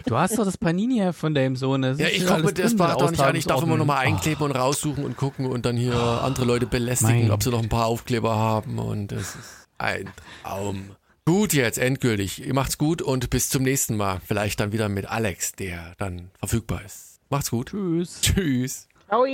Du 0.05 0.15
hast 0.15 0.37
doch 0.39 0.45
das 0.45 0.57
Panini 0.57 1.11
von 1.11 1.33
deinem 1.35 1.57
Sohn. 1.57 1.81
Das 1.81 1.99
Ja, 1.99 2.07
ist 2.07 2.13
ich 2.13 2.19
ja 2.23 2.37
mir 2.37 2.53
das 2.53 2.71
mit 2.71 2.79
doch 2.79 3.11
nicht 3.11 3.19
an. 3.21 3.35
Ich 3.35 3.45
darf 3.45 3.61
immer 3.61 3.75
noch 3.75 3.85
mal 3.85 3.95
Austragungsorten. 3.95 4.15
einkleben 4.15 4.43
und 4.43 4.51
raussuchen 4.51 5.03
und 5.03 5.17
gucken 5.17 5.45
und 5.47 5.65
dann 5.65 5.75
hier 5.75 5.95
andere 5.97 6.45
Leute 6.45 6.65
belästigen, 6.65 7.23
Mein. 7.23 7.31
ob 7.31 7.43
sie 7.43 7.49
noch 7.49 7.61
ein 7.61 7.67
paar 7.67 7.87
Aufkleber 7.87 8.33
haben. 8.33 8.79
Und 8.79 9.07
das 9.11 9.35
ist 9.35 9.67
ein 9.79 10.09
Traum. 10.43 10.91
Gut 11.27 11.51
jetzt, 11.51 11.77
endgültig. 11.77 12.47
Ihr 12.47 12.53
macht's 12.53 12.77
gut 12.77 13.01
und 13.01 13.29
bis 13.29 13.49
zum 13.49 13.61
nächsten 13.61 13.97
Mal. 13.97 14.21
Vielleicht 14.25 14.61
dann 14.61 14.71
wieder 14.71 14.87
mit 14.87 15.07
Alex, 15.07 15.51
der 15.51 15.93
dann 15.97 16.31
verfügbar 16.39 16.85
ist. 16.85 17.19
Macht's 17.29 17.51
gut. 17.51 17.71
Tschüss. 17.71 18.21
Tschüss. 18.21 18.87
Ciao. 19.09 19.25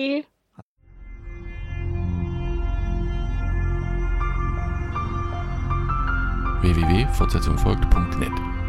www.fortsetzungfolgt.net 6.61 8.62